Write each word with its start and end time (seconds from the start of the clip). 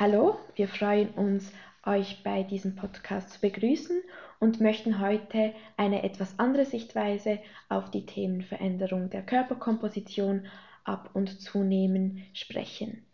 Hallo, 0.00 0.38
wir 0.54 0.66
freuen 0.66 1.10
uns, 1.10 1.52
euch 1.84 2.22
bei 2.24 2.42
diesem 2.42 2.74
Podcast 2.74 3.32
zu 3.32 3.40
begrüßen 3.42 4.00
und 4.38 4.58
möchten 4.58 4.98
heute 4.98 5.52
eine 5.76 6.04
etwas 6.04 6.38
andere 6.38 6.64
Sichtweise 6.64 7.38
auf 7.68 7.90
die 7.90 8.06
Themen 8.06 8.40
Veränderung 8.40 9.10
der 9.10 9.20
Körperkomposition 9.20 10.46
ab 10.84 11.10
und 11.12 11.42
zunehmen 11.42 12.24
sprechen. 12.32 13.04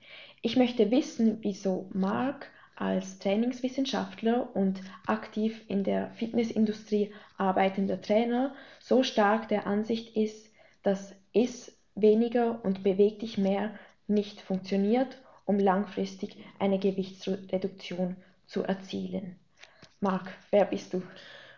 Ich 0.43 0.55
möchte 0.55 0.93
wissen, 0.93 1.39
wieso 1.41 1.91
Mark 1.93 2.47
als 2.77 3.19
Trainingswissenschaftler 3.19 4.55
und 4.55 4.81
aktiv 5.09 5.61
in 5.67 5.83
der 5.83 6.13
Fitnessindustrie 6.13 7.13
arbeitender 7.37 8.01
Trainer 8.01 8.55
so 8.79 9.03
stark 9.03 9.49
der 9.49 9.67
Ansicht 9.67 10.17
ist, 10.17 10.53
dass 10.85 11.17
Iss 11.33 11.77
weniger 11.97 12.65
und 12.65 12.85
beweg 12.85 13.19
dich 13.19 13.39
mehr 13.39 13.75
nicht 14.07 14.41
funktioniert, 14.41 15.19
um 15.47 15.59
langfristig 15.59 16.37
eine 16.59 16.79
Gewichtsreduktion 16.79 18.17
zu 18.47 18.65
erzielen. 18.65 19.37
Marc, 20.01 20.29
wer 20.51 20.67
bist 20.67 20.93
du? 20.93 21.03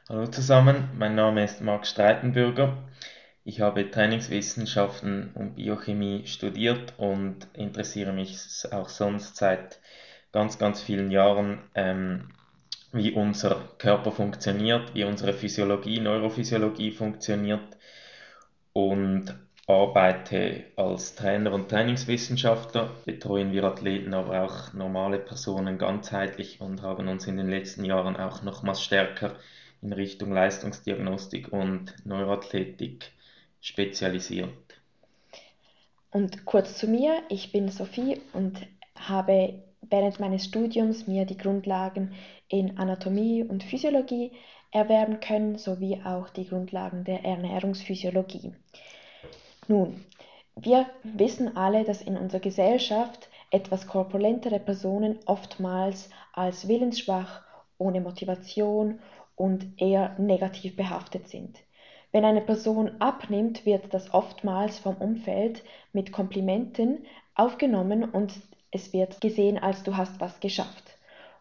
Hallo 0.09 0.27
zusammen, 0.27 0.89
mein 0.97 1.15
Name 1.15 1.45
ist 1.45 1.61
Marc 1.61 1.87
Streitenbürger. 1.87 2.79
Ich 3.45 3.61
habe 3.61 3.91
Trainingswissenschaften 3.91 5.33
und 5.35 5.57
Biochemie 5.57 6.27
studiert 6.27 6.95
und 6.99 7.49
interessiere 7.55 8.13
mich 8.13 8.39
auch 8.71 8.89
sonst 8.89 9.37
seit 9.37 9.81
ganz, 10.33 10.59
ganz 10.59 10.83
vielen 10.83 11.11
Jahren, 11.11 11.63
ähm, 11.75 12.29
wie 12.93 13.13
unser 13.13 13.57
Körper 13.79 14.13
funktioniert, 14.13 14.95
wie 14.95 15.05
unsere 15.05 15.33
Physiologie, 15.33 16.01
Neurophysiologie 16.01 16.91
funktioniert 16.91 17.77
und 18.73 19.35
arbeite 19.69 20.65
als 20.77 21.15
Trainer 21.15 21.53
und 21.53 21.69
Trainingswissenschaftler, 21.69 22.91
betreuen 23.05 23.53
wir 23.53 23.65
Athleten, 23.65 24.15
aber 24.15 24.43
auch 24.43 24.73
normale 24.73 25.19
Personen 25.19 25.77
ganzheitlich 25.77 26.63
und 26.63 26.81
haben 26.81 27.07
uns 27.07 27.27
in 27.27 27.37
den 27.37 27.51
letzten 27.51 27.85
Jahren 27.85 28.17
auch 28.17 28.43
nochmals 28.43 28.83
stärker 28.83 29.37
in 29.83 29.93
Richtung 29.93 30.33
Leistungsdiagnostik 30.33 31.53
und 31.53 31.95
Neuroathletik 32.07 33.13
spezialisiert. 33.61 34.49
Und 36.11 36.47
kurz 36.47 36.79
zu 36.79 36.89
mir, 36.89 37.23
ich 37.29 37.53
bin 37.53 37.69
Sophie 37.69 38.23
und 38.33 38.67
habe 38.97 39.63
während 39.83 40.19
meines 40.19 40.47
Studiums 40.47 41.07
mir 41.07 41.27
die 41.27 41.37
Grundlagen 41.37 42.15
in 42.49 42.79
Anatomie 42.79 43.45
und 43.45 43.63
Physiologie 43.63 44.33
erwerben 44.71 45.21
können, 45.21 45.59
sowie 45.59 46.01
auch 46.05 46.31
die 46.31 46.49
Grundlagen 46.49 47.05
der 47.05 47.25
Ernährungsphysiologie. 47.25 48.53
Nun, 49.69 50.03
wir 50.57 50.87
wissen 51.03 51.57
alle, 51.57 51.85
dass 51.85 52.01
in 52.01 52.17
unserer 52.17 52.41
Gesellschaft 52.41 53.29
etwas 53.51 53.87
korpulentere 53.87 54.59
Personen 54.59 55.19
oftmals 55.27 56.09
als 56.33 56.69
willensschwach, 56.69 57.43
ohne 57.77 58.01
Motivation 58.01 58.99
und 59.37 59.81
eher 59.81 60.19
negativ 60.19 60.75
behaftet 60.75 61.29
sind. 61.29 61.59
Wenn 62.13 62.25
eine 62.25 62.41
Person 62.41 63.01
abnimmt, 63.01 63.67
wird 63.67 63.93
das 63.93 64.15
oftmals 64.15 64.79
vom 64.79 64.97
Umfeld 64.97 65.63
mit 65.93 66.13
Komplimenten 66.13 67.05
aufgenommen 67.35 68.05
und 68.05 68.33
es 68.71 68.95
wird 68.95 69.21
gesehen, 69.21 69.59
als 69.59 69.83
du 69.83 69.99
hast 69.99 70.19
was 70.19 70.41
geschafft. 70.41 70.99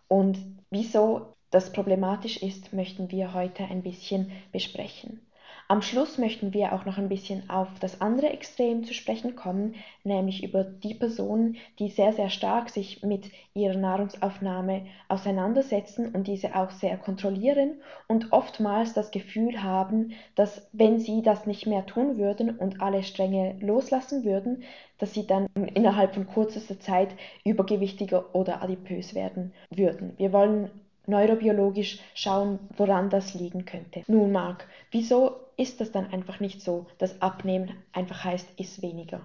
Und 0.10 0.38
wieso 0.70 1.34
das 1.50 1.72
problematisch 1.72 2.44
ist, 2.44 2.74
möchten 2.74 3.10
wir 3.10 3.34
heute 3.34 3.64
ein 3.64 3.84
bisschen 3.84 4.32
besprechen. 4.52 5.27
Am 5.70 5.82
Schluss 5.82 6.18
möchten 6.18 6.54
wir 6.54 6.72
auch 6.72 6.86
noch 6.86 6.98
ein 6.98 7.10
bisschen 7.10 7.50
auf 7.50 7.68
das 7.82 8.00
andere 8.00 8.30
Extrem 8.30 8.86
zu 8.86 8.94
sprechen 8.94 9.36
kommen, 9.36 9.76
nämlich 10.06 10.42
über 10.42 10.64
die 10.64 10.94
Personen, 10.94 11.58
die 11.78 11.90
sehr, 11.90 12.14
sehr 12.14 12.30
stark 12.30 12.70
sich 12.70 13.04
mit 13.04 13.30
ihrer 13.54 13.76
Nahrungsaufnahme 13.78 14.86
auseinandersetzen 15.10 16.16
und 16.16 16.26
diese 16.28 16.56
auch 16.56 16.72
sehr 16.72 16.96
kontrollieren 16.96 17.82
und 18.08 18.32
oftmals 18.32 18.94
das 18.94 19.12
Gefühl 19.12 19.62
haben, 19.62 20.14
dass 20.36 20.70
wenn 20.72 21.00
sie 21.00 21.22
das 21.22 21.46
nicht 21.46 21.68
mehr 21.68 21.86
tun 21.86 22.18
würden 22.18 22.58
und 22.58 22.80
alle 22.80 23.04
Stränge 23.04 23.58
loslassen 23.60 24.24
würden, 24.24 24.64
dass 25.00 25.14
sie 25.14 25.28
dann 25.28 25.48
innerhalb 25.74 26.14
von 26.14 26.28
kürzester 26.28 26.80
Zeit 26.80 27.10
übergewichtiger 27.44 28.34
oder 28.34 28.62
adipös 28.62 29.16
werden 29.16 29.54
würden. 29.70 30.14
Wir 30.16 30.32
wollen 30.32 30.72
neurobiologisch 31.08 32.00
schauen, 32.14 32.60
woran 32.78 33.10
das 33.10 33.34
liegen 33.34 33.66
könnte. 33.66 34.04
Nun, 34.08 34.32
Marc, 34.32 34.68
wieso 34.92 35.40
ist 35.58 35.82
das 35.82 35.92
dann 35.92 36.12
einfach 36.12 36.40
nicht 36.40 36.62
so, 36.62 36.86
dass 36.98 37.22
Abnehmen 37.22 37.72
einfach 37.94 38.24
heißt, 38.24 38.48
ist 38.58 38.82
weniger? 38.82 39.22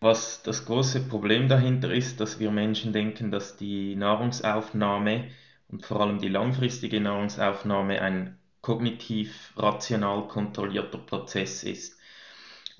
Was 0.00 0.42
das 0.42 0.64
große 0.64 1.00
Problem 1.08 1.48
dahinter 1.48 1.92
ist, 1.92 2.20
dass 2.20 2.40
wir 2.40 2.50
Menschen 2.50 2.92
denken, 2.92 3.30
dass 3.30 3.56
die 3.56 3.94
Nahrungsaufnahme 3.94 5.28
und 5.68 5.86
vor 5.86 6.00
allem 6.00 6.18
die 6.18 6.28
langfristige 6.28 7.00
Nahrungsaufnahme 7.00 8.00
ein 8.00 8.38
kognitiv 8.62 9.52
rational 9.56 10.28
kontrollierter 10.28 10.98
Prozess 10.98 11.62
ist. 11.62 11.98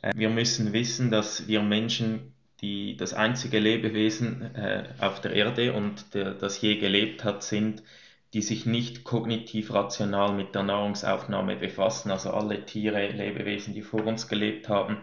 Äh, 0.00 0.12
wir 0.14 0.31
müssen 0.31 0.72
wissen, 0.72 1.10
dass 1.10 1.47
wir 1.49 1.62
Menschen 1.62 2.34
die 2.62 2.97
das 2.97 3.12
einzige 3.12 3.59
Lebewesen 3.59 4.55
äh, 4.55 4.84
auf 5.00 5.21
der 5.21 5.33
Erde 5.33 5.73
und 5.73 6.15
der, 6.15 6.33
das 6.33 6.61
je 6.61 6.77
gelebt 6.77 7.25
hat, 7.25 7.43
sind, 7.43 7.83
die 8.33 8.43
sich 8.43 8.65
nicht 8.65 9.05
kognitiv 9.05 9.75
rational 9.75 10.33
mit 10.33 10.55
der 10.55 10.62
Nahrungsaufnahme 10.62 11.56
befassen. 11.56 12.11
Also 12.11 12.31
alle 12.31 12.65
Tiere, 12.65 13.09
Lebewesen, 13.09 13.75
die 13.75 13.83
vor 13.83 14.06
uns 14.06 14.28
gelebt 14.28 14.69
haben, 14.69 14.99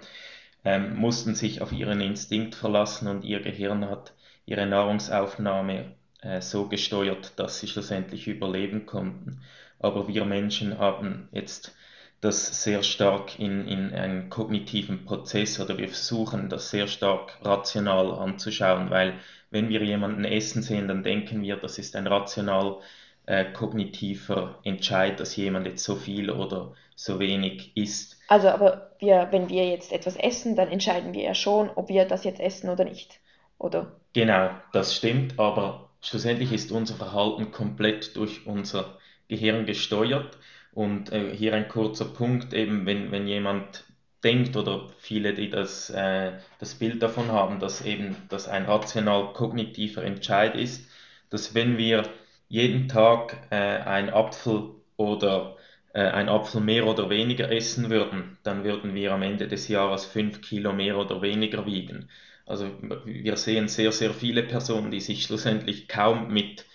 ähm, 0.66 0.96
mussten 0.96 1.36
sich 1.36 1.62
auf 1.62 1.72
ihren 1.72 2.02
Instinkt 2.02 2.56
verlassen 2.56 3.08
und 3.08 3.24
ihr 3.24 3.42
Gehirn 3.42 3.90
hat 3.90 4.14
ihre 4.46 4.66
Nahrungsaufnahme 4.66 5.94
äh, 6.22 6.42
so 6.42 6.68
gesteuert, 6.68 7.34
dass 7.38 7.60
sie 7.60 7.68
schlussendlich 7.68 8.28
überleben 8.28 8.86
konnten. 8.86 9.42
Aber 9.80 10.08
wir 10.08 10.26
Menschen 10.26 10.78
haben 10.78 11.30
jetzt 11.32 11.76
das 12.22 12.64
sehr 12.64 12.84
stark 12.84 13.40
in, 13.40 13.68
in 13.68 13.94
einen 13.94 14.30
kognitiven 14.30 15.06
Prozess 15.06 15.60
oder 15.60 15.78
wir 15.78 15.88
versuchen 15.88 16.50
das 16.50 16.70
sehr 16.70 16.88
stark 16.88 17.38
rational 17.44 18.12
anzuschauen, 18.12 18.90
weil 18.90 19.14
wenn 19.52 19.70
wir 19.70 19.82
jemanden 19.84 20.26
essen 20.26 20.62
sehen, 20.62 20.88
dann 20.88 21.04
denken 21.04 21.42
wir, 21.42 21.56
das 21.56 21.80
ist 21.80 21.96
ein 21.96 22.08
rational 22.08 22.80
äh, 23.26 23.46
kognitiver 23.46 24.60
Entscheid, 24.64 25.20
dass 25.20 25.36
jemand 25.36 25.66
jetzt 25.66 25.84
so 25.84 25.96
viel 25.96 26.30
oder 26.30 26.74
so 26.96 27.20
wenig 27.20 27.72
isst. 27.76 28.18
Also 28.28 28.50
aber 28.50 28.92
wir, 29.00 29.30
wenn 29.32 29.50
wir 29.50 29.70
jetzt 29.70 29.94
etwas 29.94 30.18
essen, 30.18 30.56
dann 30.56 30.68
entscheiden 30.68 31.14
wir 31.14 31.24
ja 31.24 31.34
schon, 31.34 31.70
ob 31.70 31.88
wir 31.88 32.06
das 32.06 32.26
jetzt 32.26 32.42
essen 32.42 32.70
oder 32.70 32.84
nicht, 32.84 33.20
oder? 33.58 33.94
Genau, 34.14 34.50
das 34.74 34.96
stimmt, 34.96 35.40
aber 35.40 35.90
schlussendlich 36.02 36.52
ist 36.52 36.72
unser 36.72 36.96
Verhalten 36.96 37.52
komplett 37.52 38.18
durch 38.18 38.46
unser 38.46 38.98
Gehirn 39.30 39.66
gesteuert 39.66 40.38
und 40.80 41.12
äh, 41.12 41.36
hier 41.36 41.54
ein 41.56 41.68
kurzer 41.68 42.06
Punkt, 42.06 42.54
eben 42.54 42.86
wenn, 42.86 43.12
wenn 43.12 43.28
jemand 43.28 43.84
denkt 44.24 44.56
oder 44.56 44.88
viele, 45.00 45.34
die 45.34 45.50
das, 45.50 45.90
äh, 45.90 46.32
das 46.60 46.76
Bild 46.76 47.04
davon 47.04 47.34
haben, 47.34 47.60
dass 47.60 47.84
eben 47.84 48.16
das 48.30 48.48
ein 48.48 48.64
rational-kognitiver 48.64 50.02
Entscheid 50.04 50.56
ist, 50.56 50.90
dass 51.30 51.54
wenn 51.54 51.78
wir 51.78 52.04
jeden 52.48 52.88
Tag 52.88 53.48
äh, 53.50 53.56
ein 53.58 54.10
Apfel 54.10 54.70
oder 54.96 55.58
äh, 55.94 56.00
ein 56.00 56.30
Apfel 56.30 56.62
mehr 56.62 56.88
oder 56.88 57.10
weniger 57.10 57.52
essen 57.52 57.90
würden, 57.90 58.38
dann 58.44 58.64
würden 58.64 58.96
wir 58.96 59.12
am 59.12 59.22
Ende 59.22 59.50
des 59.50 59.68
Jahres 59.68 60.06
fünf 60.06 60.40
Kilo 60.40 60.72
mehr 60.72 60.98
oder 60.98 61.22
weniger 61.22 61.66
wiegen. 61.66 62.10
Also 62.46 62.72
wir 63.04 63.36
sehen 63.36 63.68
sehr, 63.68 63.92
sehr 63.92 64.14
viele 64.14 64.44
Personen, 64.44 64.92
die 64.92 65.02
sich 65.02 65.24
schlussendlich 65.24 65.90
kaum 65.90 66.32
mit 66.32 66.66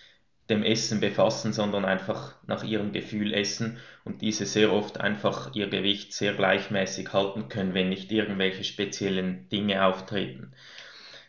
dem 0.49 0.63
Essen 0.63 0.99
befassen, 0.99 1.53
sondern 1.53 1.85
einfach 1.85 2.35
nach 2.45 2.63
ihrem 2.63 2.91
Gefühl 2.91 3.33
essen 3.33 3.77
und 4.03 4.21
diese 4.21 4.45
sehr 4.45 4.71
oft 4.71 5.01
einfach 5.01 5.55
ihr 5.55 5.67
Gewicht 5.67 6.13
sehr 6.13 6.33
gleichmäßig 6.33 7.11
halten 7.13 7.49
können, 7.49 7.73
wenn 7.73 7.89
nicht 7.89 8.11
irgendwelche 8.11 8.63
speziellen 8.63 9.49
Dinge 9.49 9.85
auftreten. 9.85 10.53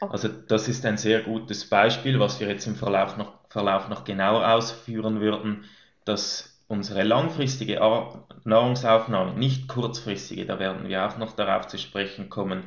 Okay. 0.00 0.12
Also 0.12 0.28
das 0.28 0.68
ist 0.68 0.84
ein 0.84 0.98
sehr 0.98 1.22
gutes 1.22 1.68
Beispiel, 1.68 2.20
was 2.20 2.40
wir 2.40 2.48
jetzt 2.48 2.66
im 2.66 2.76
Verlauf 2.76 3.16
noch, 3.16 3.32
Verlauf 3.48 3.88
noch 3.88 4.04
genauer 4.04 4.46
ausführen 4.46 5.20
würden, 5.20 5.64
dass 6.04 6.60
unsere 6.68 7.02
langfristige 7.02 7.80
Nahrungsaufnahme, 8.44 9.38
nicht 9.38 9.68
kurzfristige, 9.68 10.44
da 10.44 10.58
werden 10.58 10.88
wir 10.88 11.06
auch 11.06 11.16
noch 11.16 11.32
darauf 11.32 11.68
zu 11.68 11.78
sprechen 11.78 12.28
kommen, 12.28 12.64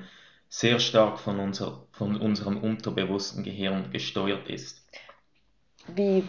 sehr 0.48 0.80
stark 0.80 1.20
von, 1.20 1.40
unser, 1.40 1.84
von 1.92 2.20
unserem 2.20 2.58
unterbewussten 2.58 3.44
Gehirn 3.44 3.92
gesteuert 3.92 4.50
ist. 4.50 4.79
Wie, 5.96 6.24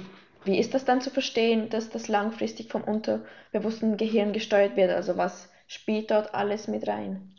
wie 0.45 0.59
ist 0.59 0.75
das 0.75 0.85
dann 0.85 1.01
zu 1.01 1.11
verstehen, 1.11 1.69
dass 1.71 1.91
das 1.91 2.09
langfristig 2.09 2.69
vom 2.69 2.83
unterbewussten 2.83 3.97
Gehirn 3.97 4.33
gesteuert 4.33 4.77
wird? 4.77 4.91
Also 4.91 5.17
was 5.17 5.51
spielt 5.67 6.11
dort 6.11 6.35
alles 6.35 6.69
mit 6.69 6.87
rein? 6.87 7.35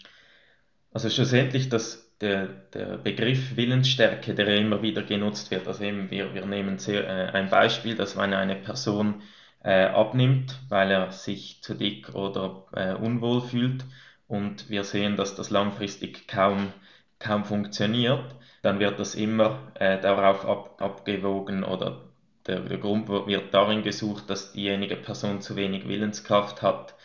Also 0.93 1.09
schlussendlich 1.09 1.69
das, 1.69 2.11
der, 2.19 2.47
der 2.73 2.97
Begriff 2.97 3.55
Willensstärke, 3.55 4.33
der 4.33 4.47
immer 4.57 4.81
wieder 4.81 5.03
genutzt 5.03 5.51
wird. 5.51 5.67
Also 5.67 5.83
eben 5.83 6.11
wir, 6.11 6.33
wir 6.33 6.45
nehmen 6.45 6.77
sehr, 6.79 7.07
äh, 7.07 7.31
ein 7.31 7.49
Beispiel, 7.49 7.95
dass 7.95 8.17
wenn 8.17 8.33
eine 8.33 8.55
Person 8.55 9.21
äh, 9.63 9.85
abnimmt, 9.85 10.59
weil 10.69 10.91
er 10.91 11.11
sich 11.11 11.61
zu 11.61 11.75
dick 11.75 12.13
oder 12.15 12.65
äh, 12.73 12.93
unwohl 12.93 13.41
fühlt 13.41 13.85
und 14.27 14.69
wir 14.69 14.83
sehen, 14.83 15.15
dass 15.15 15.35
das 15.35 15.49
langfristig 15.49 16.27
kaum 16.27 16.73
kaum 17.21 17.45
funktioniert, 17.45 18.35
dann 18.61 18.79
wird 18.79 18.99
das 18.99 19.15
immer 19.15 19.71
äh, 19.75 19.99
darauf 20.01 20.45
ab, 20.45 20.81
abgewogen 20.81 21.63
oder 21.63 22.10
der, 22.47 22.61
der 22.61 22.77
Grund 22.77 23.07
wird 23.09 23.53
darin 23.53 23.83
gesucht, 23.83 24.29
dass 24.29 24.53
diejenige 24.53 24.95
Person 24.95 25.41
zu 25.41 25.55
wenig 25.55 25.87
Willenskraft 25.87 26.61
hat. 26.61 26.95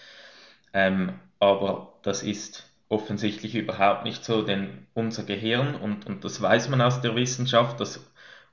Ähm, 0.72 1.20
aber 1.38 1.94
das 2.02 2.22
ist 2.22 2.68
offensichtlich 2.88 3.54
überhaupt 3.54 4.04
nicht 4.04 4.24
so, 4.24 4.42
denn 4.42 4.86
unser 4.94 5.24
Gehirn, 5.24 5.74
und, 5.74 6.06
und 6.06 6.24
das 6.24 6.40
weiß 6.40 6.68
man 6.68 6.80
aus 6.80 7.00
der 7.00 7.16
Wissenschaft, 7.16 7.80
dass 7.80 8.06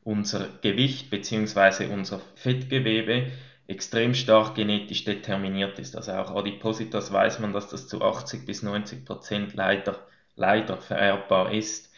unser 0.03 0.47
Gewicht 0.61 1.09
bzw. 1.09 1.85
unser 1.87 2.19
Fettgewebe 2.35 3.31
extrem 3.67 4.13
stark 4.13 4.55
genetisch 4.55 5.05
determiniert 5.05 5.79
ist. 5.79 5.95
Also 5.95 6.13
auch 6.13 6.35
Adipositas 6.35 7.13
weiß 7.13 7.39
man, 7.39 7.53
dass 7.53 7.69
das 7.69 7.87
zu 7.87 8.01
80 8.01 8.45
bis 8.45 8.63
90 8.63 9.05
Prozent 9.05 9.53
leider, 9.53 10.05
leider 10.35 10.77
vererbbar 10.77 11.53
ist. 11.53 11.91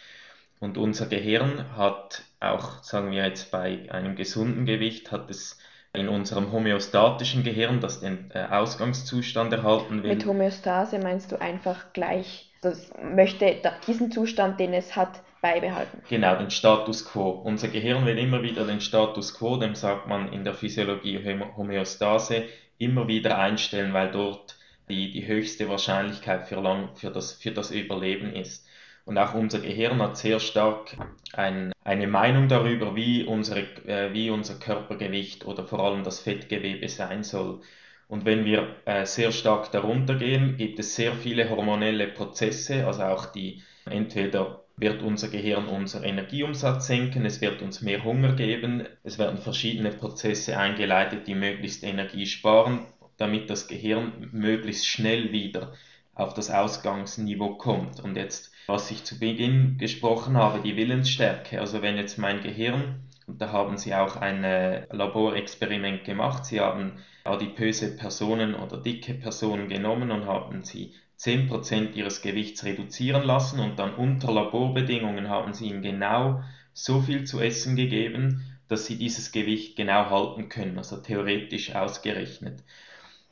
Und 0.59 0.77
unser 0.77 1.07
Gehirn 1.07 1.75
hat 1.75 2.23
auch, 2.51 2.83
sagen 2.83 3.11
wir 3.11 3.25
jetzt 3.25 3.51
bei 3.51 3.89
einem 3.91 4.15
gesunden 4.15 4.65
Gewicht, 4.65 5.11
hat 5.11 5.29
es 5.29 5.59
in 5.93 6.09
unserem 6.09 6.51
homöostatischen 6.51 7.43
Gehirn, 7.43 7.79
das 7.79 8.01
den 8.01 8.29
äh, 8.33 8.45
Ausgangszustand 8.49 9.53
erhalten 9.53 10.03
will. 10.03 10.13
Mit 10.13 10.25
Homöostase 10.25 10.99
meinst 10.99 11.31
du 11.31 11.39
einfach 11.39 11.93
gleich, 11.93 12.51
das 12.61 12.91
möchte 13.01 13.55
diesen 13.87 14.11
Zustand, 14.11 14.59
den 14.59 14.73
es 14.73 14.95
hat, 14.95 15.21
beibehalten. 15.41 16.01
Genau, 16.09 16.35
den 16.35 16.49
Status 16.49 17.05
quo. 17.05 17.29
Unser 17.29 17.67
Gehirn 17.67 18.05
will 18.05 18.17
immer 18.17 18.41
wieder 18.41 18.65
den 18.65 18.81
Status 18.81 19.37
quo, 19.37 19.57
dem 19.57 19.75
sagt 19.75 20.07
man 20.07 20.33
in 20.33 20.43
der 20.43 20.55
Physiologie 20.55 21.19
Homöostase, 21.55 22.45
immer 22.77 23.07
wieder 23.07 23.37
einstellen, 23.37 23.93
weil 23.93 24.11
dort 24.11 24.57
die, 24.89 25.11
die 25.11 25.27
höchste 25.27 25.69
Wahrscheinlichkeit 25.69 26.47
für, 26.47 26.59
lang, 26.61 26.95
für, 26.95 27.11
das, 27.11 27.33
für 27.33 27.51
das 27.51 27.71
Überleben 27.71 28.33
ist. 28.33 28.64
Und 29.05 29.17
auch 29.19 29.35
unser 29.35 29.59
Gehirn 29.59 30.01
hat 30.01 30.17
sehr 30.17 30.39
stark 30.39 30.97
ein, 31.33 31.71
eine 31.83 32.07
Meinung 32.07 32.47
darüber, 32.47 32.95
wie, 32.95 33.23
unsere, 33.23 33.61
äh, 33.87 34.11
wie 34.13 34.31
unser 34.31 34.55
Körpergewicht 34.55 35.45
oder 35.45 35.65
vor 35.65 35.79
allem 35.79 36.03
das 36.03 36.19
Fettgewebe 36.19 36.89
sein 36.89 37.23
soll. 37.23 37.61
Und 38.07 38.25
wenn 38.25 38.45
wir 38.45 38.75
äh, 38.85 39.05
sehr 39.05 39.31
stark 39.31 39.71
darunter 39.71 40.15
gehen, 40.15 40.57
gibt 40.57 40.79
es 40.79 40.95
sehr 40.95 41.13
viele 41.13 41.49
hormonelle 41.49 42.07
Prozesse, 42.07 42.85
also 42.85 43.03
auch 43.03 43.27
die 43.27 43.63
entweder 43.85 44.63
wird 44.77 45.01
unser 45.01 45.29
Gehirn 45.29 45.67
unser 45.67 46.03
Energieumsatz 46.03 46.87
senken, 46.87 47.25
es 47.25 47.41
wird 47.41 47.61
uns 47.61 47.81
mehr 47.81 48.03
Hunger 48.03 48.33
geben, 48.33 48.85
es 49.03 49.17
werden 49.17 49.37
verschiedene 49.37 49.91
Prozesse 49.91 50.57
eingeleitet, 50.57 51.27
die 51.27 51.35
möglichst 51.35 51.83
Energie 51.83 52.25
sparen, 52.25 52.85
damit 53.17 53.49
das 53.49 53.67
Gehirn 53.67 54.29
möglichst 54.31 54.85
schnell 54.85 55.31
wieder 55.31 55.73
auf 56.13 56.33
das 56.33 56.49
Ausgangsniveau 56.49 57.55
kommt. 57.55 58.01
Und 58.01 58.17
jetzt, 58.17 58.53
was 58.67 58.91
ich 58.91 59.03
zu 59.03 59.19
Beginn 59.19 59.77
gesprochen 59.77 60.37
habe, 60.37 60.59
die 60.59 60.75
Willensstärke. 60.75 61.59
Also 61.59 61.81
wenn 61.81 61.97
jetzt 61.97 62.17
mein 62.17 62.41
Gehirn, 62.41 63.01
und 63.27 63.41
da 63.41 63.51
haben 63.51 63.77
sie 63.77 63.95
auch 63.95 64.15
ein 64.15 64.43
äh, 64.43 64.85
Laborexperiment 64.93 66.03
gemacht, 66.03 66.45
sie 66.45 66.59
haben 66.59 66.93
adipöse 67.23 67.95
Personen 67.95 68.53
oder 68.55 68.77
dicke 68.77 69.13
Personen 69.15 69.67
genommen 69.67 70.11
und 70.11 70.25
haben 70.25 70.63
sie 70.63 70.93
10% 71.19 71.93
ihres 71.93 72.21
Gewichts 72.21 72.63
reduzieren 72.65 73.23
lassen 73.23 73.59
und 73.59 73.79
dann 73.79 73.95
unter 73.95 74.31
Laborbedingungen 74.31 75.29
haben 75.29 75.53
sie 75.53 75.69
ihnen 75.69 75.81
genau 75.81 76.43
so 76.73 77.01
viel 77.01 77.23
zu 77.23 77.39
essen 77.39 77.75
gegeben, 77.75 78.43
dass 78.67 78.85
sie 78.85 78.97
dieses 78.97 79.31
Gewicht 79.31 79.75
genau 79.75 80.09
halten 80.09 80.49
können, 80.49 80.77
also 80.77 80.97
theoretisch 80.97 81.73
ausgerechnet. 81.73 82.63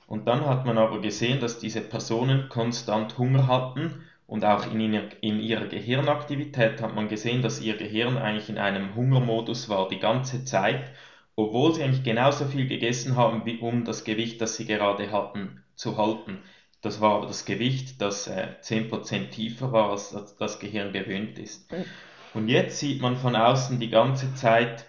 Und 0.07 0.27
dann 0.27 0.45
hat 0.45 0.65
man 0.65 0.77
aber 0.77 1.01
gesehen, 1.01 1.39
dass 1.39 1.59
diese 1.59 1.81
Personen 1.81 2.47
konstant 2.50 3.18
Hunger 3.18 3.47
hatten 3.47 4.03
und 4.27 4.45
auch 4.45 4.71
in, 4.71 4.79
ihrer, 4.79 5.09
in 5.21 5.39
ihrer 5.39 5.67
Gehirnaktivität 5.67 6.81
hat 6.81 6.95
man 6.95 7.07
gesehen, 7.07 7.41
dass 7.41 7.61
ihr 7.61 7.77
Gehirn 7.77 8.17
eigentlich 8.17 8.49
in 8.49 8.57
einem 8.57 8.95
Hungermodus 8.95 9.69
war 9.69 9.89
die 9.89 9.99
ganze 9.99 10.45
Zeit, 10.45 10.91
obwohl 11.35 11.73
sie 11.73 11.83
eigentlich 11.83 12.03
genauso 12.03 12.45
viel 12.45 12.67
gegessen 12.67 13.15
haben, 13.15 13.45
wie 13.45 13.57
um 13.57 13.85
das 13.85 14.03
Gewicht, 14.03 14.39
das 14.41 14.55
sie 14.55 14.65
gerade 14.65 15.11
hatten, 15.11 15.63
zu 15.75 15.97
halten. 15.97 16.39
Das 16.81 17.01
war 17.01 17.15
aber 17.15 17.27
das 17.27 17.45
Gewicht, 17.45 18.01
das 18.01 18.27
äh, 18.27 18.49
10% 18.61 19.29
tiefer 19.29 19.71
war, 19.71 19.91
als 19.91 20.15
das 20.37 20.59
Gehirn 20.59 20.91
gewöhnt 20.93 21.39
ist. 21.39 21.71
Mhm. 21.71 21.85
Und 22.33 22.49
jetzt 22.49 22.79
sieht 22.79 23.01
man 23.01 23.15
von 23.15 23.35
außen 23.35 23.79
die 23.79 23.89
ganze 23.89 24.33
Zeit, 24.35 24.85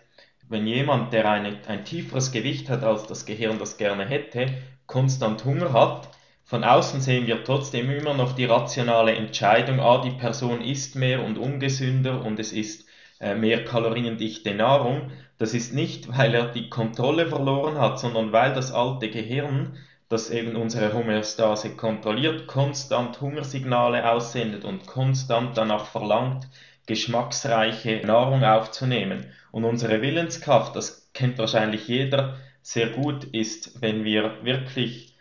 wenn 0.48 0.66
jemand, 0.66 1.12
der 1.12 1.30
eine, 1.30 1.58
ein 1.68 1.84
tieferes 1.84 2.32
Gewicht 2.32 2.68
hat, 2.68 2.82
als 2.82 3.06
das 3.06 3.26
Gehirn 3.26 3.58
das 3.58 3.76
gerne 3.76 4.06
hätte, 4.06 4.46
konstant 4.86 5.44
Hunger 5.44 5.72
hat, 5.72 6.10
von 6.54 6.62
außen 6.62 7.00
sehen 7.00 7.26
wir 7.26 7.42
trotzdem 7.42 7.90
immer 7.90 8.14
noch 8.14 8.32
die 8.36 8.44
rationale 8.44 9.12
Entscheidung, 9.16 9.80
ah, 9.80 10.00
die 10.00 10.12
Person 10.12 10.60
isst 10.60 10.94
mehr 10.94 11.24
und 11.24 11.36
ungesünder 11.36 12.24
und 12.24 12.38
es 12.38 12.52
ist 12.52 12.86
äh, 13.18 13.34
mehr 13.34 13.64
kaloriendichte 13.64 14.54
Nahrung. 14.54 15.10
Das 15.36 15.52
ist 15.52 15.74
nicht, 15.74 16.06
weil 16.16 16.32
er 16.32 16.52
die 16.52 16.70
Kontrolle 16.70 17.26
verloren 17.26 17.78
hat, 17.78 17.98
sondern 17.98 18.30
weil 18.30 18.54
das 18.54 18.70
alte 18.70 19.10
Gehirn, 19.10 19.78
das 20.08 20.30
eben 20.30 20.54
unsere 20.54 20.92
Homöostase 20.92 21.74
kontrolliert, 21.74 22.46
konstant 22.46 23.20
Hungersignale 23.20 24.08
aussendet 24.08 24.64
und 24.64 24.86
konstant 24.86 25.56
danach 25.56 25.86
verlangt, 25.86 26.46
geschmacksreiche 26.86 28.06
Nahrung 28.06 28.44
aufzunehmen. 28.44 29.26
Und 29.50 29.64
unsere 29.64 30.02
Willenskraft, 30.02 30.76
das 30.76 31.10
kennt 31.14 31.36
wahrscheinlich 31.38 31.88
jeder, 31.88 32.36
sehr 32.62 32.90
gut 32.90 33.24
ist, 33.24 33.82
wenn 33.82 34.04
wir 34.04 34.44
wirklich 34.44 35.13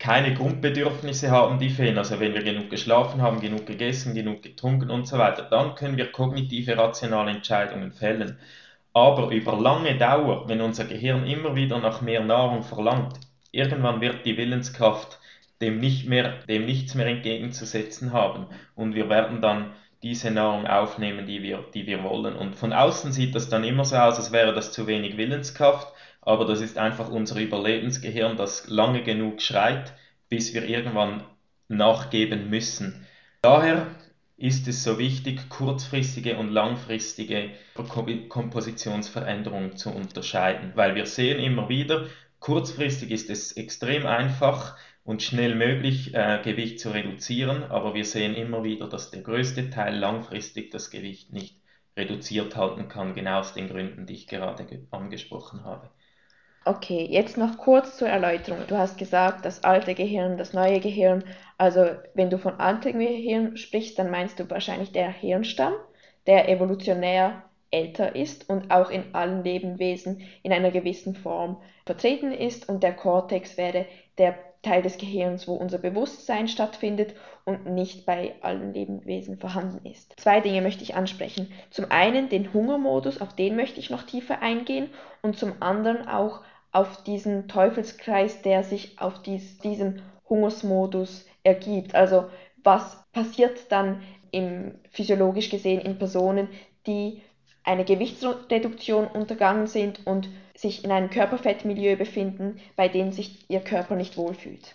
keine 0.00 0.32
Grundbedürfnisse 0.34 1.30
haben, 1.30 1.58
die 1.58 1.68
fehlen. 1.68 1.98
Also 1.98 2.18
wenn 2.20 2.34
wir 2.34 2.42
genug 2.42 2.70
geschlafen 2.70 3.20
haben, 3.20 3.40
genug 3.40 3.66
gegessen, 3.66 4.14
genug 4.14 4.42
getrunken 4.42 4.90
und 4.90 5.06
so 5.06 5.18
weiter, 5.18 5.42
dann 5.42 5.74
können 5.74 5.98
wir 5.98 6.10
kognitive, 6.10 6.76
rationale 6.78 7.30
Entscheidungen 7.30 7.92
fällen. 7.92 8.38
Aber 8.94 9.30
über 9.30 9.56
lange 9.60 9.96
Dauer, 9.98 10.48
wenn 10.48 10.62
unser 10.62 10.86
Gehirn 10.86 11.26
immer 11.26 11.54
wieder 11.54 11.78
nach 11.78 12.00
mehr 12.00 12.24
Nahrung 12.24 12.62
verlangt, 12.62 13.20
irgendwann 13.52 14.00
wird 14.00 14.24
die 14.24 14.38
Willenskraft 14.38 15.20
dem, 15.60 15.78
nicht 15.78 16.08
mehr, 16.08 16.38
dem 16.48 16.64
nichts 16.64 16.94
mehr 16.94 17.06
entgegenzusetzen 17.06 18.14
haben. 18.14 18.46
Und 18.74 18.94
wir 18.94 19.10
werden 19.10 19.42
dann 19.42 19.72
diese 20.02 20.30
Nahrung 20.30 20.66
aufnehmen, 20.66 21.26
die 21.26 21.42
wir, 21.42 21.62
die 21.74 21.86
wir 21.86 22.02
wollen. 22.02 22.34
Und 22.36 22.56
von 22.56 22.72
außen 22.72 23.12
sieht 23.12 23.34
das 23.34 23.50
dann 23.50 23.64
immer 23.64 23.84
so 23.84 23.96
aus, 23.96 24.16
als 24.16 24.32
wäre 24.32 24.54
das 24.54 24.72
zu 24.72 24.86
wenig 24.86 25.18
Willenskraft 25.18 25.92
aber 26.22 26.44
das 26.44 26.60
ist 26.60 26.78
einfach 26.78 27.10
unser 27.10 27.40
Überlebensgehirn, 27.40 28.36
das 28.36 28.68
lange 28.68 29.02
genug 29.02 29.40
schreit, 29.40 29.94
bis 30.28 30.54
wir 30.54 30.64
irgendwann 30.68 31.24
nachgeben 31.68 32.50
müssen. 32.50 33.06
Daher 33.42 33.86
ist 34.36 34.68
es 34.68 34.82
so 34.84 34.98
wichtig, 34.98 35.48
kurzfristige 35.48 36.36
und 36.38 36.50
langfristige 36.50 37.50
Kompositionsveränderungen 38.28 39.76
zu 39.76 39.90
unterscheiden, 39.90 40.72
weil 40.74 40.94
wir 40.94 41.06
sehen 41.06 41.38
immer 41.38 41.68
wieder, 41.68 42.06
kurzfristig 42.38 43.10
ist 43.10 43.28
es 43.28 43.52
extrem 43.52 44.06
einfach 44.06 44.76
und 45.04 45.22
schnell 45.22 45.54
möglich, 45.54 46.14
äh, 46.14 46.40
Gewicht 46.42 46.80
zu 46.80 46.90
reduzieren, 46.90 47.64
aber 47.64 47.94
wir 47.94 48.04
sehen 48.04 48.34
immer 48.34 48.64
wieder, 48.64 48.88
dass 48.88 49.10
der 49.10 49.22
größte 49.22 49.70
Teil 49.70 49.96
langfristig 49.96 50.70
das 50.70 50.90
Gewicht 50.90 51.32
nicht 51.32 51.60
reduziert 51.96 52.56
halten 52.56 52.88
kann, 52.88 53.14
genau 53.14 53.40
aus 53.40 53.52
den 53.52 53.68
Gründen, 53.68 54.06
die 54.06 54.14
ich 54.14 54.26
gerade 54.26 54.66
angesprochen 54.90 55.64
habe. 55.64 55.90
Okay, 56.64 57.06
jetzt 57.10 57.38
noch 57.38 57.56
kurz 57.58 57.96
zur 57.96 58.08
Erläuterung. 58.08 58.60
Du 58.68 58.76
hast 58.76 58.98
gesagt, 58.98 59.44
das 59.46 59.64
alte 59.64 59.94
Gehirn, 59.94 60.36
das 60.36 60.52
neue 60.52 60.80
Gehirn. 60.80 61.24
Also 61.56 61.86
wenn 62.14 62.28
du 62.30 62.38
von 62.38 62.60
altem 62.60 62.98
Gehirn 62.98 63.56
sprichst, 63.56 63.98
dann 63.98 64.10
meinst 64.10 64.38
du 64.38 64.48
wahrscheinlich 64.50 64.92
der 64.92 65.10
Hirnstamm, 65.10 65.74
der 66.26 66.48
evolutionär 66.50 67.44
älter 67.70 68.14
ist 68.14 68.48
und 68.50 68.70
auch 68.70 68.90
in 68.90 69.14
allen 69.14 69.42
Lebewesen 69.42 70.22
in 70.42 70.52
einer 70.52 70.70
gewissen 70.70 71.14
Form 71.14 71.62
vertreten 71.86 72.32
ist 72.32 72.68
und 72.68 72.82
der 72.82 72.94
Kortex 72.94 73.56
wäre 73.56 73.86
der 74.18 74.38
Teil 74.62 74.82
des 74.82 74.98
Gehirns, 74.98 75.48
wo 75.48 75.54
unser 75.54 75.78
Bewusstsein 75.78 76.46
stattfindet 76.48 77.14
und 77.44 77.66
nicht 77.66 78.04
bei 78.04 78.34
allen 78.42 78.74
Lebewesen 78.74 79.38
vorhanden 79.38 79.86
ist. 79.86 80.14
Zwei 80.20 80.40
Dinge 80.40 80.60
möchte 80.60 80.82
ich 80.82 80.94
ansprechen. 80.94 81.50
Zum 81.70 81.90
einen 81.90 82.28
den 82.28 82.52
Hungermodus, 82.52 83.20
auf 83.20 83.34
den 83.34 83.56
möchte 83.56 83.80
ich 83.80 83.90
noch 83.90 84.02
tiefer 84.02 84.42
eingehen 84.42 84.90
und 85.22 85.38
zum 85.38 85.54
anderen 85.60 86.06
auch 86.06 86.40
auf 86.72 87.02
diesen 87.04 87.48
Teufelskreis, 87.48 88.42
der 88.42 88.62
sich 88.62 89.00
auf 89.00 89.22
dies, 89.22 89.58
diesem 89.58 90.02
Hungersmodus 90.28 91.26
ergibt. 91.42 91.94
Also 91.94 92.26
was 92.62 93.02
passiert 93.12 93.72
dann 93.72 94.02
im, 94.30 94.74
physiologisch 94.90 95.50
gesehen 95.50 95.80
in 95.80 95.98
Personen, 95.98 96.48
die 96.86 97.22
eine 97.64 97.84
Gewichtsreduktion 97.84 99.06
untergangen 99.06 99.66
sind 99.66 100.06
und 100.06 100.28
sich 100.60 100.84
in 100.84 100.92
einem 100.92 101.10
Körperfettmilieu 101.10 101.96
befinden, 101.96 102.60
bei 102.76 102.88
dem 102.88 103.12
sich 103.12 103.48
ihr 103.48 103.60
Körper 103.60 103.96
nicht 103.96 104.16
wohlfühlt. 104.16 104.74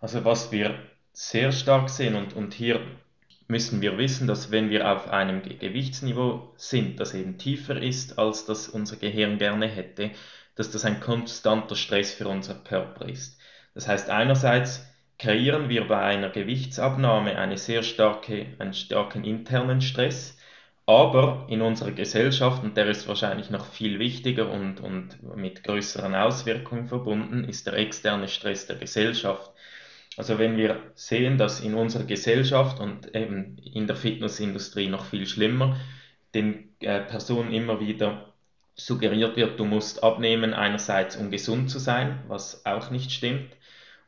Also 0.00 0.24
was 0.24 0.52
wir 0.52 0.78
sehr 1.12 1.52
stark 1.52 1.90
sehen 1.90 2.14
und, 2.14 2.34
und 2.34 2.54
hier 2.54 2.80
müssen 3.48 3.80
wir 3.80 3.98
wissen, 3.98 4.26
dass 4.26 4.50
wenn 4.50 4.70
wir 4.70 4.90
auf 4.90 5.08
einem 5.08 5.42
Gewichtsniveau 5.42 6.52
sind, 6.56 6.98
das 6.98 7.14
eben 7.14 7.38
tiefer 7.38 7.80
ist, 7.80 8.18
als 8.18 8.46
das 8.46 8.68
unser 8.68 8.96
Gehirn 8.96 9.38
gerne 9.38 9.68
hätte, 9.68 10.10
dass 10.56 10.70
das 10.70 10.84
ein 10.84 11.00
konstanter 11.00 11.76
Stress 11.76 12.12
für 12.12 12.28
unser 12.28 12.54
Körper 12.54 13.08
ist. 13.08 13.38
Das 13.74 13.86
heißt 13.86 14.08
einerseits, 14.08 14.86
kreieren 15.18 15.68
wir 15.68 15.86
bei 15.86 15.98
einer 16.00 16.30
Gewichtsabnahme 16.30 17.36
eine 17.38 17.58
sehr 17.58 17.82
starke, 17.82 18.46
einen 18.58 18.74
starken 18.74 19.24
internen 19.24 19.80
Stress. 19.80 20.35
Aber 20.86 21.46
in 21.48 21.62
unserer 21.62 21.90
Gesellschaft, 21.90 22.62
und 22.62 22.76
der 22.76 22.86
ist 22.86 23.08
wahrscheinlich 23.08 23.50
noch 23.50 23.66
viel 23.66 23.98
wichtiger 23.98 24.50
und, 24.50 24.80
und 24.80 25.20
mit 25.36 25.64
größeren 25.64 26.14
Auswirkungen 26.14 26.86
verbunden, 26.86 27.44
ist 27.44 27.66
der 27.66 27.74
externe 27.74 28.28
Stress 28.28 28.66
der 28.66 28.76
Gesellschaft. 28.76 29.52
Also 30.16 30.38
wenn 30.38 30.56
wir 30.56 30.80
sehen, 30.94 31.38
dass 31.38 31.60
in 31.60 31.74
unserer 31.74 32.04
Gesellschaft 32.04 32.80
und 32.80 33.14
eben 33.14 33.58
in 33.58 33.86
der 33.88 33.96
Fitnessindustrie 33.96 34.88
noch 34.88 35.04
viel 35.06 35.26
schlimmer, 35.26 35.76
den 36.34 36.74
äh, 36.80 37.00
Personen 37.00 37.52
immer 37.52 37.80
wieder 37.80 38.32
suggeriert 38.76 39.36
wird, 39.36 39.58
du 39.58 39.64
musst 39.64 40.04
abnehmen, 40.04 40.54
einerseits 40.54 41.16
um 41.16 41.30
gesund 41.30 41.70
zu 41.70 41.78
sein, 41.78 42.22
was 42.28 42.64
auch 42.64 42.90
nicht 42.90 43.10
stimmt, 43.10 43.56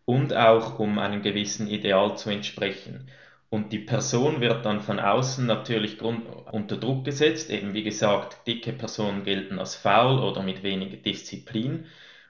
und 0.05 0.35
auch 0.35 0.79
um 0.79 0.99
einem 0.99 1.23
gewissen 1.23 1.69
Ideal 1.69 2.17
zu 2.17 2.31
entsprechen. 2.31 3.09
Und 3.51 3.73
die 3.73 3.79
Person 3.79 4.41
wird 4.41 4.67
dann 4.67 4.81
von 4.81 5.01
außen 5.01 5.47
natürlich 5.47 6.01
unter 6.03 6.77
Druck 6.77 7.05
gesetzt. 7.05 7.51
Eben 7.51 7.73
wie 7.73 7.83
gesagt, 7.83 8.47
dicke 8.47 8.73
Personen 8.73 9.25
gelten 9.25 9.59
als 9.59 9.75
faul 9.75 10.19
oder 10.19 10.43
mit 10.43 10.63
weniger 10.63 10.99
Disziplin. 10.99 11.87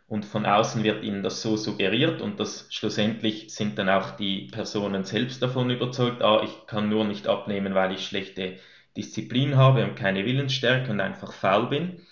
Und 0.07 0.25
von 0.25 0.47
außen 0.47 0.85
wird 0.85 1.05
ihnen 1.05 1.23
das 1.23 1.43
so 1.43 1.57
suggeriert 1.57 2.23
und 2.23 2.41
das 2.41 2.67
schlussendlich 2.71 3.53
sind 3.53 3.79
dann 3.79 3.91
auch 3.91 4.13
die 4.13 4.49
Personen 4.51 5.05
selbst 5.05 5.43
davon 5.43 5.69
überzeugt, 5.71 6.23
ah, 6.23 6.43
ich 6.43 6.67
kann 6.67 6.89
nur 6.89 7.05
nicht 7.05 7.29
abnehmen, 7.29 7.75
weil 7.75 7.93
ich 7.93 8.07
schlechte 8.07 8.57
Disziplin 8.97 9.57
habe 9.57 9.85
und 9.85 9.97
keine 9.97 10.25
Willensstärke 10.25 10.91
und 10.91 11.01
einfach 11.01 11.33
faul 11.33 11.67
bin. 11.69 12.07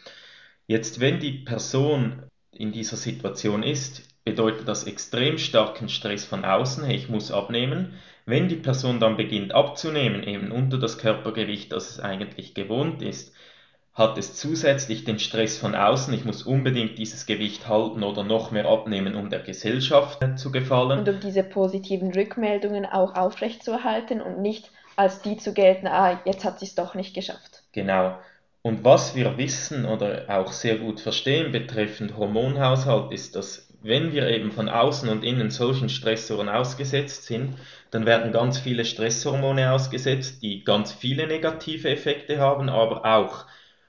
Jetzt, 0.66 1.00
wenn 1.00 1.20
die 1.20 1.32
Person 1.32 2.24
in 2.52 2.72
dieser 2.72 2.96
Situation 2.98 3.62
ist, 3.62 4.02
bedeutet 4.24 4.68
das 4.68 4.84
extrem 4.84 5.38
starken 5.38 5.88
Stress 5.88 6.24
von 6.24 6.44
außen, 6.44 6.84
hey, 6.84 6.96
ich 6.96 7.08
muss 7.08 7.30
abnehmen. 7.30 7.94
Wenn 8.26 8.48
die 8.48 8.56
Person 8.56 8.98
dann 8.98 9.16
beginnt 9.16 9.54
abzunehmen, 9.54 10.24
eben 10.24 10.50
unter 10.50 10.78
das 10.78 10.98
Körpergewicht, 10.98 11.70
das 11.70 11.90
es 11.90 12.00
eigentlich 12.00 12.54
gewohnt 12.54 13.00
ist, 13.00 13.32
hat 13.94 14.18
es 14.18 14.34
zusätzlich 14.34 15.04
den 15.04 15.18
Stress 15.18 15.56
von 15.56 15.74
außen, 15.74 16.12
ich 16.12 16.24
muss 16.24 16.42
unbedingt 16.42 16.98
dieses 16.98 17.24
Gewicht 17.24 17.68
halten 17.68 18.02
oder 18.02 18.24
noch 18.24 18.50
mehr 18.50 18.66
abnehmen, 18.66 19.14
um 19.14 19.30
der 19.30 19.40
Gesellschaft 19.40 20.22
zu 20.38 20.50
gefallen. 20.50 20.98
Und 20.98 21.08
um 21.08 21.20
diese 21.20 21.44
positiven 21.44 22.12
Rückmeldungen 22.12 22.84
auch 22.84 23.14
aufrechtzuerhalten 23.14 24.20
und 24.20 24.42
nicht 24.42 24.70
als 24.96 25.22
die 25.22 25.36
zu 25.36 25.54
gelten, 25.54 25.86
ah, 25.86 26.20
jetzt 26.24 26.44
hat 26.44 26.58
sie 26.58 26.66
es 26.66 26.74
doch 26.74 26.94
nicht 26.94 27.14
geschafft. 27.14 27.62
Genau. 27.72 28.18
Und 28.62 28.84
was 28.84 29.14
wir 29.14 29.38
wissen 29.38 29.84
oder 29.84 30.24
auch 30.28 30.50
sehr 30.50 30.78
gut 30.78 31.00
verstehen 31.00 31.52
betreffend 31.52 32.16
Hormonhaushalt 32.16 33.12
ist, 33.12 33.36
dass 33.36 33.65
wenn 33.86 34.12
wir 34.12 34.28
eben 34.28 34.52
von 34.52 34.68
außen 34.68 35.08
und 35.08 35.24
innen 35.24 35.50
solchen 35.50 35.88
Stressoren 35.88 36.48
ausgesetzt 36.48 37.24
sind, 37.24 37.54
dann 37.90 38.06
werden 38.06 38.32
ganz 38.32 38.58
viele 38.58 38.84
Stresshormone 38.84 39.72
ausgesetzt, 39.72 40.42
die 40.42 40.64
ganz 40.64 40.92
viele 40.92 41.26
negative 41.26 41.88
Effekte 41.88 42.38
haben, 42.38 42.68
aber 42.68 43.04
auch 43.04 43.46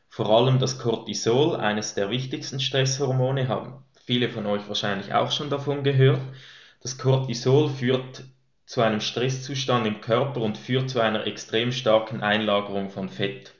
vor 0.09 0.29
allem 0.29 0.59
das 0.59 0.79
Cortisol, 0.79 1.55
eines 1.55 1.93
der 1.93 2.09
wichtigsten 2.09 2.59
Stresshormone, 2.59 3.47
haben 3.47 3.83
viele 4.05 4.29
von 4.29 4.45
euch 4.45 4.67
wahrscheinlich 4.67 5.13
auch 5.13 5.31
schon 5.31 5.49
davon 5.49 5.83
gehört. 5.83 6.21
Das 6.81 6.97
Cortisol 6.97 7.69
führt 7.69 8.23
zu 8.65 8.81
einem 8.81 8.99
Stresszustand 8.99 9.85
im 9.87 10.01
Körper 10.01 10.41
und 10.41 10.57
führt 10.57 10.89
zu 10.89 10.99
einer 10.99 11.27
extrem 11.27 11.71
starken 11.71 12.21
Einlagerung 12.21 12.89
von 12.89 13.09
Fett. 13.09 13.53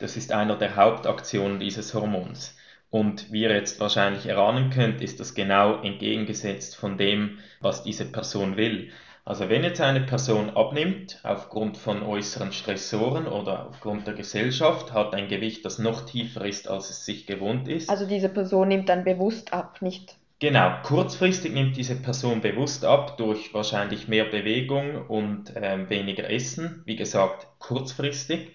Das 0.00 0.16
ist 0.16 0.32
einer 0.32 0.56
der 0.56 0.76
Hauptaktionen 0.76 1.60
dieses 1.60 1.94
Hormons. 1.94 2.56
Und 2.94 3.32
wie 3.32 3.42
ihr 3.42 3.52
jetzt 3.52 3.80
wahrscheinlich 3.80 4.26
erahnen 4.26 4.70
könnt, 4.70 5.02
ist 5.02 5.18
das 5.18 5.34
genau 5.34 5.82
entgegengesetzt 5.82 6.76
von 6.76 6.96
dem, 6.96 7.38
was 7.60 7.82
diese 7.82 8.04
Person 8.04 8.56
will. 8.56 8.92
Also 9.24 9.48
wenn 9.48 9.64
jetzt 9.64 9.80
eine 9.80 10.02
Person 10.02 10.50
abnimmt 10.50 11.18
aufgrund 11.24 11.76
von 11.76 12.04
äußeren 12.04 12.52
Stressoren 12.52 13.26
oder 13.26 13.66
aufgrund 13.66 14.06
der 14.06 14.14
Gesellschaft, 14.14 14.92
hat 14.92 15.12
ein 15.12 15.26
Gewicht, 15.26 15.64
das 15.64 15.80
noch 15.80 16.06
tiefer 16.06 16.44
ist, 16.46 16.68
als 16.68 16.88
es 16.88 17.04
sich 17.04 17.26
gewohnt 17.26 17.66
ist. 17.66 17.90
Also 17.90 18.06
diese 18.06 18.28
Person 18.28 18.68
nimmt 18.68 18.88
dann 18.88 19.02
bewusst 19.02 19.52
ab, 19.52 19.82
nicht? 19.82 20.14
Genau, 20.38 20.76
kurzfristig 20.84 21.52
nimmt 21.52 21.76
diese 21.76 21.96
Person 21.96 22.42
bewusst 22.42 22.84
ab 22.84 23.16
durch 23.16 23.52
wahrscheinlich 23.54 24.06
mehr 24.06 24.26
Bewegung 24.26 25.08
und 25.08 25.56
äh, 25.56 25.90
weniger 25.90 26.30
Essen. 26.30 26.82
Wie 26.84 26.94
gesagt, 26.94 27.48
kurzfristig. 27.58 28.52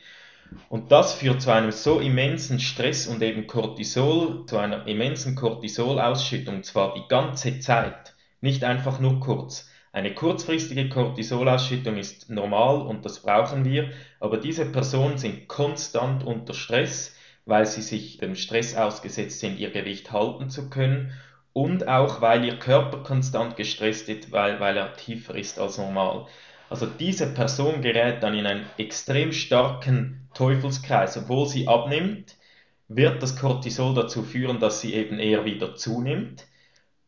Und 0.70 0.92
das 0.92 1.14
führt 1.14 1.42
zu 1.42 1.52
einem 1.52 1.72
so 1.72 2.00
immensen 2.00 2.60
Stress 2.60 3.08
und 3.08 3.22
eben 3.22 3.48
Cortisol, 3.48 4.46
zu 4.46 4.58
einer 4.58 4.88
immensen 4.88 5.36
Cortisolausschüttung, 5.36 6.64
zwar 6.64 6.94
die 6.96 7.08
ganze 7.08 7.60
Zeit, 7.60 8.16
nicht 8.42 8.64
einfach 8.64 9.00
nur 9.00 9.20
kurz. 9.20 9.70
Eine 9.92 10.14
kurzfristige 10.14 10.88
Cortisolausschüttung 10.90 11.98
ist 11.98 12.30
normal 12.30 12.82
und 12.82 13.06
das 13.06 13.22
brauchen 13.22 13.66
wir, 13.66 13.90
aber 14.20 14.38
diese 14.38 14.66
Personen 14.66 15.18
sind 15.18 15.48
konstant 15.48 16.24
unter 16.24 16.54
Stress, 16.54 17.16
weil 17.46 17.66
sie 17.66 17.82
sich 17.82 18.18
dem 18.18 18.36
Stress 18.36 18.76
ausgesetzt 18.76 19.40
sind, 19.40 19.58
ihr 19.58 19.72
Gewicht 19.72 20.12
halten 20.12 20.50
zu 20.50 20.70
können 20.70 21.12
und 21.60 21.90
auch 21.90 22.22
weil 22.22 22.46
ihr 22.46 22.58
Körper 22.58 23.04
konstant 23.04 23.58
gestresst 23.58 24.08
ist, 24.08 24.32
weil, 24.32 24.62
weil 24.62 24.78
er 24.78 24.94
tiefer 24.94 25.36
ist 25.36 25.60
als 25.60 25.78
normal. 25.78 26.26
Also 26.70 26.86
diese 26.86 27.34
Person 27.34 27.82
gerät 27.82 28.24
dann 28.24 28.34
in 28.34 28.46
einen 28.46 28.66
extrem 28.78 29.34
starken 29.34 30.30
Teufelskreis. 30.34 31.18
Obwohl 31.18 31.48
sie 31.48 31.68
abnimmt, 31.68 32.38
wird 32.88 33.22
das 33.22 33.36
Cortisol 33.36 33.94
dazu 33.94 34.24
führen, 34.24 34.62
dass 34.62 34.80
sie 34.80 34.94
eben 34.94 35.20
eher 35.20 35.44
wieder 35.44 35.76
zunimmt. 35.76 36.46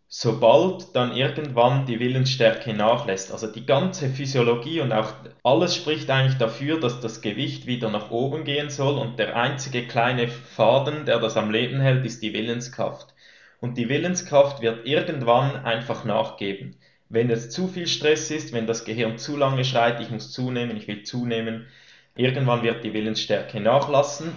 Sobald 0.09 0.93
dann 0.97 1.15
irgendwann 1.15 1.85
die 1.85 2.01
Willensstärke 2.01 2.73
nachlässt, 2.73 3.31
also 3.31 3.47
die 3.47 3.65
ganze 3.65 4.09
Physiologie 4.09 4.81
und 4.81 4.91
auch 4.91 5.13
alles 5.43 5.77
spricht 5.77 6.09
eigentlich 6.09 6.37
dafür, 6.37 6.77
dass 6.77 6.99
das 6.99 7.21
Gewicht 7.21 7.67
wieder 7.67 7.89
nach 7.89 8.11
oben 8.11 8.43
gehen 8.43 8.69
soll 8.69 8.97
und 8.97 9.17
der 9.17 9.37
einzige 9.37 9.87
kleine 9.87 10.27
Faden, 10.27 11.05
der 11.05 11.19
das 11.19 11.37
am 11.37 11.51
Leben 11.51 11.79
hält, 11.79 12.05
ist 12.05 12.21
die 12.21 12.33
Willenskraft. 12.33 13.13
Und 13.61 13.77
die 13.77 13.89
Willenskraft 13.89 14.61
wird 14.61 14.87
irgendwann 14.87 15.55
einfach 15.55 16.03
nachgeben. 16.03 16.75
Wenn 17.09 17.29
es 17.29 17.51
zu 17.51 17.67
viel 17.67 17.85
Stress 17.85 18.31
ist, 18.31 18.53
wenn 18.53 18.65
das 18.65 18.85
Gehirn 18.85 19.19
zu 19.19 19.37
lange 19.37 19.63
schreit, 19.63 20.01
ich 20.01 20.09
muss 20.09 20.31
zunehmen, 20.31 20.75
ich 20.75 20.87
will 20.87 21.03
zunehmen, 21.03 21.67
irgendwann 22.15 22.63
wird 22.63 22.83
die 22.83 22.93
Willensstärke 22.93 23.59
nachlassen 23.59 24.31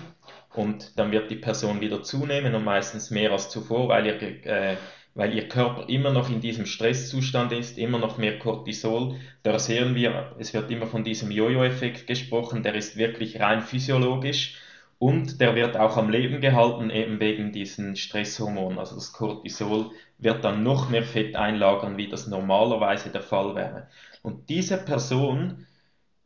und 0.53 0.99
dann 0.99 1.11
wird 1.11 1.31
die 1.31 1.37
Person 1.37 1.81
wieder 1.81 2.03
zunehmen 2.03 2.55
und 2.55 2.65
meistens 2.65 3.11
mehr 3.11 3.33
als 3.33 3.49
zuvor, 3.49 3.89
weil 3.89 4.07
ihr, 4.07 4.47
äh, 4.47 4.77
weil 5.15 5.35
ihr 5.35 5.49
Körper 5.49 5.89
immer 5.89 6.11
noch 6.13 6.29
in 6.29 6.43
diesem 6.43 6.67
Stresszustand 6.67 7.53
ist, 7.53 7.79
immer 7.79 7.99
noch 7.99 8.19
mehr 8.19 8.39
Cortisol. 8.39 9.17
Da 9.43 9.59
sehen 9.59 9.95
wir, 9.95 10.37
es 10.39 10.53
wird 10.53 10.71
immer 10.71 10.87
von 10.87 11.03
diesem 11.03 11.31
Jojo-Effekt 11.31 12.07
gesprochen, 12.07 12.63
der 12.63 12.75
ist 12.75 12.99
wirklich 12.99 13.41
rein 13.41 13.63
physiologisch 13.63 14.59
und 14.99 15.41
der 15.41 15.55
wird 15.55 15.77
auch 15.77 15.97
am 15.97 16.11
Leben 16.11 16.41
gehalten, 16.41 16.91
eben 16.91 17.21
wegen 17.21 17.53
diesen 17.53 17.97
Stresshormonen. 17.97 18.79
Also 18.79 18.95
das 18.95 19.13
Cortisol 19.13 19.91
wird 20.19 20.45
dann 20.45 20.63
noch 20.63 20.89
mehr 20.89 21.05
Fett 21.05 21.37
einlagern, 21.37 21.97
wie 21.97 22.09
das 22.09 22.27
normalerweise 22.27 23.11
der 23.11 23.23
Fall 23.23 23.55
wäre. 23.55 23.89
Und 24.23 24.49
diese 24.49 24.79
Person 24.79 25.67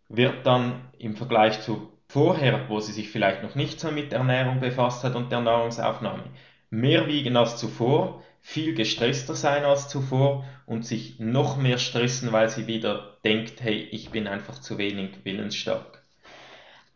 wird 0.08 0.46
dann 0.46 0.88
im 0.98 1.16
Vergleich 1.16 1.60
zu 1.60 1.92
vorher, 2.08 2.68
wo 2.68 2.80
sie 2.80 2.92
sich 2.92 3.10
vielleicht 3.10 3.42
noch 3.42 3.54
nicht 3.54 3.80
so 3.80 3.90
mit 3.90 4.12
Ernährung 4.12 4.60
befasst 4.60 5.04
hat 5.04 5.14
und 5.14 5.30
der 5.30 5.40
Nahrungsaufnahme, 5.40 6.24
mehr 6.70 7.06
wiegen 7.06 7.36
als 7.36 7.56
zuvor, 7.56 8.22
viel 8.40 8.74
gestresster 8.74 9.34
sein 9.34 9.64
als 9.64 9.88
zuvor 9.88 10.44
und 10.66 10.86
sich 10.86 11.18
noch 11.18 11.56
mehr 11.56 11.78
stressen, 11.78 12.32
weil 12.32 12.48
sie 12.48 12.66
wieder 12.66 13.18
denkt, 13.24 13.60
hey, 13.60 13.88
ich 13.90 14.10
bin 14.10 14.26
einfach 14.26 14.58
zu 14.60 14.78
wenig 14.78 15.24
willensstark. 15.24 15.97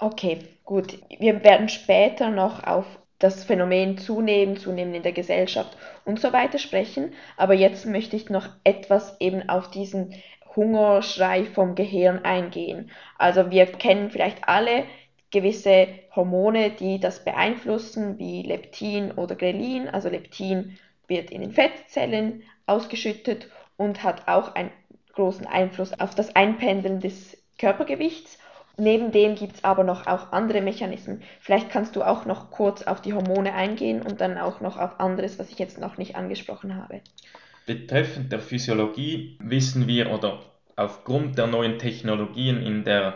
Okay, 0.02 0.40
gut. 0.64 0.98
Wir 1.20 1.44
werden 1.44 1.68
später 1.68 2.30
noch 2.30 2.64
auf 2.64 2.86
das 3.20 3.44
Phänomen 3.44 3.98
zunehmen, 3.98 4.56
zunehmen 4.56 4.94
in 4.96 5.04
der 5.04 5.12
Gesellschaft 5.12 5.76
und 6.04 6.18
so 6.18 6.32
weiter 6.32 6.58
sprechen. 6.58 7.12
Aber 7.36 7.54
jetzt 7.54 7.86
möchte 7.86 8.16
ich 8.16 8.28
noch 8.28 8.48
etwas 8.64 9.20
eben 9.20 9.48
auf 9.48 9.70
diesen 9.70 10.12
Hungerschrei 10.56 11.44
vom 11.44 11.76
Gehirn 11.76 12.24
eingehen. 12.24 12.90
Also 13.16 13.52
wir 13.52 13.66
kennen 13.66 14.10
vielleicht 14.10 14.48
alle 14.48 14.86
gewisse 15.30 15.86
Hormone, 16.16 16.70
die 16.70 16.98
das 16.98 17.24
beeinflussen, 17.24 18.18
wie 18.18 18.42
Leptin 18.42 19.12
oder 19.12 19.36
Grelin. 19.36 19.88
Also 19.88 20.08
Leptin 20.08 20.80
wird 21.06 21.30
in 21.30 21.42
den 21.42 21.52
Fettzellen 21.52 22.42
ausgeschüttet 22.66 23.48
und 23.76 24.02
hat 24.02 24.26
auch 24.26 24.56
einen 24.56 24.72
großen 25.12 25.46
Einfluss 25.46 25.92
auf 26.00 26.16
das 26.16 26.34
Einpendeln 26.34 26.98
des 26.98 27.40
Körpergewichts. 27.56 28.40
Neben 28.78 29.12
dem 29.12 29.34
gibt 29.34 29.56
es 29.56 29.64
aber 29.64 29.84
noch 29.84 30.06
auch 30.06 30.32
andere 30.32 30.62
Mechanismen. 30.62 31.22
Vielleicht 31.40 31.70
kannst 31.70 31.94
du 31.96 32.02
auch 32.02 32.24
noch 32.24 32.50
kurz 32.50 32.82
auf 32.82 33.02
die 33.02 33.12
Hormone 33.12 33.52
eingehen 33.52 34.02
und 34.02 34.20
dann 34.20 34.38
auch 34.38 34.60
noch 34.60 34.78
auf 34.78 34.98
anderes, 34.98 35.38
was 35.38 35.50
ich 35.50 35.58
jetzt 35.58 35.78
noch 35.78 35.98
nicht 35.98 36.16
angesprochen 36.16 36.76
habe. 36.76 37.00
Betreffend 37.66 38.32
der 38.32 38.40
Physiologie 38.40 39.36
wissen 39.40 39.86
wir 39.86 40.10
oder 40.10 40.40
aufgrund 40.76 41.38
der 41.38 41.46
neuen 41.46 41.78
Technologien 41.78 42.62
in 42.62 42.84
der 42.84 43.14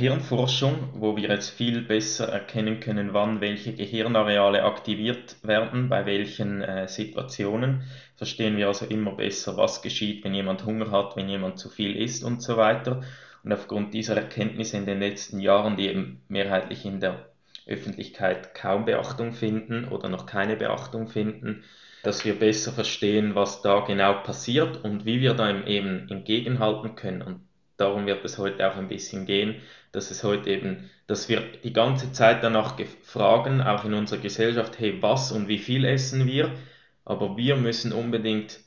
Hirnforschung, 0.00 0.90
wo 0.92 1.16
wir 1.16 1.28
jetzt 1.28 1.50
viel 1.50 1.82
besser 1.82 2.28
erkennen 2.28 2.78
können, 2.78 3.14
wann 3.14 3.40
welche 3.40 3.74
Gehirnareale 3.74 4.62
aktiviert 4.62 5.36
werden, 5.42 5.88
bei 5.88 6.06
welchen 6.06 6.62
äh, 6.62 6.86
Situationen. 6.86 7.82
Verstehen 8.14 8.56
wir 8.56 8.68
also 8.68 8.86
immer 8.86 9.16
besser, 9.16 9.56
was 9.56 9.82
geschieht, 9.82 10.22
wenn 10.22 10.34
jemand 10.34 10.64
Hunger 10.64 10.92
hat, 10.92 11.16
wenn 11.16 11.28
jemand 11.28 11.58
zu 11.58 11.68
viel 11.68 11.96
isst 11.96 12.22
und 12.22 12.40
so 12.40 12.56
weiter. 12.56 13.02
Und 13.44 13.52
aufgrund 13.52 13.94
dieser 13.94 14.16
Erkenntnisse 14.16 14.76
in 14.76 14.86
den 14.86 15.00
letzten 15.00 15.40
Jahren, 15.40 15.76
die 15.76 15.88
eben 15.88 16.22
mehrheitlich 16.28 16.84
in 16.84 17.00
der 17.00 17.28
Öffentlichkeit 17.66 18.54
kaum 18.54 18.84
Beachtung 18.84 19.32
finden 19.32 19.86
oder 19.86 20.08
noch 20.08 20.26
keine 20.26 20.56
Beachtung 20.56 21.06
finden, 21.06 21.64
dass 22.02 22.24
wir 22.24 22.38
besser 22.38 22.72
verstehen, 22.72 23.34
was 23.34 23.62
da 23.62 23.80
genau 23.80 24.14
passiert 24.22 24.84
und 24.84 25.04
wie 25.04 25.20
wir 25.20 25.34
da 25.34 25.64
eben 25.66 26.08
entgegenhalten 26.08 26.94
können. 26.94 27.22
Und 27.22 27.40
darum 27.76 28.06
wird 28.06 28.24
es 28.24 28.38
heute 28.38 28.70
auch 28.70 28.76
ein 28.76 28.88
bisschen 28.88 29.26
gehen, 29.26 29.56
dass 29.92 30.10
es 30.10 30.24
heute 30.24 30.50
eben, 30.50 30.90
dass 31.06 31.28
wir 31.28 31.40
die 31.40 31.72
ganze 31.72 32.12
Zeit 32.12 32.42
danach 32.42 32.78
fragen, 33.02 33.60
auch 33.60 33.84
in 33.84 33.94
unserer 33.94 34.20
Gesellschaft, 34.20 34.78
hey, 34.78 35.02
was 35.02 35.32
und 35.32 35.48
wie 35.48 35.58
viel 35.58 35.84
essen 35.84 36.26
wir? 36.26 36.52
Aber 37.04 37.36
wir 37.36 37.56
müssen 37.56 37.92
unbedingt 37.92 38.60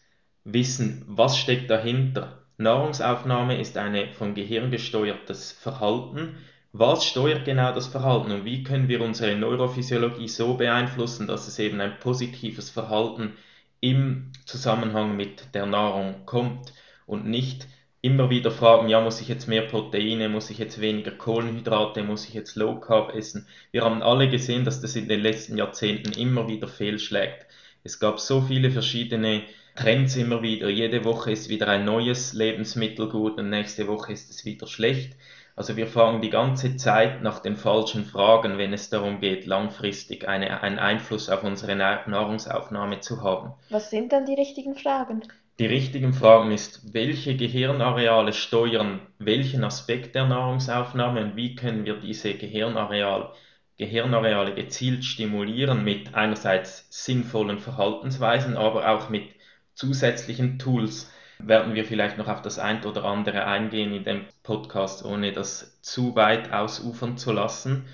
wissen, 0.43 1.03
was 1.07 1.37
steckt 1.37 1.69
dahinter. 1.69 2.40
Nahrungsaufnahme 2.61 3.59
ist 3.59 3.77
ein 3.77 4.13
vom 4.13 4.35
Gehirn 4.35 4.71
gesteuertes 4.71 5.51
Verhalten. 5.51 6.37
Was 6.73 7.05
steuert 7.05 7.45
genau 7.45 7.73
das 7.73 7.87
Verhalten 7.87 8.31
und 8.31 8.45
wie 8.45 8.63
können 8.63 8.87
wir 8.87 9.01
unsere 9.01 9.35
Neurophysiologie 9.35 10.29
so 10.29 10.53
beeinflussen, 10.53 11.27
dass 11.27 11.47
es 11.47 11.59
eben 11.59 11.81
ein 11.81 11.99
positives 11.99 12.69
Verhalten 12.69 13.33
im 13.81 14.31
Zusammenhang 14.45 15.17
mit 15.17 15.53
der 15.53 15.65
Nahrung 15.65 16.25
kommt 16.25 16.73
und 17.05 17.25
nicht 17.25 17.67
immer 18.01 18.29
wieder 18.29 18.51
fragen, 18.51 18.87
ja, 18.89 19.01
muss 19.01 19.21
ich 19.21 19.27
jetzt 19.27 19.47
mehr 19.47 19.63
Proteine, 19.63 20.29
muss 20.29 20.49
ich 20.49 20.57
jetzt 20.57 20.81
weniger 20.81 21.11
Kohlenhydrate, 21.11 22.03
muss 22.03 22.27
ich 22.27 22.33
jetzt 22.33 22.55
Low 22.55 22.79
Carb 22.79 23.13
essen? 23.13 23.47
Wir 23.71 23.83
haben 23.83 24.01
alle 24.01 24.29
gesehen, 24.29 24.65
dass 24.65 24.81
das 24.81 24.95
in 24.95 25.07
den 25.07 25.19
letzten 25.19 25.57
Jahrzehnten 25.57 26.13
immer 26.13 26.47
wieder 26.47 26.67
fehlschlägt. 26.67 27.45
Es 27.83 27.99
gab 27.99 28.19
so 28.19 28.41
viele 28.41 28.71
verschiedene 28.71 29.43
Trends 29.75 30.15
immer 30.15 30.41
wieder. 30.41 30.69
Jede 30.69 31.05
Woche 31.05 31.31
ist 31.31 31.49
wieder 31.49 31.67
ein 31.67 31.85
neues 31.85 32.33
Lebensmittel 32.33 33.09
gut 33.09 33.37
und 33.39 33.49
nächste 33.49 33.87
Woche 33.87 34.13
ist 34.13 34.29
es 34.29 34.45
wieder 34.45 34.67
schlecht. 34.67 35.15
Also 35.55 35.75
wir 35.75 35.87
fragen 35.87 36.21
die 36.21 36.29
ganze 36.29 36.75
Zeit 36.77 37.21
nach 37.21 37.39
den 37.39 37.55
falschen 37.55 38.05
Fragen, 38.05 38.57
wenn 38.57 38.73
es 38.73 38.89
darum 38.89 39.19
geht, 39.19 39.45
langfristig 39.45 40.27
eine, 40.27 40.61
einen 40.61 40.79
Einfluss 40.79 41.29
auf 41.29 41.43
unsere 41.43 41.75
Nahrungsaufnahme 41.75 42.99
zu 43.01 43.21
haben. 43.21 43.53
Was 43.69 43.89
sind 43.89 44.11
dann 44.11 44.25
die 44.25 44.33
richtigen 44.33 44.75
Fragen? 44.75 45.23
Die 45.59 45.65
richtigen 45.65 46.13
Fragen 46.13 46.51
ist, 46.51 46.93
welche 46.93 47.35
Gehirnareale 47.35 48.33
steuern 48.33 49.01
welchen 49.19 49.63
Aspekt 49.63 50.15
der 50.15 50.25
Nahrungsaufnahme 50.25 51.21
und 51.23 51.35
wie 51.35 51.55
können 51.55 51.85
wir 51.85 51.97
diese 51.97 52.33
Gehirnareale, 52.33 53.31
Gehirnareale 53.77 54.55
gezielt 54.55 55.05
stimulieren 55.05 55.83
mit 55.83 56.15
einerseits 56.15 56.87
sinnvollen 56.89 57.59
Verhaltensweisen, 57.59 58.57
aber 58.57 58.89
auch 58.89 59.09
mit 59.09 59.25
zusätzlichen 59.73 60.59
Tools. 60.59 61.11
Werden 61.39 61.73
wir 61.73 61.85
vielleicht 61.85 62.17
noch 62.17 62.27
auf 62.27 62.41
das 62.41 62.59
ein 62.59 62.83
oder 62.85 63.03
andere 63.05 63.45
eingehen 63.45 63.93
in 63.93 64.03
dem 64.03 64.25
Podcast, 64.43 65.03
ohne 65.03 65.31
das 65.31 65.81
zu 65.81 66.15
weit 66.15 66.53
ausufern 66.53 67.17
zu 67.17 67.31
lassen. 67.31 67.85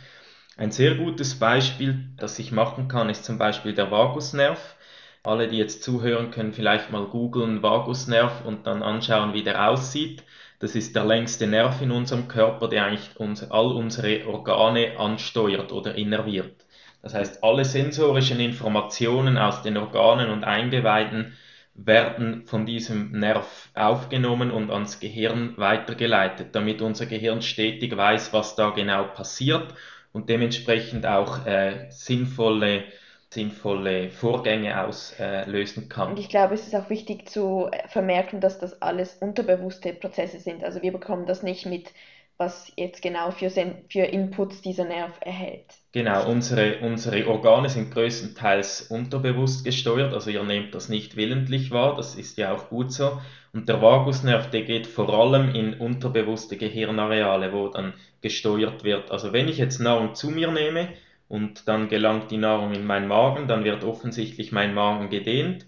Ein 0.57 0.71
sehr 0.71 0.95
gutes 0.95 1.39
Beispiel, 1.39 2.09
das 2.17 2.39
ich 2.39 2.51
machen 2.51 2.87
kann, 2.87 3.09
ist 3.09 3.23
zum 3.23 3.37
Beispiel 3.37 3.73
der 3.73 3.91
Vagusnerv. 3.91 4.75
Alle, 5.23 5.47
die 5.47 5.57
jetzt 5.57 5.83
zuhören, 5.83 6.31
können 6.31 6.51
vielleicht 6.51 6.91
mal 6.91 7.05
googeln 7.05 7.61
Vagusnerv 7.61 8.45
und 8.45 8.65
dann 8.65 8.81
anschauen, 8.81 9.33
wie 9.33 9.43
der 9.43 9.69
aussieht. 9.69 10.23
Das 10.59 10.73
ist 10.73 10.95
der 10.95 11.05
längste 11.05 11.45
Nerv 11.45 11.81
in 11.81 11.91
unserem 11.91 12.27
Körper, 12.27 12.67
der 12.67 12.85
eigentlich 12.85 13.15
uns, 13.17 13.49
all 13.51 13.67
unsere 13.67 14.27
Organe 14.27 14.97
ansteuert 14.97 15.71
oder 15.71 15.95
innerviert. 15.95 16.65
Das 17.03 17.13
heißt, 17.13 17.43
alle 17.43 17.63
sensorischen 17.63 18.39
Informationen 18.39 19.37
aus 19.37 19.61
den 19.61 19.77
Organen 19.77 20.31
und 20.31 20.43
Eingeweiden 20.43 21.37
werden 21.77 22.45
von 22.45 22.65
diesem 22.65 23.11
Nerv 23.11 23.69
aufgenommen 23.75 24.51
und 24.51 24.71
ans 24.71 24.99
Gehirn 24.99 25.53
weitergeleitet, 25.57 26.55
damit 26.55 26.81
unser 26.81 27.05
Gehirn 27.05 27.41
stetig 27.41 27.95
weiß, 27.95 28.33
was 28.33 28.55
da 28.55 28.71
genau 28.71 29.05
passiert 29.05 29.73
und 30.11 30.29
dementsprechend 30.29 31.05
auch 31.05 31.45
äh, 31.45 31.87
sinnvolle 31.89 32.83
sinnvolle 33.29 34.09
Vorgänge 34.09 34.81
auslösen 34.85 35.89
kann. 35.89 36.11
Und 36.11 36.19
ich 36.19 36.29
glaube, 36.29 36.53
es 36.53 36.65
ist 36.65 36.75
auch 36.75 36.89
wichtig 36.89 37.27
zu 37.27 37.69
vermerken, 37.87 38.39
dass 38.39 38.57
das 38.57 38.81
alles 38.81 39.15
unterbewusste 39.15 39.93
Prozesse 39.93 40.39
sind. 40.39 40.63
Also 40.63 40.81
wir 40.81 40.93
bekommen 40.93 41.25
das 41.25 41.43
nicht 41.43 41.65
mit, 41.65 41.93
was 42.37 42.71
jetzt 42.77 43.01
genau 43.01 43.31
für, 43.31 43.49
für 43.49 44.03
Inputs 44.03 44.61
dieser 44.61 44.85
Nerv 44.85 45.11
erhält. 45.21 45.65
Genau, 45.97 46.29
unsere, 46.29 46.77
unsere 46.81 47.27
Organe 47.27 47.69
sind 47.69 47.89
größtenteils 47.91 48.83
unterbewusst 48.91 49.65
gesteuert, 49.65 50.13
also 50.13 50.29
ihr 50.29 50.43
nehmt 50.43 50.75
das 50.75 50.89
nicht 50.89 51.15
willentlich 51.15 51.71
wahr, 51.71 51.95
das 51.95 52.13
ist 52.13 52.37
ja 52.37 52.53
auch 52.53 52.69
gut 52.69 52.91
so. 52.91 53.19
Und 53.51 53.67
der 53.67 53.81
Vagusnerv, 53.81 54.51
der 54.51 54.61
geht 54.61 54.85
vor 54.85 55.09
allem 55.11 55.55
in 55.55 55.73
unterbewusste 55.73 56.55
Gehirnareale, 56.55 57.51
wo 57.51 57.69
dann 57.69 57.93
gesteuert 58.21 58.83
wird. 58.83 59.09
Also 59.09 59.33
wenn 59.33 59.47
ich 59.47 59.57
jetzt 59.57 59.79
Nahrung 59.79 60.13
zu 60.13 60.29
mir 60.29 60.51
nehme, 60.51 60.89
und 61.29 61.67
dann 61.67 61.89
gelangt 61.89 62.29
die 62.29 62.37
Nahrung 62.37 62.73
in 62.73 62.85
meinen 62.85 63.07
Magen, 63.07 63.47
dann 63.47 63.63
wird 63.63 63.83
offensichtlich 63.83 64.51
mein 64.51 64.75
Magen 64.75 65.09
gedehnt 65.09 65.65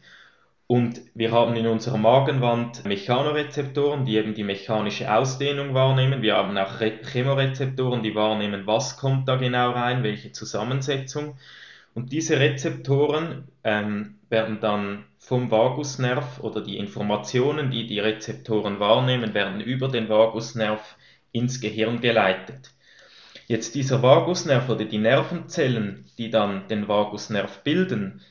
und 0.72 1.02
wir 1.16 1.32
haben 1.32 1.56
in 1.56 1.66
unserer 1.66 1.98
Magenwand 1.98 2.86
Mechanorezeptoren, 2.86 4.06
die 4.06 4.18
eben 4.18 4.36
die 4.36 4.44
mechanische 4.44 5.12
Ausdehnung 5.12 5.74
wahrnehmen. 5.74 6.22
Wir 6.22 6.36
haben 6.36 6.56
auch 6.60 6.80
Chemorezeptoren, 6.80 8.04
die 8.04 8.14
wahrnehmen, 8.14 8.68
was 8.68 8.96
kommt 8.98 9.28
da 9.28 9.38
genau 9.38 9.72
rein, 9.72 10.04
welche 10.04 10.32
Zusammensetzung. 10.32 11.38
Und 11.96 12.12
diese 12.12 12.40
Rezeptoren 12.40 13.48
ähm, 13.64 14.20
werden 14.30 14.60
dann 14.60 15.06
vom 15.18 15.50
Vagusnerv 15.50 16.40
oder 16.42 16.62
die 16.62 16.78
Informationen, 16.78 17.72
die 17.72 17.88
die 17.88 18.00
Rezeptoren 18.00 18.80
wahrnehmen, 18.80 19.34
werden 19.34 19.62
über 19.62 19.88
den 19.88 20.08
Vagusnerv 20.08 20.98
ins 21.32 21.62
Gehirn 21.62 22.00
geleitet. 22.00 22.70
Jetzt 23.48 23.74
dieser 23.74 24.04
Vagusnerv 24.04 24.70
oder 24.70 24.86
die 24.86 25.00
Nervenzellen, 25.00 26.06
die 26.20 26.30
dann 26.30 26.68
den 26.68 26.88
Vagusnerv 26.88 27.64
bilden, 27.64 28.22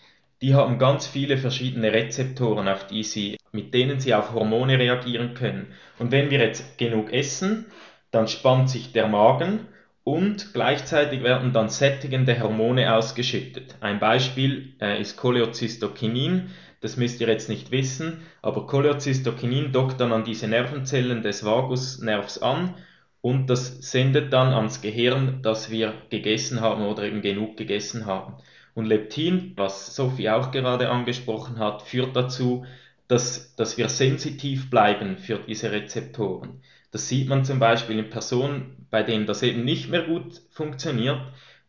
die 0.41 0.55
haben 0.55 0.79
ganz 0.79 1.07
viele 1.07 1.37
verschiedene 1.37 1.93
Rezeptoren, 1.93 2.69
auf 2.69 2.87
die 2.87 3.03
sie, 3.03 3.39
mit 3.53 3.75
denen 3.75 3.99
sie 3.99 4.15
auf 4.15 4.33
Hormone 4.33 4.79
reagieren 4.79 5.35
können. 5.35 5.73
Und 5.99 6.13
wenn 6.13 6.31
wir 6.31 6.39
jetzt 6.39 6.79
genug 6.79 7.13
essen, 7.13 7.67
dann 8.11 8.29
spannt 8.29 8.71
sich 8.71 8.93
der 8.93 9.09
Magen 9.09 9.67
und 10.05 10.55
gleichzeitig 10.55 11.23
werden 11.23 11.53
dann 11.53 11.69
sättigende 11.69 12.41
Hormone 12.41 12.95
ausgeschüttet. 12.95 13.77
Ein 13.81 13.99
Beispiel 13.99 14.75
äh, 14.81 15.01
ist 15.01 15.17
Cholecystokinin. 15.17 16.51
Das 16.81 16.97
müsst 16.97 17.21
ihr 17.21 17.29
jetzt 17.29 17.49
nicht 17.49 17.73
wissen, 17.73 18.23
aber 18.41 18.67
Cholecystokinin 18.67 19.73
dockt 19.73 20.01
dann 20.01 20.13
an 20.13 20.25
diese 20.25 20.47
Nervenzellen 20.47 21.23
des 21.23 21.45
Vagusnervs 21.45 22.39
an 22.39 22.75
und 23.21 23.51
das 23.51 23.79
sendet 23.91 24.33
dann 24.33 24.55
ans 24.55 24.81
Gehirn, 24.81 25.43
dass 25.43 25.71
wir 25.71 25.93
gegessen 26.09 26.61
haben 26.61 26.87
oder 26.87 27.03
eben 27.03 27.21
genug 27.21 27.57
gegessen 27.57 28.07
haben. 28.07 28.35
Und 28.79 28.85
Leptin, 28.85 29.55
was 29.57 29.97
Sophie 29.97 30.31
auch 30.31 30.53
gerade 30.53 30.89
angesprochen 30.89 31.59
hat, 31.59 31.83
führt 31.83 32.15
dazu, 32.15 32.65
dass, 33.09 33.57
dass 33.57 33.77
wir 33.77 33.89
sensitiv 33.89 34.71
bleiben 34.71 35.19
für 35.19 35.41
diese 35.41 35.73
Rezeptoren. 35.73 36.63
Das 36.93 37.09
sieht 37.09 37.29
man 37.29 37.45
zum 37.45 37.59
Beispiel 37.59 37.99
in 37.99 38.09
Personen, 38.09 38.87
bei 38.89 39.03
denen 39.03 39.27
das 39.27 39.43
eben 39.43 39.65
nicht 39.65 39.91
mehr 39.91 40.03
gut 40.03 40.43
funktioniert, 40.51 41.21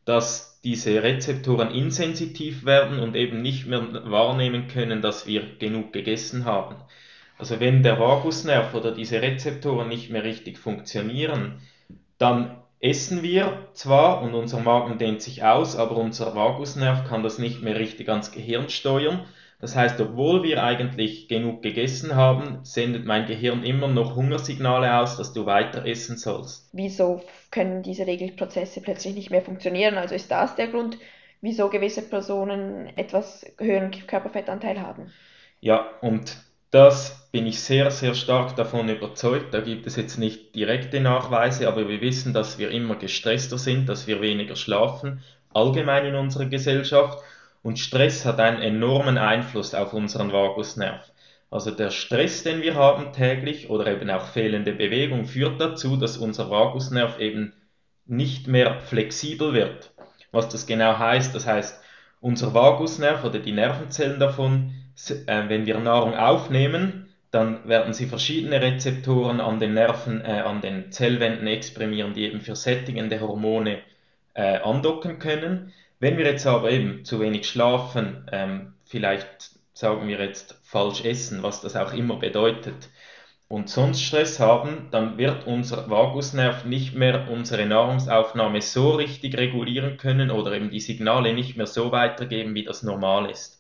dass 0.06 0.62
diese 0.64 1.02
Rezeptoren 1.02 1.72
insensitiv 1.72 2.64
werden 2.64 3.00
und 3.00 3.16
eben 3.16 3.42
nicht 3.42 3.66
mehr 3.66 3.82
wahrnehmen 4.12 4.68
können, 4.68 5.02
dass 5.02 5.26
wir 5.26 5.58
genug 5.58 5.92
gegessen 5.92 6.46
haben. 6.46 6.76
Also 7.40 7.60
wenn 7.60 7.82
der 7.82 8.00
Vagusnerv 8.00 8.76
oder 8.76 8.92
diese 8.92 9.20
Rezeptoren 9.20 9.88
nicht 9.88 10.12
mehr 10.12 10.24
richtig 10.24 10.60
funktionieren, 10.60 11.60
dann 12.20 12.59
essen 12.82 13.24
wir 13.24 13.68
zwar 13.74 14.22
und 14.22 14.34
unser 14.34 14.60
Magen 14.60 14.98
dehnt 14.98 15.22
sich 15.22 15.44
aus, 15.44 15.76
aber 15.76 15.98
unser 15.98 16.36
Vagusnerv 16.36 17.08
kann 17.08 17.24
das 17.24 17.40
nicht 17.40 17.62
mehr 17.62 17.78
richtig 17.78 18.10
ans 18.10 18.32
Gehirn 18.32 18.70
steuern. 18.70 19.26
Das 19.62 19.76
heißt, 19.76 20.00
obwohl 20.00 20.44
wir 20.44 20.64
eigentlich 20.64 21.28
genug 21.28 21.62
gegessen 21.62 22.16
haben, 22.16 22.60
sendet 22.64 23.06
mein 23.06 23.26
Gehirn 23.26 23.64
immer 23.64 23.90
noch 23.90 24.16
Hungersignale 24.16 24.98
aus, 24.98 25.18
dass 25.18 25.34
du 25.34 25.46
weiter 25.46 25.86
essen 25.86 26.16
sollst. 26.16 26.70
Wieso 26.72 27.22
können 27.52 27.84
diese 27.84 28.08
Regelprozesse 28.08 28.80
plötzlich 28.80 29.16
nicht 29.16 29.32
mehr 29.32 29.42
funktionieren? 29.42 29.98
Also 29.98 30.16
ist 30.16 30.32
das 30.32 30.56
der 30.56 30.70
Grund, 30.70 30.98
wieso 31.42 31.70
gewisse 31.70 32.02
Personen 32.02 32.88
etwas 32.96 33.46
höheren 33.58 33.92
Körperfettanteil 33.92 34.82
haben? 34.82 35.12
Ja, 35.60 35.90
und 36.02 36.38
das 36.72 37.30
bin 37.32 37.46
ich 37.46 37.60
sehr, 37.60 37.92
sehr 37.92 38.16
stark 38.16 38.56
davon 38.56 38.90
überzeugt. 38.90 39.54
Da 39.54 39.62
gibt 39.62 39.88
es 39.88 39.96
jetzt 39.96 40.18
nicht 40.18 40.56
direkte 40.56 41.00
Nachweise, 41.00 41.68
aber 41.68 41.88
wir 41.88 42.02
wissen, 42.02 42.34
dass 42.34 42.58
wir 42.58 42.72
immer 42.72 42.96
gestresster 42.96 43.58
sind, 43.58 43.88
dass 43.90 44.08
wir 44.08 44.22
weniger 44.22 44.56
schlafen, 44.56 45.22
allgemein 45.54 46.06
in 46.06 46.16
unserer 46.16 46.46
Gesellschaft. 46.46 47.20
Und 47.62 47.78
Stress 47.78 48.26
hat 48.26 48.40
einen 48.40 48.62
enormen 48.62 49.18
Einfluss 49.18 49.74
auf 49.74 49.94
unseren 49.94 50.32
Vagusnerv. 50.32 51.12
Also 51.52 51.72
der 51.72 51.90
Stress, 51.90 52.44
den 52.44 52.62
wir 52.62 52.76
haben 52.76 53.12
täglich 53.12 53.70
oder 53.70 53.88
eben 53.88 54.10
auch 54.10 54.28
fehlende 54.28 54.72
Bewegung 54.72 55.26
führt 55.26 55.60
dazu, 55.60 55.98
dass 55.98 56.18
unser 56.18 56.50
Vagusnerv 56.50 57.20
eben 57.20 57.54
nicht 58.06 58.48
mehr 58.48 58.80
flexibel 58.82 59.54
wird. 59.54 59.92
Was 60.32 60.50
das 60.50 60.68
genau 60.68 60.98
heißt, 60.98 61.34
das 61.34 61.48
heißt, 61.48 61.82
unser 62.22 62.54
Vagusnerv 62.54 63.24
oder 63.24 63.40
die 63.40 63.52
Nervenzellen 63.52 64.20
davon, 64.20 64.74
wenn 65.26 65.66
wir 65.66 65.80
Nahrung 65.80 66.16
aufnehmen, 66.16 67.10
dann 67.32 67.68
werden 67.68 67.94
sie 67.94 68.08
verschiedene 68.08 68.62
Rezeptoren 68.62 69.40
an 69.40 69.60
den 69.60 69.74
Nerven, 69.74 70.22
äh, 70.22 70.42
an 70.42 70.62
den 70.62 70.92
Zellwänden 70.92 71.48
exprimieren, 71.48 72.14
die 72.14 72.24
eben 72.24 72.42
für 72.42 72.56
sättigende 72.56 73.22
Hormone 73.22 73.80
äh, 74.34 74.58
andocken 74.58 75.20
können. 75.20 75.74
Wenn 76.00 76.18
wir 76.18 76.26
jetzt 76.26 76.48
aber 76.48 76.72
eben 76.72 77.06
zu 77.06 77.20
wenig 77.20 77.48
schlafen, 77.48 78.26
ähm, 78.32 78.74
vielleicht 78.86 79.52
sagen 79.74 80.08
wir 80.08 80.20
jetzt 80.20 80.60
falsch 80.64 81.06
essen, 81.06 81.44
was 81.44 81.62
das 81.62 81.76
auch 81.76 81.94
immer 81.94 82.18
bedeutet, 82.18 82.90
und 83.50 83.68
sonst 83.68 84.04
Stress 84.04 84.40
haben, 84.40 84.90
dann 84.92 85.18
wird 85.18 85.48
unser 85.48 85.90
Vagusnerv 85.90 86.66
nicht 86.66 86.94
mehr 86.94 87.30
unsere 87.32 87.66
Nahrungsaufnahme 87.66 88.62
so 88.62 88.92
richtig 88.92 89.38
regulieren 89.38 89.98
können 89.98 90.30
oder 90.30 90.54
eben 90.54 90.70
die 90.70 90.80
Signale 90.80 91.34
nicht 91.34 91.58
mehr 91.58 91.66
so 91.66 91.92
weitergeben, 91.92 92.54
wie 92.54 92.64
das 92.64 92.84
normal 92.84 93.30
ist. 93.32 93.59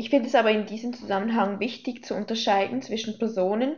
Ich 0.00 0.10
finde 0.10 0.28
es 0.28 0.36
aber 0.36 0.52
in 0.52 0.64
diesem 0.64 0.92
Zusammenhang 0.92 1.58
wichtig 1.58 2.04
zu 2.04 2.14
unterscheiden 2.14 2.82
zwischen 2.82 3.18
Personen, 3.18 3.74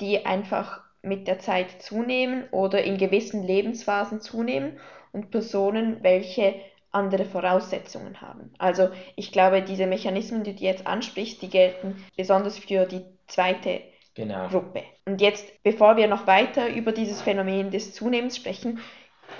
die 0.00 0.24
einfach 0.24 0.82
mit 1.02 1.26
der 1.26 1.40
Zeit 1.40 1.82
zunehmen 1.82 2.44
oder 2.52 2.84
in 2.84 2.96
gewissen 2.96 3.42
Lebensphasen 3.42 4.20
zunehmen 4.20 4.78
und 5.12 5.32
Personen, 5.32 5.98
welche 6.04 6.54
andere 6.92 7.24
Voraussetzungen 7.24 8.20
haben. 8.20 8.52
Also 8.56 8.90
ich 9.16 9.32
glaube, 9.32 9.62
diese 9.62 9.88
Mechanismen, 9.88 10.44
die 10.44 10.54
du 10.54 10.62
jetzt 10.62 10.86
ansprichst, 10.86 11.42
die 11.42 11.50
gelten 11.50 11.96
besonders 12.16 12.56
für 12.56 12.86
die 12.86 13.02
zweite 13.26 13.80
genau. 14.14 14.46
Gruppe. 14.46 14.84
Und 15.06 15.20
jetzt, 15.20 15.60
bevor 15.64 15.96
wir 15.96 16.06
noch 16.06 16.28
weiter 16.28 16.68
über 16.72 16.92
dieses 16.92 17.20
Phänomen 17.20 17.72
des 17.72 17.92
Zunehmens 17.92 18.36
sprechen, 18.36 18.78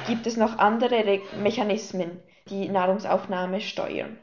gibt 0.09 0.27
es 0.27 0.37
noch 0.37 0.59
andere 0.59 1.20
Mechanismen, 1.40 2.20
die 2.51 2.68
Nahrungsaufnahme 2.68 3.61
steuern. 3.61 4.18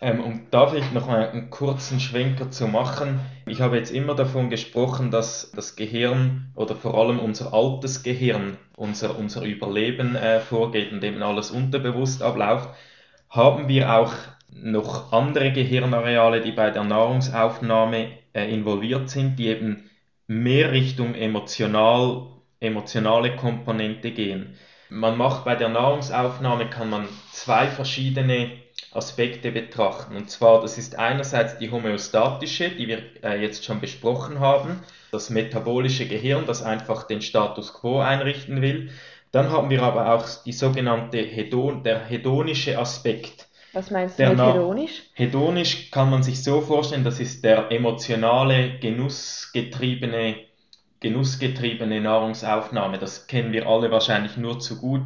Ähm, 0.00 0.20
um 0.20 0.46
da 0.52 0.68
vielleicht 0.68 0.94
noch 0.94 1.08
einen 1.08 1.50
kurzen 1.50 1.98
Schwenker 1.98 2.52
zu 2.52 2.68
machen. 2.68 3.18
Ich 3.46 3.60
habe 3.60 3.76
jetzt 3.76 3.90
immer 3.90 4.14
davon 4.14 4.48
gesprochen, 4.48 5.10
dass 5.10 5.50
das 5.50 5.74
Gehirn 5.74 6.52
oder 6.54 6.76
vor 6.76 6.96
allem 6.96 7.18
unser 7.18 7.52
altes 7.52 8.04
Gehirn, 8.04 8.58
unser, 8.76 9.18
unser 9.18 9.42
Überleben 9.42 10.14
äh, 10.14 10.38
vorgeht 10.38 10.92
und 10.92 11.02
eben 11.02 11.20
alles 11.22 11.50
unterbewusst 11.50 12.22
abläuft. 12.22 12.68
Haben 13.28 13.66
wir 13.66 13.92
auch 13.92 14.12
noch 14.52 15.12
andere 15.12 15.52
Gehirnareale, 15.52 16.42
die 16.42 16.52
bei 16.52 16.70
der 16.70 16.84
Nahrungsaufnahme 16.84 18.10
äh, 18.34 18.52
involviert 18.54 19.10
sind, 19.10 19.36
die 19.36 19.48
eben 19.48 19.90
mehr 20.28 20.70
Richtung 20.70 21.16
emotional, 21.16 22.26
emotionale 22.60 23.34
Komponente 23.34 24.12
gehen. 24.12 24.54
Man 24.90 25.18
macht 25.18 25.44
bei 25.44 25.56
der 25.56 25.68
Nahrungsaufnahme 25.68 26.70
kann 26.70 26.88
man 26.88 27.06
zwei 27.32 27.66
verschiedene 27.66 28.50
Aspekte 28.92 29.52
betrachten. 29.52 30.16
Und 30.16 30.30
zwar, 30.30 30.62
das 30.62 30.78
ist 30.78 30.98
einerseits 30.98 31.58
die 31.58 31.70
homöostatische, 31.70 32.70
die 32.70 32.88
wir 32.88 33.02
äh, 33.22 33.40
jetzt 33.40 33.64
schon 33.64 33.80
besprochen 33.80 34.40
haben, 34.40 34.80
das 35.12 35.30
metabolische 35.30 36.06
Gehirn, 36.06 36.46
das 36.46 36.62
einfach 36.62 37.06
den 37.06 37.20
Status 37.20 37.74
quo 37.74 38.00
einrichten 38.00 38.62
will. 38.62 38.90
Dann 39.30 39.50
haben 39.50 39.68
wir 39.68 39.82
aber 39.82 40.14
auch 40.14 40.26
die 40.44 40.52
sogenannte 40.52 41.18
Hedon, 41.18 41.82
der 41.82 42.06
hedonische 42.06 42.78
Aspekt. 42.78 43.46
Was 43.74 43.90
meinst 43.90 44.18
du 44.18 44.26
mit 44.26 44.38
hedonisch? 44.38 45.02
Hedonisch 45.12 45.90
kann 45.90 46.08
man 46.10 46.22
sich 46.22 46.42
so 46.42 46.62
vorstellen, 46.62 47.04
das 47.04 47.20
ist 47.20 47.44
der 47.44 47.70
emotionale, 47.70 48.78
genussgetriebene, 48.78 50.36
genussgetriebene 51.00 52.00
Nahrungsaufnahme. 52.00 52.98
Das 52.98 53.26
kennen 53.26 53.52
wir 53.52 53.66
alle 53.66 53.90
wahrscheinlich 53.90 54.38
nur 54.38 54.58
zu 54.58 54.80
gut 54.80 55.02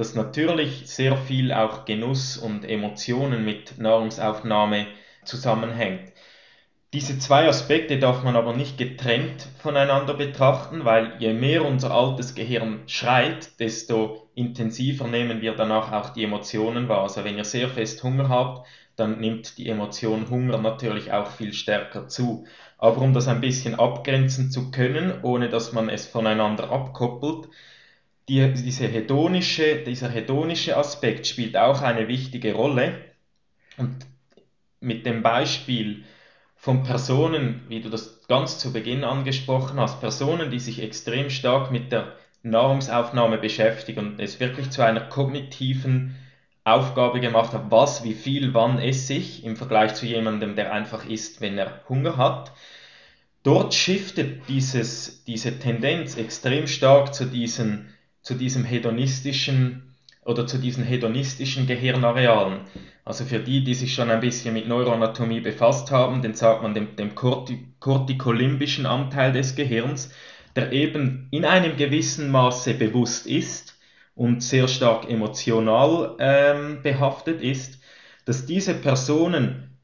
dass 0.00 0.14
natürlich 0.14 0.84
sehr 0.86 1.14
viel 1.14 1.52
auch 1.52 1.84
Genuss 1.84 2.38
und 2.38 2.64
Emotionen 2.64 3.44
mit 3.44 3.76
Nahrungsaufnahme 3.76 4.86
zusammenhängt. 5.26 6.14
Diese 6.94 7.18
zwei 7.18 7.46
Aspekte 7.46 7.98
darf 7.98 8.24
man 8.24 8.34
aber 8.34 8.54
nicht 8.54 8.78
getrennt 8.78 9.46
voneinander 9.58 10.14
betrachten, 10.14 10.86
weil 10.86 11.16
je 11.18 11.34
mehr 11.34 11.66
unser 11.66 11.90
altes 11.90 12.34
Gehirn 12.34 12.84
schreit, 12.86 13.60
desto 13.60 14.26
intensiver 14.34 15.06
nehmen 15.06 15.42
wir 15.42 15.52
danach 15.52 15.92
auch 15.92 16.14
die 16.14 16.24
Emotionen 16.24 16.88
wahr. 16.88 17.02
Also 17.02 17.22
wenn 17.22 17.36
ihr 17.36 17.44
sehr 17.44 17.68
fest 17.68 18.02
Hunger 18.02 18.30
habt, 18.30 18.66
dann 18.96 19.20
nimmt 19.20 19.58
die 19.58 19.68
Emotion 19.68 20.30
Hunger 20.30 20.56
natürlich 20.56 21.12
auch 21.12 21.30
viel 21.30 21.52
stärker 21.52 22.08
zu. 22.08 22.46
Aber 22.78 23.02
um 23.02 23.12
das 23.12 23.28
ein 23.28 23.42
bisschen 23.42 23.74
abgrenzen 23.74 24.50
zu 24.50 24.70
können, 24.70 25.22
ohne 25.22 25.50
dass 25.50 25.74
man 25.74 25.90
es 25.90 26.06
voneinander 26.06 26.70
abkoppelt, 26.70 27.50
die, 28.30 28.52
diese 28.52 28.86
hedonische, 28.86 29.82
dieser 29.82 30.08
hedonische 30.08 30.76
Aspekt 30.76 31.26
spielt 31.26 31.56
auch 31.56 31.82
eine 31.82 32.06
wichtige 32.06 32.54
Rolle. 32.54 32.94
Und 33.76 34.06
mit 34.78 35.04
dem 35.04 35.22
Beispiel 35.22 36.04
von 36.54 36.84
Personen, 36.84 37.62
wie 37.68 37.80
du 37.80 37.88
das 37.88 38.26
ganz 38.28 38.58
zu 38.58 38.72
Beginn 38.72 39.02
angesprochen 39.02 39.80
hast, 39.80 40.00
Personen, 40.00 40.50
die 40.50 40.60
sich 40.60 40.80
extrem 40.80 41.28
stark 41.28 41.72
mit 41.72 41.90
der 41.90 42.16
Nahrungsaufnahme 42.42 43.38
beschäftigen 43.38 43.98
und 43.98 44.20
es 44.20 44.38
wirklich 44.38 44.70
zu 44.70 44.82
einer 44.82 45.00
kognitiven 45.00 46.14
Aufgabe 46.62 47.20
gemacht 47.20 47.52
haben, 47.52 47.70
was, 47.70 48.04
wie 48.04 48.14
viel, 48.14 48.54
wann 48.54 48.78
esse 48.78 49.14
ich, 49.14 49.44
im 49.44 49.56
Vergleich 49.56 49.94
zu 49.94 50.06
jemandem, 50.06 50.54
der 50.54 50.72
einfach 50.72 51.04
isst, 51.04 51.40
wenn 51.40 51.58
er 51.58 51.80
Hunger 51.88 52.16
hat. 52.16 52.52
Dort 53.42 53.74
shiftet 53.74 54.48
dieses, 54.48 55.24
diese 55.24 55.58
Tendenz 55.58 56.16
extrem 56.16 56.68
stark 56.68 57.12
zu 57.14 57.24
diesen 57.24 57.89
zu 58.22 58.34
diesem 58.34 58.64
hedonistischen 58.64 59.94
oder 60.24 60.46
zu 60.46 60.58
diesen 60.58 60.84
hedonistischen 60.84 61.66
Gehirnarealen. 61.66 62.60
Also 63.04 63.24
für 63.24 63.38
die, 63.38 63.64
die 63.64 63.74
sich 63.74 63.94
schon 63.94 64.10
ein 64.10 64.20
bisschen 64.20 64.54
mit 64.54 64.68
Neuroanatomie 64.68 65.40
befasst 65.40 65.90
haben, 65.90 66.22
den 66.22 66.34
sagt 66.34 66.62
man 66.62 66.74
dem, 66.74 66.94
dem 66.96 67.14
kortikolimbischen 67.14 68.86
Anteil 68.86 69.32
des 69.32 69.56
Gehirns, 69.56 70.12
der 70.56 70.72
eben 70.72 71.28
in 71.30 71.44
einem 71.44 71.76
gewissen 71.76 72.30
Maße 72.30 72.74
bewusst 72.74 73.26
ist 73.26 73.78
und 74.14 74.42
sehr 74.42 74.68
stark 74.68 75.08
emotional 75.08 76.16
ähm, 76.18 76.82
behaftet 76.82 77.40
ist, 77.40 77.80
dass 78.26 78.46
diese 78.46 78.74
Personen 78.74 79.78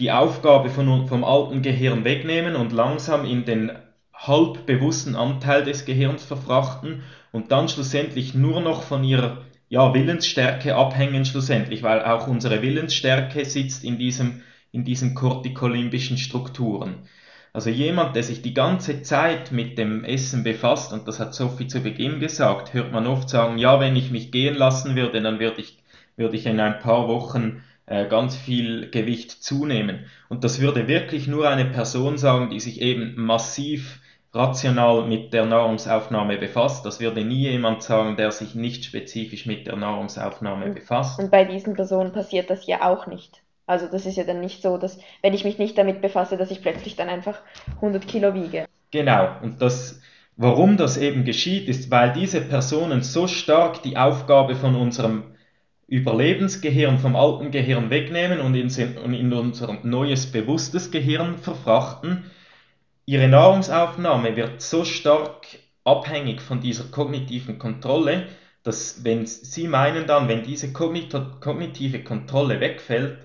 die 0.00 0.10
Aufgabe 0.10 0.70
von, 0.70 1.06
vom 1.06 1.22
alten 1.22 1.62
Gehirn 1.62 2.04
wegnehmen 2.04 2.56
und 2.56 2.72
langsam 2.72 3.24
in 3.24 3.44
den 3.44 3.72
halbbewussten 4.12 5.14
Anteil 5.14 5.64
des 5.64 5.84
Gehirns 5.84 6.24
verfrachten 6.24 7.02
und 7.34 7.50
dann 7.50 7.68
schlussendlich 7.68 8.34
nur 8.34 8.60
noch 8.60 8.84
von 8.84 9.02
ihrer 9.02 9.38
ja, 9.68 9.92
Willensstärke 9.92 10.76
abhängen 10.76 11.24
schlussendlich, 11.24 11.82
weil 11.82 12.00
auch 12.04 12.28
unsere 12.28 12.62
Willensstärke 12.62 13.44
sitzt 13.44 13.82
in, 13.82 13.98
diesem, 13.98 14.42
in 14.70 14.84
diesen 14.84 15.16
kortikolimbischen 15.16 16.16
Strukturen. 16.16 17.08
Also 17.52 17.70
jemand, 17.70 18.14
der 18.14 18.22
sich 18.22 18.40
die 18.42 18.54
ganze 18.54 19.02
Zeit 19.02 19.50
mit 19.50 19.78
dem 19.78 20.04
Essen 20.04 20.44
befasst, 20.44 20.92
und 20.92 21.08
das 21.08 21.18
hat 21.18 21.34
Sophie 21.34 21.66
zu 21.66 21.80
Beginn 21.80 22.20
gesagt, 22.20 22.72
hört 22.72 22.92
man 22.92 23.08
oft 23.08 23.28
sagen, 23.28 23.58
ja, 23.58 23.80
wenn 23.80 23.96
ich 23.96 24.12
mich 24.12 24.30
gehen 24.30 24.54
lassen 24.54 24.94
würde, 24.94 25.20
dann 25.20 25.40
würde 25.40 25.60
ich, 25.60 25.78
würde 26.16 26.36
ich 26.36 26.46
in 26.46 26.60
ein 26.60 26.78
paar 26.78 27.08
Wochen 27.08 27.64
äh, 27.86 28.06
ganz 28.06 28.36
viel 28.36 28.90
Gewicht 28.90 29.42
zunehmen. 29.42 30.04
Und 30.28 30.44
das 30.44 30.60
würde 30.60 30.86
wirklich 30.86 31.26
nur 31.26 31.48
eine 31.48 31.64
Person 31.64 32.16
sagen, 32.16 32.50
die 32.50 32.60
sich 32.60 32.80
eben 32.80 33.14
massiv 33.16 33.98
rational 34.34 35.06
mit 35.06 35.32
der 35.32 35.46
Nahrungsaufnahme 35.46 36.36
befasst. 36.38 36.84
Das 36.84 37.00
würde 37.00 37.24
nie 37.24 37.48
jemand 37.48 37.82
sagen, 37.82 38.16
der 38.16 38.32
sich 38.32 38.54
nicht 38.54 38.84
spezifisch 38.84 39.46
mit 39.46 39.66
der 39.66 39.76
Nahrungsaufnahme 39.76 40.70
befasst. 40.70 41.20
Und 41.20 41.30
bei 41.30 41.44
diesen 41.44 41.74
Personen 41.74 42.12
passiert 42.12 42.50
das 42.50 42.66
ja 42.66 42.90
auch 42.90 43.06
nicht. 43.06 43.42
Also 43.66 43.86
das 43.86 44.04
ist 44.04 44.16
ja 44.16 44.24
dann 44.24 44.40
nicht 44.40 44.60
so, 44.60 44.76
dass 44.76 44.98
wenn 45.22 45.32
ich 45.32 45.44
mich 45.44 45.58
nicht 45.58 45.78
damit 45.78 46.02
befasse, 46.02 46.36
dass 46.36 46.50
ich 46.50 46.60
plötzlich 46.62 46.96
dann 46.96 47.08
einfach 47.08 47.38
100 47.76 48.06
Kilo 48.06 48.34
wiege. 48.34 48.66
Genau. 48.90 49.28
Und 49.42 49.62
das, 49.62 50.00
warum 50.36 50.76
das 50.76 50.96
eben 50.98 51.24
geschieht, 51.24 51.68
ist, 51.68 51.90
weil 51.90 52.12
diese 52.12 52.40
Personen 52.40 53.02
so 53.02 53.26
stark 53.26 53.82
die 53.82 53.96
Aufgabe 53.96 54.54
von 54.54 54.74
unserem 54.74 55.34
Überlebensgehirn, 55.86 56.98
vom 56.98 57.14
alten 57.14 57.50
Gehirn 57.50 57.90
wegnehmen 57.90 58.40
und 58.40 58.54
in, 58.54 58.68
in 58.68 59.32
unser 59.32 59.78
neues 59.82 60.30
bewusstes 60.30 60.90
Gehirn 60.90 61.38
verfrachten, 61.38 62.30
Ihre 63.06 63.28
Nahrungsaufnahme 63.28 64.36
wird 64.36 64.62
so 64.62 64.84
stark 64.84 65.46
abhängig 65.84 66.40
von 66.40 66.60
dieser 66.60 66.84
kognitiven 66.84 67.58
Kontrolle, 67.58 68.28
dass 68.62 69.04
wenn 69.04 69.26
Sie 69.26 69.68
meinen 69.68 70.06
dann, 70.06 70.28
wenn 70.28 70.42
diese 70.42 70.72
kognitive 70.72 72.02
Kontrolle 72.02 72.60
wegfällt, 72.60 73.18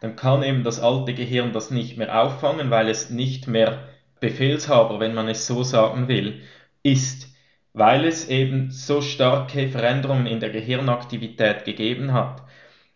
dann 0.00 0.16
kann 0.16 0.42
eben 0.42 0.62
das 0.62 0.80
alte 0.80 1.14
Gehirn 1.14 1.52
das 1.52 1.70
nicht 1.70 1.96
mehr 1.96 2.22
auffangen, 2.22 2.70
weil 2.70 2.88
es 2.88 3.10
nicht 3.10 3.48
mehr 3.48 3.88
Befehlshaber, 4.20 5.00
wenn 5.00 5.14
man 5.14 5.28
es 5.28 5.46
so 5.46 5.64
sagen 5.64 6.08
will, 6.08 6.42
ist, 6.82 7.34
weil 7.72 8.04
es 8.04 8.28
eben 8.28 8.70
so 8.70 9.00
starke 9.00 9.68
Veränderungen 9.68 10.26
in 10.26 10.40
der 10.40 10.50
Gehirnaktivität 10.50 11.64
gegeben 11.64 12.12
hat. 12.12 12.42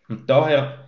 Und 0.07 0.29
daher 0.29 0.85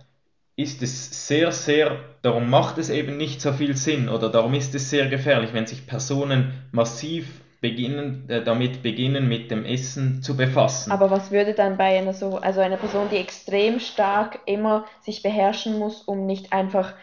ist 0.56 0.82
es 0.82 1.28
sehr, 1.28 1.52
sehr, 1.52 2.11
darum 2.22 2.48
macht 2.48 2.78
es 2.78 2.88
eben 2.88 3.16
nicht 3.16 3.40
so 3.40 3.52
viel 3.52 3.76
Sinn 3.76 4.08
oder 4.08 4.28
darum 4.28 4.54
ist 4.54 4.74
es 4.74 4.88
sehr 4.88 5.08
gefährlich, 5.08 5.52
wenn 5.52 5.66
sich 5.66 5.86
Personen 5.86 6.52
massiv 6.72 7.42
beginnen, 7.60 8.28
äh, 8.28 8.42
damit 8.42 8.82
beginnen, 8.82 9.28
mit 9.28 9.50
dem 9.50 9.64
Essen 9.64 10.22
zu 10.22 10.36
befassen. 10.36 10.90
Aber 10.90 11.10
was 11.10 11.30
würde 11.30 11.54
dann 11.54 11.76
bei 11.76 11.98
einer 11.98 12.12
so, 12.12 12.36
also 12.36 12.60
einer 12.60 12.76
Person, 12.76 13.08
die 13.10 13.16
extrem 13.16 13.78
stark 13.78 14.40
immer 14.46 14.84
sich 15.00 15.22
beherrschen 15.22 15.78
muss, 15.78 16.02
um 16.02 16.26
nicht 16.26 16.52
einfach 16.52 16.94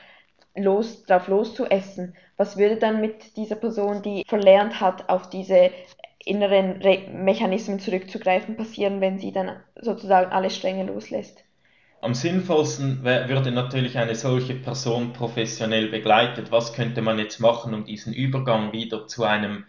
los, 0.55 1.05
drauf 1.05 1.27
loszuessen, 1.27 2.15
was 2.36 2.58
würde 2.58 2.75
dann 2.75 3.01
mit 3.01 3.38
dieser 3.38 3.55
Person, 3.55 4.01
die 4.01 4.23
verlernt 4.27 4.82
hat, 4.82 5.10
auf 5.10 5.29
diese 5.29 5.71
inneren 6.25 6.82
Re 6.82 7.08
Mechanismen 7.12 7.79
zurückzugreifen, 7.79 8.58
passieren, 8.58 8.99
wenn 9.01 9.19
sie 9.19 9.32
dann 9.32 9.58
sozusagen 9.79 10.32
alle 10.32 10.49
Stränge 10.49 10.84
loslässt? 10.84 11.43
Am 12.01 12.13
sinnvollsten 12.13 13.03
würde 13.03 13.51
natürlich 13.51 13.97
eine 13.97 14.15
solche 14.15 14.55
Person 14.55 15.12
professionell 15.12 15.89
begleitet. 15.89 16.49
Was 16.49 16.73
könnte 16.73 17.01
man 17.01 17.19
jetzt 17.19 17.39
machen, 17.39 17.73
um 17.73 17.83
diesen 17.83 18.13
Übergang 18.13 18.71
wieder 18.71 19.07
zu 19.07 19.25
einem, 19.25 19.65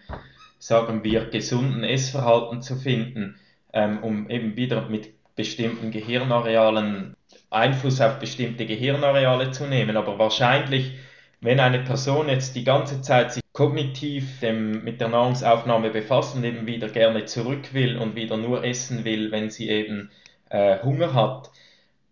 sagen 0.58 1.02
wir, 1.02 1.24
gesunden 1.24 1.82
Essverhalten 1.82 2.62
zu 2.62 2.76
finden, 2.76 3.36
ähm, 3.72 3.98
um 4.02 4.30
eben 4.30 4.56
wieder 4.56 4.88
mit 4.88 5.10
bestimmten 5.34 5.90
Gehirnarealen 5.90 7.16
Einfluss 7.50 8.00
auf 8.00 8.20
bestimmte 8.20 8.64
Gehirnareale 8.64 9.50
zu 9.50 9.66
nehmen. 9.66 9.96
Aber 9.96 10.18
wahrscheinlich, 10.18 10.92
wenn 11.40 11.58
eine 11.58 11.80
Person 11.80 12.28
jetzt 12.28 12.54
die 12.54 12.64
ganze 12.64 13.02
Zeit 13.02 13.32
sich 13.32 13.42
kognitiv 13.52 14.38
dem, 14.38 14.84
mit 14.84 15.00
der 15.00 15.08
Nahrungsaufnahme 15.08 15.90
befasst 15.90 16.36
und 16.36 16.44
eben 16.44 16.66
wieder 16.66 16.88
gerne 16.88 17.24
zurück 17.24 17.74
will 17.74 17.96
und 17.96 18.14
wieder 18.14 18.36
nur 18.36 18.62
essen 18.62 19.04
will, 19.04 19.32
wenn 19.32 19.50
sie 19.50 19.68
eben 19.68 20.10
äh, 20.48 20.80
Hunger 20.82 21.12
hat, 21.14 21.50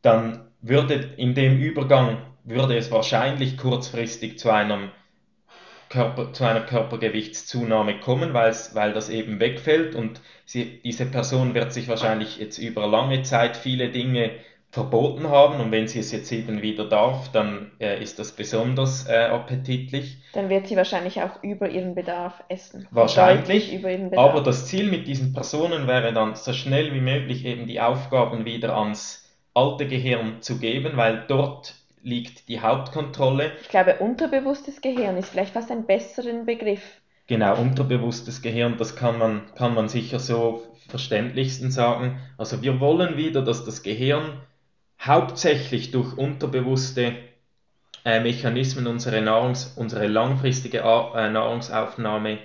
dann 0.09 0.41
würde 0.63 0.95
in 1.17 1.35
dem 1.35 1.59
Übergang 1.59 2.19
würde 2.45 2.77
es 2.77 2.91
wahrscheinlich 2.91 3.59
kurzfristig 3.59 4.39
zu 4.39 4.51
einem 4.51 4.91
Körper, 5.91 6.33
zu 6.33 6.45
einer 6.45 6.63
Körpergewichtszunahme 6.63 8.01
kommen, 8.01 8.33
weil 8.33 8.93
das 8.93 9.11
eben 9.11 9.39
wegfällt 9.39 9.95
und 9.95 10.21
sie, 10.47 10.81
diese 10.83 11.07
Person 11.07 11.55
wird 11.55 11.73
sich 11.73 11.89
wahrscheinlich 11.89 12.39
jetzt 12.39 12.59
über 12.59 12.87
lange 12.87 13.23
Zeit 13.23 13.57
viele 13.57 13.91
Dinge 13.91 14.31
verboten 14.71 15.29
haben 15.29 15.61
und 15.61 15.73
wenn 15.73 15.89
sie 15.89 15.99
es 15.99 16.13
jetzt 16.13 16.31
eben 16.33 16.61
wieder 16.63 16.87
darf, 16.87 17.31
dann 17.33 17.71
äh, 17.79 18.03
ist 18.03 18.19
das 18.19 18.33
besonders 18.33 19.07
äh, 19.09 19.15
appetitlich. 19.15 20.19
Dann 20.35 20.49
wird 20.49 20.69
sie 20.69 20.77
wahrscheinlich 20.77 21.23
auch 21.23 21.43
über 21.43 21.69
ihren 21.71 21.95
Bedarf 21.95 22.43
essen. 22.49 22.87
Wahrscheinlich, 22.91 23.73
über 23.73 23.91
ihren 23.91 24.11
Bedarf. 24.11 24.31
aber 24.31 24.43
das 24.43 24.67
Ziel 24.67 24.91
mit 24.91 25.07
diesen 25.07 25.33
Personen 25.33 25.87
wäre 25.87 26.13
dann 26.13 26.35
so 26.35 26.53
schnell 26.53 26.93
wie 26.95 27.01
möglich 27.01 27.45
eben 27.45 27.67
die 27.67 27.81
Aufgaben 27.81 28.45
wieder 28.45 28.77
ans 28.77 29.28
alte 29.59 29.89
Gehirn 29.89 30.41
zu 30.41 30.59
geben, 30.59 30.97
weil 30.97 31.25
dort 31.27 31.75
liegt 32.03 32.49
die 32.49 32.61
Hauptkontrolle. 32.61 33.53
Ich 33.61 33.69
glaube, 33.69 33.97
unterbewusstes 33.97 34.81
Gehirn 34.81 35.17
ist 35.17 35.31
vielleicht 35.31 35.53
fast 35.53 35.71
ein 35.71 35.85
besserer 35.85 36.45
Begriff. 36.45 36.83
Genau, 37.27 37.57
unterbewusstes 37.57 38.41
Gehirn, 38.41 38.77
das 38.79 38.97
kann 38.97 39.19
man, 39.19 39.43
kann 39.55 39.75
man 39.75 39.89
sicher 39.89 40.19
so 40.19 40.63
verständlichsten 40.89 41.71
sagen. 41.71 42.21
Also 42.39 42.63
wir 42.63 42.81
wollen 42.81 43.17
wieder, 43.17 43.43
dass 43.43 43.65
das 43.65 43.83
Gehirn 43.83 44.41
hauptsächlich 45.01 45.91
durch 45.91 46.17
unterbewusste 46.17 47.17
äh, 48.05 48.21
Mechanismen 48.21 48.87
unsere, 48.87 49.21
Nahrungs-, 49.21 49.77
unsere 49.77 50.07
langfristige 50.07 50.79
äh, 50.79 51.31
Nahrungsaufnahme 51.31 52.39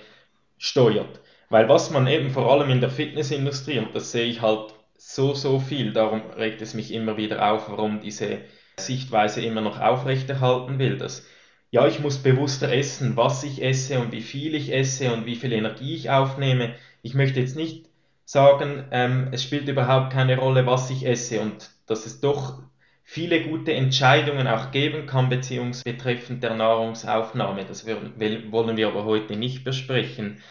steuert. 0.57 1.21
Weil 1.49 1.69
was 1.69 1.91
man 1.91 2.07
eben 2.07 2.31
vor 2.31 2.51
allem 2.51 2.69
in 2.69 2.81
der 2.81 2.89
Fitnessindustrie, 2.89 3.79
und 3.79 3.95
das 3.95 4.11
sehe 4.11 4.25
ich 4.25 4.41
halt 4.41 4.72
so, 5.05 5.33
so 5.33 5.59
viel. 5.59 5.93
Darum 5.93 6.21
regt 6.31 6.61
es 6.61 6.73
mich 6.73 6.91
immer 6.93 7.17
wieder 7.17 7.51
auf, 7.51 7.69
warum 7.69 7.99
diese 7.99 8.39
Sichtweise 8.79 9.41
immer 9.41 9.61
noch 9.61 9.79
aufrechterhalten 9.79 10.79
will. 10.79 10.97
Dass, 10.97 11.25
ja, 11.71 11.85
ich 11.87 11.99
muss 11.99 12.23
bewusster 12.23 12.71
essen, 12.71 13.15
was 13.15 13.43
ich 13.43 13.61
esse 13.61 13.99
und 13.99 14.11
wie 14.11 14.21
viel 14.21 14.55
ich 14.55 14.73
esse 14.73 15.13
und 15.13 15.25
wie 15.25 15.35
viel 15.35 15.51
Energie 15.51 15.95
ich 15.95 16.09
aufnehme. 16.09 16.75
Ich 17.01 17.13
möchte 17.13 17.39
jetzt 17.39 17.55
nicht 17.55 17.89
sagen, 18.25 18.85
ähm, 18.91 19.27
es 19.31 19.43
spielt 19.43 19.67
überhaupt 19.67 20.11
keine 20.13 20.37
Rolle, 20.37 20.65
was 20.65 20.89
ich 20.89 21.05
esse 21.05 21.41
und 21.41 21.69
dass 21.85 22.05
es 22.05 22.21
doch 22.21 22.63
viele 23.03 23.43
gute 23.43 23.73
Entscheidungen 23.73 24.47
auch 24.47 24.71
geben 24.71 25.05
kann, 25.05 25.29
beziehungsweise 25.29 26.35
der 26.37 26.55
Nahrungsaufnahme. 26.55 27.65
Das 27.65 27.85
wollen 27.85 28.77
wir 28.77 28.87
aber 28.87 29.03
heute 29.03 29.35
nicht 29.35 29.65
besprechen. 29.65 30.41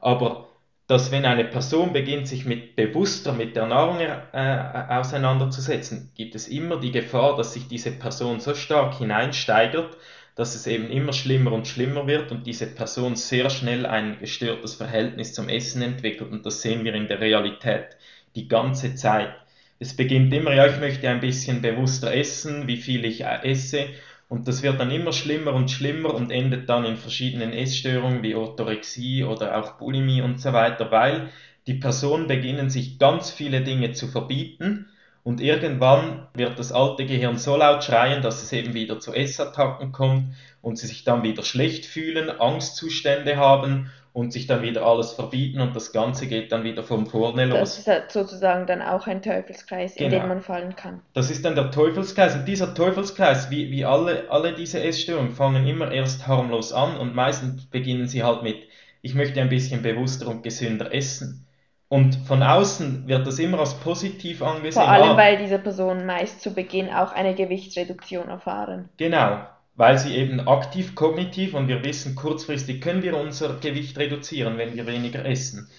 Aber 0.00 0.49
dass 0.90 1.12
wenn 1.12 1.24
eine 1.24 1.44
Person 1.44 1.92
beginnt, 1.92 2.26
sich 2.26 2.44
mit 2.46 2.74
bewusster 2.74 3.32
mit 3.32 3.54
der 3.54 3.66
Nahrung 3.66 4.00
äh, 4.00 4.88
auseinanderzusetzen, 4.88 6.10
gibt 6.16 6.34
es 6.34 6.48
immer 6.48 6.80
die 6.80 6.90
Gefahr, 6.90 7.36
dass 7.36 7.54
sich 7.54 7.68
diese 7.68 7.92
Person 7.92 8.40
so 8.40 8.56
stark 8.56 8.98
hineinsteigert, 8.98 9.96
dass 10.34 10.56
es 10.56 10.66
eben 10.66 10.90
immer 10.90 11.12
schlimmer 11.12 11.52
und 11.52 11.68
schlimmer 11.68 12.08
wird 12.08 12.32
und 12.32 12.44
diese 12.44 12.66
Person 12.66 13.14
sehr 13.14 13.50
schnell 13.50 13.86
ein 13.86 14.18
gestörtes 14.18 14.74
Verhältnis 14.74 15.32
zum 15.32 15.48
Essen 15.48 15.80
entwickelt. 15.82 16.32
Und 16.32 16.44
das 16.44 16.60
sehen 16.60 16.84
wir 16.84 16.94
in 16.94 17.06
der 17.06 17.20
Realität 17.20 17.96
die 18.34 18.48
ganze 18.48 18.96
Zeit. 18.96 19.30
Es 19.78 19.94
beginnt 19.94 20.34
immer, 20.34 20.52
ja, 20.52 20.66
ich 20.66 20.80
möchte 20.80 21.08
ein 21.08 21.20
bisschen 21.20 21.62
bewusster 21.62 22.12
essen, 22.12 22.66
wie 22.66 22.78
viel 22.78 23.04
ich 23.04 23.20
äh, 23.20 23.48
esse. 23.48 23.86
Und 24.30 24.46
das 24.46 24.62
wird 24.62 24.78
dann 24.78 24.92
immer 24.92 25.12
schlimmer 25.12 25.52
und 25.54 25.72
schlimmer 25.72 26.14
und 26.14 26.30
endet 26.30 26.68
dann 26.68 26.84
in 26.84 26.96
verschiedenen 26.96 27.52
Essstörungen 27.52 28.22
wie 28.22 28.36
Orthorexie 28.36 29.24
oder 29.24 29.58
auch 29.58 29.72
Bulimie 29.72 30.22
und 30.22 30.40
so 30.40 30.52
weiter, 30.52 30.92
weil 30.92 31.30
die 31.66 31.74
Personen 31.74 32.28
beginnen 32.28 32.70
sich 32.70 33.00
ganz 33.00 33.32
viele 33.32 33.62
Dinge 33.62 33.90
zu 33.90 34.06
verbieten 34.06 34.86
und 35.24 35.40
irgendwann 35.40 36.28
wird 36.32 36.60
das 36.60 36.70
alte 36.70 37.06
Gehirn 37.06 37.38
so 37.38 37.56
laut 37.56 37.82
schreien, 37.82 38.22
dass 38.22 38.44
es 38.44 38.52
eben 38.52 38.72
wieder 38.72 39.00
zu 39.00 39.12
Essattacken 39.12 39.90
kommt 39.90 40.32
und 40.62 40.78
sie 40.78 40.86
sich 40.86 41.02
dann 41.02 41.24
wieder 41.24 41.42
schlecht 41.42 41.84
fühlen, 41.84 42.30
Angstzustände 42.30 43.36
haben 43.36 43.90
und 44.12 44.32
sich 44.32 44.46
dann 44.46 44.62
wieder 44.62 44.84
alles 44.84 45.12
verbieten 45.12 45.60
und 45.60 45.76
das 45.76 45.92
Ganze 45.92 46.26
geht 46.26 46.50
dann 46.50 46.64
wieder 46.64 46.82
von 46.82 47.06
vorne 47.06 47.44
los. 47.44 47.58
Das 47.58 47.78
ist 47.78 47.86
halt 47.86 48.10
sozusagen 48.10 48.66
dann 48.66 48.82
auch 48.82 49.06
ein 49.06 49.22
Teufelskreis, 49.22 49.94
genau. 49.94 50.06
in 50.06 50.10
den 50.10 50.22
genau. 50.22 50.34
man 50.34 50.42
fallen 50.42 50.74
kann. 50.74 51.00
Das 51.12 51.30
ist 51.30 51.44
dann 51.44 51.54
der 51.54 51.70
Teufelskreis 51.70 52.34
und 52.34 52.46
dieser 52.46 52.74
Teufelskreis, 52.74 53.50
wie, 53.50 53.70
wie 53.70 53.84
alle, 53.84 54.30
alle 54.30 54.54
diese 54.54 54.82
Essstörungen, 54.82 55.32
fangen 55.32 55.66
immer 55.66 55.92
erst 55.92 56.26
harmlos 56.26 56.72
an 56.72 56.96
und 56.96 57.14
meistens 57.14 57.66
beginnen 57.66 58.08
sie 58.08 58.24
halt 58.24 58.42
mit, 58.42 58.56
ich 59.02 59.14
möchte 59.14 59.40
ein 59.40 59.48
bisschen 59.48 59.82
bewusster 59.82 60.26
und 60.26 60.42
gesünder 60.42 60.92
essen. 60.92 61.46
Und 61.88 62.14
von 62.26 62.42
außen 62.42 63.08
wird 63.08 63.26
das 63.26 63.38
immer 63.40 63.58
als 63.58 63.74
positiv 63.74 64.42
angesehen. 64.42 64.84
Vor 64.84 64.88
allem, 64.88 65.10
ah, 65.10 65.16
weil 65.16 65.38
diese 65.38 65.58
Personen 65.58 66.06
meist 66.06 66.40
zu 66.40 66.54
Beginn 66.54 66.88
auch 66.88 67.12
eine 67.12 67.34
Gewichtsreduktion 67.34 68.28
erfahren. 68.28 68.88
Genau 68.96 69.40
weil 69.80 69.98
sie 69.98 70.14
eben 70.14 70.46
aktiv 70.46 70.94
kognitiv 70.94 71.54
und 71.54 71.66
wir 71.66 71.82
wissen, 71.82 72.14
kurzfristig 72.14 72.82
können 72.82 73.02
wir 73.02 73.16
unser 73.16 73.54
Gewicht 73.54 73.96
reduzieren, 73.96 74.58
wenn 74.58 74.76
wir 74.76 74.86
weniger 74.86 75.24
essen. 75.24 75.70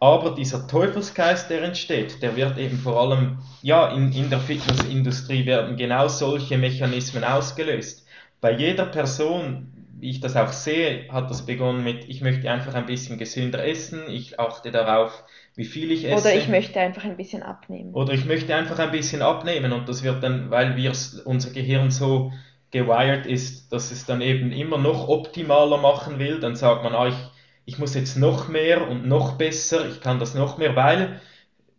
Aber 0.00 0.34
dieser 0.34 0.66
Teufelskreis, 0.66 1.46
der 1.46 1.62
entsteht, 1.62 2.22
der 2.22 2.34
wird 2.34 2.58
eben 2.58 2.76
vor 2.76 3.00
allem, 3.00 3.38
ja, 3.62 3.94
in, 3.94 4.10
in 4.10 4.30
der 4.30 4.40
Fitnessindustrie 4.40 5.46
werden 5.46 5.76
genau 5.76 6.08
solche 6.08 6.58
Mechanismen 6.58 7.22
ausgelöst. 7.22 8.04
Bei 8.40 8.50
jeder 8.50 8.86
Person, 8.86 9.68
wie 10.00 10.10
ich 10.10 10.18
das 10.18 10.34
auch 10.34 10.50
sehe, 10.50 11.06
hat 11.12 11.30
das 11.30 11.46
begonnen 11.46 11.84
mit, 11.84 12.08
ich 12.08 12.22
möchte 12.22 12.50
einfach 12.50 12.74
ein 12.74 12.86
bisschen 12.86 13.16
gesünder 13.16 13.64
essen, 13.64 14.08
ich 14.08 14.40
achte 14.40 14.72
darauf, 14.72 15.22
wie 15.54 15.66
viel 15.66 15.92
ich 15.92 16.04
esse. 16.04 16.20
Oder 16.20 16.34
ich 16.34 16.48
möchte 16.48 16.80
einfach 16.80 17.04
ein 17.04 17.16
bisschen 17.16 17.44
abnehmen. 17.44 17.94
Oder 17.94 18.12
ich 18.12 18.24
möchte 18.24 18.56
einfach 18.56 18.80
ein 18.80 18.90
bisschen 18.90 19.22
abnehmen 19.22 19.72
und 19.72 19.88
das 19.88 20.02
wird 20.02 20.20
dann, 20.24 20.50
weil 20.50 20.74
wir 20.74 20.90
unser 21.24 21.50
Gehirn 21.50 21.92
so 21.92 22.32
gewired 22.70 23.26
ist, 23.26 23.72
dass 23.72 23.90
es 23.90 24.06
dann 24.06 24.20
eben 24.20 24.52
immer 24.52 24.78
noch 24.78 25.08
optimaler 25.08 25.78
machen 25.78 26.18
will, 26.18 26.40
dann 26.40 26.56
sagt 26.56 26.82
man, 26.82 26.94
ah, 26.94 27.08
ich, 27.08 27.16
ich 27.64 27.78
muss 27.78 27.94
jetzt 27.94 28.16
noch 28.16 28.48
mehr 28.48 28.88
und 28.88 29.06
noch 29.06 29.32
besser, 29.32 29.88
ich 29.88 30.00
kann 30.00 30.18
das 30.18 30.34
noch 30.34 30.58
mehr, 30.58 30.76
weil 30.76 31.20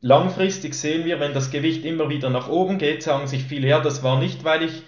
langfristig 0.01 0.73
sehen 0.73 1.05
wir, 1.05 1.19
wenn 1.19 1.33
das 1.33 1.51
Gewicht 1.51 1.85
immer 1.85 2.09
wieder 2.09 2.29
nach 2.29 2.49
oben 2.49 2.77
geht, 2.77 3.03
sagen 3.03 3.27
sich 3.27 3.43
viele, 3.43 3.67
ja, 3.67 3.79
das 3.79 4.03
war 4.03 4.19
nicht, 4.19 4.43
weil 4.43 4.63
ich, 4.63 4.83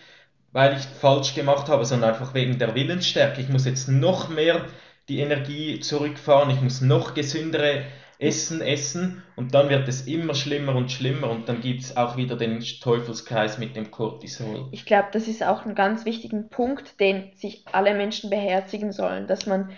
weil 0.52 0.78
ich 0.78 0.84
falsch 0.84 1.36
gemacht 1.36 1.68
habe, 1.70 1.86
sondern 1.86 2.12
einfach 2.12 2.34
wegen 2.34 2.60
der 2.60 2.76
Willensstärke. 2.76 3.42
Ich 3.42 3.50
muss 3.50 3.66
jetzt 3.66 3.88
noch 3.88 4.30
mehr 4.30 4.66
die 5.10 5.20
Energie 5.20 5.80
zurückfahren, 5.80 6.52
ich 6.52 6.62
muss 6.62 6.82
noch 6.82 7.14
gesündere 7.14 7.84
essen, 8.20 8.62
essen 8.62 9.24
und 9.38 9.56
dann 9.56 9.70
wird 9.70 9.88
es 9.88 10.06
immer 10.06 10.36
schlimmer 10.36 10.76
und 10.76 10.92
schlimmer 10.92 11.30
und 11.30 11.48
dann 11.48 11.62
gibt 11.62 11.82
es 11.82 11.98
auch 11.98 12.18
wieder 12.18 12.36
den 12.36 12.60
Teufelskreis 12.60 13.58
mit 13.58 13.78
dem 13.78 13.92
Cortisol. 13.92 14.68
Ich 14.72 14.86
glaube, 14.86 15.08
das 15.14 15.28
ist 15.28 15.42
auch 15.42 15.66
ein 15.66 15.74
ganz 15.74 16.04
wichtiger 16.04 16.42
Punkt, 16.42 17.00
den 17.00 17.32
sich 17.36 17.64
alle 17.72 17.96
Menschen 17.96 18.30
beherzigen 18.30 18.92
sollen, 18.92 19.26
dass 19.28 19.46
man 19.46 19.72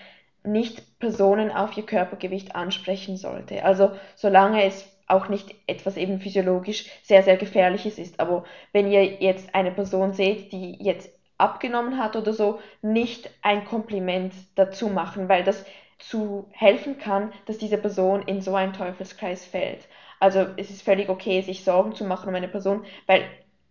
nicht 0.44 1.00
Personen 1.00 1.52
auf 1.52 1.78
ihr 1.78 1.86
Körpergewicht 1.86 2.56
ansprechen 2.56 3.16
sollte. 3.16 3.64
Also 3.64 3.92
solange 4.16 4.66
es 4.66 4.88
auch 5.08 5.30
nicht 5.30 5.54
etwas 5.68 5.98
eben 5.98 6.20
physiologisch 6.20 6.86
sehr, 7.04 7.22
sehr 7.22 7.38
gefährliches 7.38 8.00
ist. 8.00 8.20
Aber 8.20 8.46
wenn 8.72 8.90
ihr 8.90 9.22
jetzt 9.22 9.54
eine 9.54 9.72
Person 9.72 10.14
seht, 10.14 10.52
die 10.52 10.78
jetzt 10.82 11.12
abgenommen 11.38 11.98
hat 11.98 12.16
oder 12.16 12.34
so, 12.34 12.60
nicht 12.82 13.30
ein 13.42 13.66
Kompliment 13.66 14.34
dazu 14.56 14.88
machen, 14.88 15.28
weil 15.28 15.44
das 15.44 15.66
zu 16.02 16.48
helfen 16.52 16.98
kann, 16.98 17.32
dass 17.46 17.58
diese 17.58 17.78
Person 17.78 18.24
in 18.24 18.42
so 18.42 18.56
einen 18.56 18.74
Teufelskreis 18.74 19.46
fällt. 19.46 19.88
Also 20.20 20.48
es 20.58 20.70
ist 20.70 20.82
völlig 20.84 21.10
okay, 21.10 21.42
sich 21.42 21.64
Sorgen 21.64 21.96
zu 21.96 22.04
machen 22.06 22.30
um 22.30 22.36
eine 22.36 22.48
Person, 22.48 22.86
weil 23.08 23.24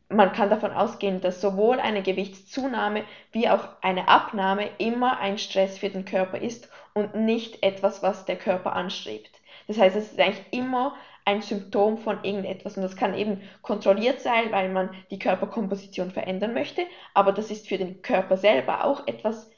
man 0.08 0.32
kann 0.32 0.50
davon 0.50 0.72
ausgehen, 0.72 1.20
dass 1.20 1.40
sowohl 1.40 1.78
eine 1.78 2.02
Gewichtszunahme 2.02 3.04
wie 3.30 3.48
auch 3.48 3.68
eine 3.80 4.08
Abnahme 4.08 4.68
immer 4.78 5.20
ein 5.20 5.38
Stress 5.38 5.78
für 5.78 5.88
den 5.88 6.04
Körper 6.04 6.38
ist 6.38 6.68
und 6.94 7.14
nicht 7.14 7.62
etwas, 7.62 8.02
was 8.02 8.24
der 8.24 8.36
Körper 8.36 8.74
anstrebt. 8.74 9.30
Das 9.68 9.78
heißt, 9.78 9.94
es 9.94 10.10
ist 10.10 10.20
eigentlich 10.20 10.44
immer 10.50 10.96
ein 11.24 11.42
Symptom 11.42 11.98
von 11.98 12.24
irgendetwas 12.24 12.76
und 12.76 12.82
das 12.82 12.96
kann 12.96 13.14
eben 13.14 13.40
kontrolliert 13.62 14.20
sein, 14.20 14.50
weil 14.50 14.68
man 14.68 14.90
die 15.10 15.18
Körperkomposition 15.18 16.10
verändern 16.10 16.54
möchte, 16.54 16.82
aber 17.14 17.32
das 17.32 17.50
ist 17.50 17.68
für 17.68 17.78
den 17.78 18.02
Körper 18.02 18.36
selber 18.36 18.84
auch 18.84 19.06
etwas 19.06 19.49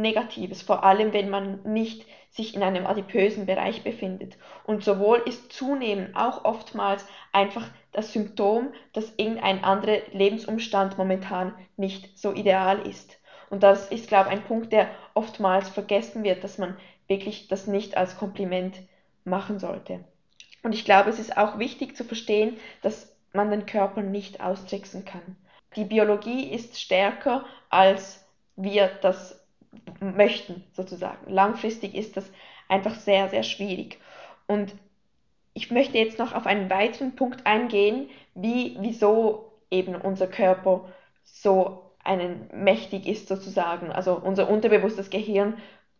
Negatives, 0.00 0.62
vor 0.62 0.84
allem 0.84 1.12
wenn 1.12 1.30
man 1.30 1.62
nicht 1.64 2.06
sich 2.30 2.54
in 2.54 2.62
einem 2.62 2.86
adipösen 2.86 3.46
Bereich 3.46 3.82
befindet. 3.82 4.36
Und 4.64 4.84
sowohl 4.84 5.18
ist 5.18 5.52
Zunehmen 5.52 6.14
auch 6.14 6.44
oftmals 6.44 7.04
einfach 7.32 7.66
das 7.92 8.12
Symptom, 8.12 8.72
dass 8.92 9.12
irgendein 9.16 9.64
anderer 9.64 9.98
Lebensumstand 10.12 10.96
momentan 10.96 11.54
nicht 11.76 12.16
so 12.18 12.32
ideal 12.32 12.86
ist. 12.86 13.18
Und 13.50 13.64
das 13.64 13.90
ist, 13.90 14.06
glaube 14.06 14.28
ich, 14.28 14.36
ein 14.36 14.44
Punkt, 14.44 14.72
der 14.72 14.90
oftmals 15.14 15.68
vergessen 15.68 16.22
wird, 16.22 16.44
dass 16.44 16.58
man 16.58 16.76
wirklich 17.08 17.48
das 17.48 17.66
nicht 17.66 17.96
als 17.96 18.16
Kompliment 18.16 18.78
machen 19.24 19.58
sollte. 19.58 20.04
Und 20.62 20.72
ich 20.72 20.84
glaube, 20.84 21.10
es 21.10 21.18
ist 21.18 21.36
auch 21.36 21.58
wichtig 21.58 21.96
zu 21.96 22.04
verstehen, 22.04 22.58
dass 22.82 23.16
man 23.32 23.50
den 23.50 23.66
Körper 23.66 24.02
nicht 24.02 24.40
austricksen 24.40 25.04
kann. 25.04 25.36
Die 25.76 25.84
Biologie 25.84 26.48
ist 26.48 26.80
stärker, 26.80 27.44
als 27.70 28.24
wir 28.56 28.90
das 29.02 29.39
möchten, 30.00 30.64
sozusagen. 30.72 31.32
Langfristig 31.32 31.94
ist 31.94 32.16
das 32.16 32.30
einfach 32.68 32.94
sehr, 32.94 33.28
sehr 33.28 33.42
schwierig. 33.42 33.98
Und 34.46 34.74
ich 35.54 35.70
möchte 35.70 35.98
jetzt 35.98 36.18
noch 36.18 36.34
auf 36.34 36.46
einen 36.46 36.70
weiteren 36.70 37.16
Punkt 37.16 37.46
eingehen, 37.46 38.08
wie, 38.34 38.76
wieso 38.80 39.52
eben 39.70 39.94
unser 39.94 40.26
Körper 40.26 40.88
so 41.24 41.90
einen 42.02 42.48
mächtig 42.52 43.06
ist 43.06 43.28
sozusagen, 43.28 43.92
also 43.92 44.14
unser 44.16 44.48
unterbewusstes 44.48 45.10
Gehirn 45.10 45.58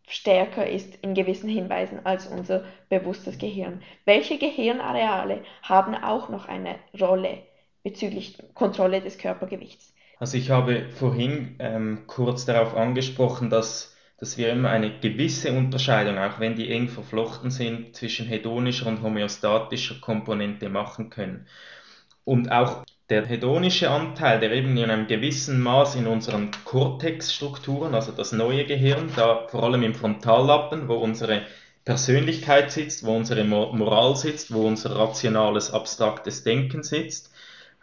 stärker 0.08 0.66
ist 0.66 0.96
in 1.02 1.14
gewissen 1.14 1.48
Hinweisen 1.48 2.04
als 2.04 2.26
unser 2.26 2.64
bewusstes 2.88 3.38
Gehirn. 3.38 3.82
Welche 4.04 4.38
Gehirnareale 4.38 5.44
haben 5.62 5.94
auch 5.94 6.28
noch 6.28 6.46
eine 6.46 6.76
Rolle 6.98 7.38
bezüglich 7.84 8.36
Kontrolle 8.54 9.00
des 9.00 9.18
Körpergewichts? 9.18 9.89
Also 10.20 10.36
ich 10.36 10.50
habe 10.50 10.86
vorhin 10.90 11.56
ähm, 11.58 12.04
kurz 12.06 12.44
darauf 12.44 12.76
angesprochen, 12.76 13.50
dass 13.50 13.90
dass 14.20 14.36
wir 14.36 14.52
immer 14.52 14.68
eine 14.68 14.98
gewisse 15.00 15.50
Unterscheidung, 15.52 16.18
auch 16.18 16.38
wenn 16.40 16.54
die 16.54 16.70
eng 16.70 16.88
verflochten 16.88 17.50
sind, 17.50 17.96
zwischen 17.96 18.26
hedonischer 18.26 18.86
und 18.86 19.02
homöostatischer 19.02 19.94
Komponente 20.00 20.68
machen 20.68 21.08
können. 21.08 21.46
Und 22.24 22.52
auch 22.52 22.84
der 23.08 23.24
hedonische 23.24 23.90
Anteil, 23.90 24.38
der 24.38 24.52
eben 24.52 24.76
in 24.76 24.90
einem 24.90 25.06
gewissen 25.06 25.58
Maß 25.60 25.94
in 25.94 26.06
unseren 26.06 26.50
Cortex-Strukturen, 26.64 27.94
also 27.94 28.12
das 28.12 28.32
neue 28.32 28.66
Gehirn, 28.66 29.10
da 29.16 29.48
vor 29.48 29.64
allem 29.64 29.82
im 29.82 29.94
Frontallappen, 29.94 30.86
wo 30.86 30.96
unsere 30.96 31.42
Persönlichkeit 31.86 32.70
sitzt, 32.70 33.06
wo 33.06 33.16
unsere 33.16 33.42
Moral 33.42 34.16
sitzt, 34.16 34.52
wo 34.52 34.66
unser 34.68 34.96
rationales, 34.96 35.72
abstraktes 35.72 36.44
Denken 36.44 36.82
sitzt, 36.82 37.29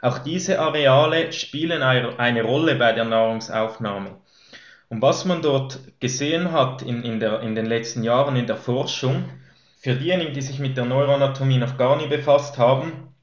auch 0.02 0.20
diese 0.20 0.60
Areale 0.60 1.32
spielen 1.34 1.82
eine 1.82 2.44
Rolle 2.44 2.76
bei 2.76 2.92
der 2.94 3.06
Nahrungsaufnahme. 3.06 4.18
Und 4.90 5.02
was 5.02 5.26
man 5.26 5.42
dort 5.42 5.80
gesehen 6.00 6.52
hat 6.52 6.82
in, 6.82 7.04
in, 7.04 7.20
der, 7.20 7.42
in 7.42 7.56
den 7.56 7.66
letzten 7.66 8.04
Jahren 8.04 8.36
in 8.36 8.48
der 8.48 8.56
Forschung, 8.56 9.26
für 9.80 9.96
diejenigen, 9.96 10.34
die 10.34 10.42
sich 10.42 10.60
mit 10.60 10.78
der 10.78 10.86
Neuroanatomie 10.86 11.58
noch 11.58 11.78
gar 11.78 11.98
nicht 11.98 12.10
befasst 12.10 12.58
haben, 12.58 13.14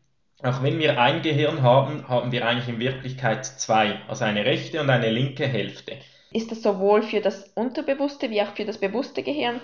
auch 0.43 0.63
wenn 0.63 0.79
wir 0.79 1.01
ein 1.01 1.23
Gehirn 1.23 1.63
haben, 1.63 2.07
haben 2.09 2.33
wir 2.33 2.47
eigentlich 2.47 2.69
in 2.69 2.79
Wirklichkeit 2.79 3.47
zwei, 3.47 3.99
also 4.09 4.25
eine 4.25 4.45
rechte 4.45 4.81
und 4.81 4.91
eine 4.91 5.11
linke 5.11 5.47
Hälfte. 5.47 5.97
Ist 6.33 6.51
das 6.51 6.63
sowohl 6.63 7.03
für 7.03 7.21
das 7.21 7.45
unterbewusste 7.55 8.29
wie 8.31 8.43
auch 8.43 8.55
für 8.55 8.65
das 8.65 8.79
bewusste 8.79 9.23
Gehirn? 9.23 9.61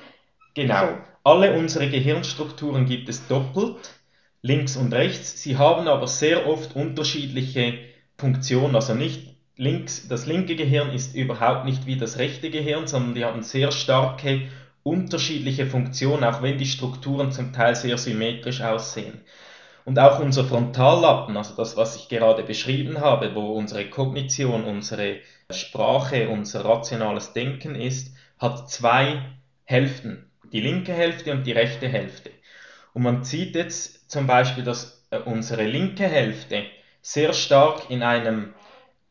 Genau. 0.54 0.86
So. 0.86 0.98
Alle 1.24 1.52
unsere 1.52 1.88
Gehirnstrukturen 1.90 2.86
gibt 2.86 3.08
es 3.08 3.26
doppelt, 3.28 3.99
links 4.42 4.76
und 4.76 4.92
rechts. 4.92 5.42
Sie 5.42 5.56
haben 5.56 5.88
aber 5.88 6.06
sehr 6.06 6.46
oft 6.46 6.74
unterschiedliche 6.76 7.78
Funktionen, 8.16 8.74
also 8.74 8.94
nicht 8.94 9.34
links, 9.56 10.08
das 10.08 10.26
linke 10.26 10.56
Gehirn 10.56 10.90
ist 10.90 11.14
überhaupt 11.14 11.66
nicht 11.66 11.86
wie 11.86 11.96
das 11.96 12.18
rechte 12.18 12.50
Gehirn, 12.50 12.86
sondern 12.86 13.14
die 13.14 13.24
haben 13.24 13.42
sehr 13.42 13.72
starke 13.72 14.48
unterschiedliche 14.82 15.66
Funktionen, 15.66 16.24
auch 16.24 16.42
wenn 16.42 16.58
die 16.58 16.66
Strukturen 16.66 17.32
zum 17.32 17.52
Teil 17.52 17.74
sehr 17.76 17.98
symmetrisch 17.98 18.62
aussehen. 18.62 19.20
Und 19.84 19.98
auch 19.98 20.20
unser 20.20 20.44
Frontallappen, 20.44 21.36
also 21.36 21.54
das, 21.54 21.76
was 21.76 21.96
ich 21.96 22.08
gerade 22.08 22.42
beschrieben 22.42 23.00
habe, 23.00 23.34
wo 23.34 23.52
unsere 23.52 23.88
Kognition, 23.88 24.64
unsere 24.64 25.16
Sprache, 25.50 26.28
unser 26.28 26.64
rationales 26.64 27.32
Denken 27.32 27.74
ist, 27.74 28.14
hat 28.38 28.70
zwei 28.70 29.22
Hälften, 29.64 30.30
die 30.52 30.60
linke 30.60 30.92
Hälfte 30.92 31.32
und 31.32 31.46
die 31.46 31.52
rechte 31.52 31.88
Hälfte. 31.88 32.30
Und 32.94 33.02
man 33.02 33.24
sieht 33.24 33.54
jetzt 33.54 33.99
zum 34.10 34.26
Beispiel, 34.26 34.64
dass 34.64 35.06
äh, 35.10 35.18
unsere 35.18 35.64
linke 35.64 36.04
Hälfte 36.04 36.64
sehr 37.00 37.32
stark 37.32 37.88
in 37.90 38.02
einem 38.02 38.54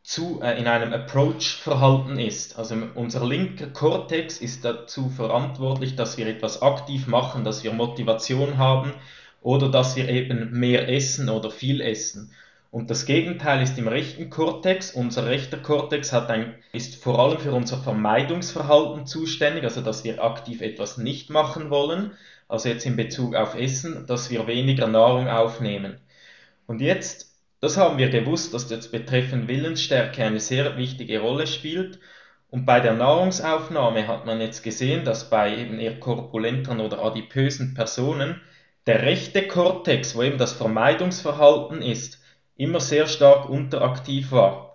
zu, 0.04 0.42
äh, 0.42 0.60
in 0.60 0.68
einem 0.68 0.92
Approach-Verhalten 0.92 2.20
ist. 2.20 2.60
Also 2.60 2.76
unser 2.96 3.26
linker 3.26 3.68
Kortex 3.68 4.40
ist 4.40 4.66
dazu 4.66 5.10
verantwortlich, 5.10 5.96
dass 5.96 6.18
wir 6.18 6.28
etwas 6.28 6.62
aktiv 6.62 7.08
machen, 7.08 7.46
dass 7.46 7.64
wir 7.64 7.72
Motivation 7.72 8.58
haben 8.58 8.94
oder 9.42 9.70
dass 9.70 9.96
wir 9.96 10.10
eben 10.10 10.52
mehr 10.52 10.90
essen 10.90 11.30
oder 11.30 11.50
viel 11.50 11.80
essen. 11.80 12.32
Und 12.72 12.92
das 12.92 13.06
Gegenteil 13.06 13.64
ist 13.64 13.80
im 13.80 13.88
rechten 13.88 14.30
Kortex. 14.30 14.92
Unser 14.92 15.26
rechter 15.26 15.58
Kortex 15.58 16.12
hat 16.12 16.30
ein, 16.30 16.56
ist 16.74 17.02
vor 17.02 17.20
allem 17.20 17.40
für 17.40 17.54
unser 17.54 17.78
Vermeidungsverhalten 17.78 19.06
zuständig, 19.06 19.64
also 19.64 19.82
dass 19.82 20.04
wir 20.04 20.24
aktiv 20.24 20.62
etwas 20.62 20.98
nicht 20.98 21.30
machen 21.30 21.70
wollen, 21.70 22.12
also 22.50 22.68
jetzt 22.68 22.86
in 22.86 22.98
Bezug 22.98 23.36
auf 23.36 23.56
Essen, 23.56 24.06
dass 24.06 24.30
wir 24.30 24.48
weniger 24.48 24.88
Nahrung 24.88 25.30
aufnehmen. 25.30 26.02
Und 26.68 26.82
jetzt 26.82 27.30
das 27.62 27.76
haben 27.76 27.98
wir 27.98 28.10
gewusst, 28.10 28.54
dass 28.54 28.70
jetzt 28.70 28.92
betreffend 28.92 29.50
Willensstärke 29.50 30.24
eine 30.24 30.40
sehr 30.40 30.78
wichtige 30.78 31.20
Rolle 31.20 31.46
spielt. 31.46 32.00
Und 32.50 32.66
bei 32.66 32.80
der 32.80 32.94
Nahrungsaufnahme 32.94 34.08
hat 34.08 34.26
man 34.26 34.40
jetzt 34.40 34.64
gesehen, 34.64 35.04
dass 35.04 35.30
bei 35.30 35.58
eben 35.58 35.78
eher 35.78 36.00
korpulenteren 36.00 36.80
oder 36.80 37.04
adipösen 37.04 37.74
Personen 37.74 38.42
der 38.88 39.02
rechte 39.04 39.46
Kortex, 39.48 40.16
wo 40.16 40.24
eben 40.24 40.38
das 40.38 40.54
Vermeidungsverhalten 40.54 41.82
ist, 41.82 42.24
immer 42.56 42.80
sehr 42.80 43.08
stark 43.08 43.50
unteraktiv 43.50 44.32
war. 44.32 44.69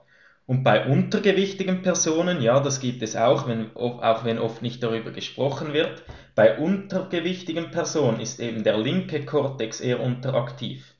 Und 0.47 0.63
bei 0.63 0.87
untergewichtigen 0.87 1.83
Personen, 1.83 2.43
ja, 2.43 2.61
das 2.61 2.81
gibt 2.81 3.03
es 3.03 3.17
auch, 3.17 3.49
wenn, 3.49 3.75
auch 3.77 4.25
wenn 4.25 4.39
oft 4.39 4.61
nicht 4.61 4.83
darüber 4.83 5.11
gesprochen 5.11 5.73
wird, 5.73 6.03
bei 6.35 6.59
untergewichtigen 6.59 7.71
Personen 7.71 8.21
ist 8.21 8.41
eben 8.41 8.63
der 8.63 8.77
linke 8.77 9.25
Kortex 9.25 9.81
eher 9.81 10.01
unteraktiv 10.01 10.95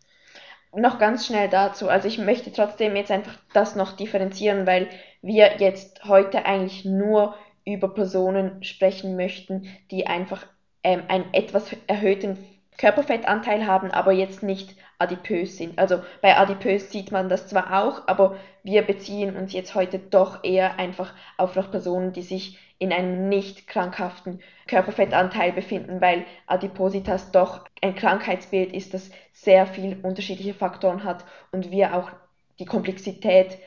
noch 0.77 0.99
ganz 0.99 1.27
schnell 1.27 1.49
dazu. 1.49 1.89
Also 1.89 2.09
ich 2.09 2.19
möchte 2.19 2.53
trotzdem 2.53 2.97
jetzt 2.97 3.11
einfach 3.11 3.39
das 3.53 3.77
noch 3.77 3.93
differenzieren, 3.93 4.67
weil 4.67 4.89
wir 5.23 5.57
jetzt 5.59 6.05
heute 6.05 6.45
eigentlich 6.45 6.85
nur 6.85 7.35
über 7.65 7.93
Personen 7.93 8.63
sprechen 8.63 9.17
möchten, 9.17 9.67
die 9.91 10.07
einfach 10.07 10.47
ähm, 10.83 11.03
einen 11.09 11.33
etwas 11.33 11.75
erhöhten 11.87 12.37
Körperfettanteil 12.79 13.67
haben, 13.67 13.91
aber 13.91 14.13
jetzt 14.13 14.43
nicht 14.43 14.77
adipös 14.99 15.57
sind. 15.57 15.79
Also 15.79 16.03
bei 16.23 16.37
adipös 16.37 16.91
sieht 16.91 17.13
man 17.13 17.29
das 17.29 17.47
zwar 17.47 17.85
auch, 17.85 18.09
aber 18.09 18.37
wir 18.63 18.83
beziehen 18.83 19.37
uns 19.37 19.53
jetzt 19.53 19.75
heute 19.75 19.99
doch 19.99 20.43
eher 20.45 20.79
einfach 20.79 21.13
auf 21.37 21.55
noch 21.55 21.71
Personen, 21.71 22.13
die 22.13 22.23
sich 22.23 22.59
in 22.79 22.93
einem 22.93 23.29
nicht 23.29 23.67
krankhaften 23.67 24.41
Körperfettanteil 24.67 25.53
befinden, 25.53 26.01
weil 26.01 26.25
Adipositas 26.47 27.31
doch 27.31 27.65
ein 27.81 27.95
Krankheitsbild 27.95 28.73
ist, 28.73 28.95
das 28.95 29.11
sehr 29.33 29.67
viele 29.67 29.97
unterschiedliche 30.03 30.55
Faktoren 30.55 31.05
hat 31.05 31.25
und 31.53 31.71
wir 31.71 31.95
auch 31.95 32.11
die 32.59 32.67
Komplexität 32.67 33.59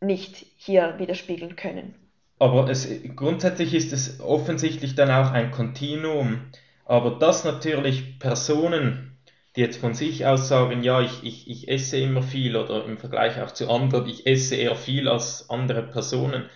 nicht 0.00 0.46
hier 0.56 0.94
widerspiegeln 0.98 1.56
können. 1.56 1.94
Aber 2.38 2.68
es, 2.68 2.88
grundsätzlich 3.14 3.72
ist 3.72 3.92
es 3.92 4.20
offensichtlich 4.20 4.96
dann 4.96 5.10
auch 5.10 5.30
ein 5.30 5.52
Kontinuum. 5.52 6.40
Aber 6.84 7.12
dass 7.18 7.44
natürlich 7.44 8.18
Personen, 8.18 9.16
die 9.56 9.60
jetzt 9.60 9.78
von 9.80 9.94
sich 9.94 10.26
aus 10.26 10.48
sagen, 10.48 10.82
ja, 10.82 11.00
ich, 11.00 11.22
ich, 11.22 11.48
ich 11.50 11.68
esse 11.68 11.98
immer 11.98 12.22
viel 12.22 12.56
oder 12.56 12.84
im 12.84 12.98
Vergleich 12.98 13.40
auch 13.40 13.52
zu 13.52 13.70
anderen, 13.70 14.08
ich 14.08 14.26
esse 14.26 14.56
eher 14.56 14.76
viel 14.76 15.08
als 15.08 15.48
andere 15.50 15.82
Personen, 15.82 16.48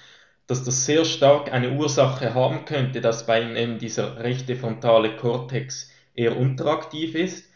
dass 0.47 0.65
das 0.65 0.87
sehr 0.87 1.05
stark 1.05 1.53
eine 1.53 1.73
Ursache 1.73 2.35
haben 2.35 2.65
könnte, 2.65 3.01
dass 3.01 3.27
bei 3.27 3.43
ihnen 3.43 3.57
eben 3.57 3.79
dieser 3.79 4.19
rechte 4.23 4.57
frontale 4.57 5.17
Kortex 5.17 5.91
eher 6.15 6.37
unteraktiv 6.37 7.15
ist 7.15 7.51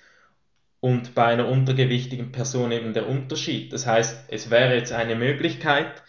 und 0.81 1.15
bei 1.15 1.27
einer 1.27 1.49
untergewichtigen 1.49 2.33
Person 2.33 2.73
eben 2.73 2.95
der 2.95 3.09
Unterschied. 3.09 3.73
Das 3.73 3.87
heißt, 3.87 4.27
es 4.29 4.51
wäre 4.51 4.75
jetzt 4.75 4.93
eine 4.93 5.15
Möglichkeit 5.17 6.03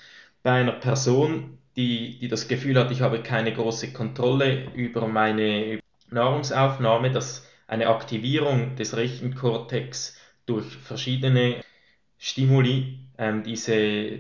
bei 0.44 0.52
einer 0.54 0.74
Person, 0.74 1.58
die, 1.76 2.18
die 2.20 2.28
das 2.28 2.48
Gefühl 2.48 2.80
hat, 2.80 2.92
ich 2.92 3.02
habe 3.02 3.22
keine 3.22 3.54
große 3.54 3.94
Kontrolle 3.94 4.72
über 4.74 5.08
meine 5.08 5.80
Nahrungsaufnahme, 6.12 7.12
dass 7.12 7.48
eine 7.68 7.88
Aktivierung 7.88 8.76
des 8.76 8.96
rechten 8.96 9.34
Kortex 9.34 10.18
durch 10.46 10.66
verschiedene 10.66 11.64
Stimuli 12.18 13.00
ähm, 13.18 13.44
diese, 13.44 14.20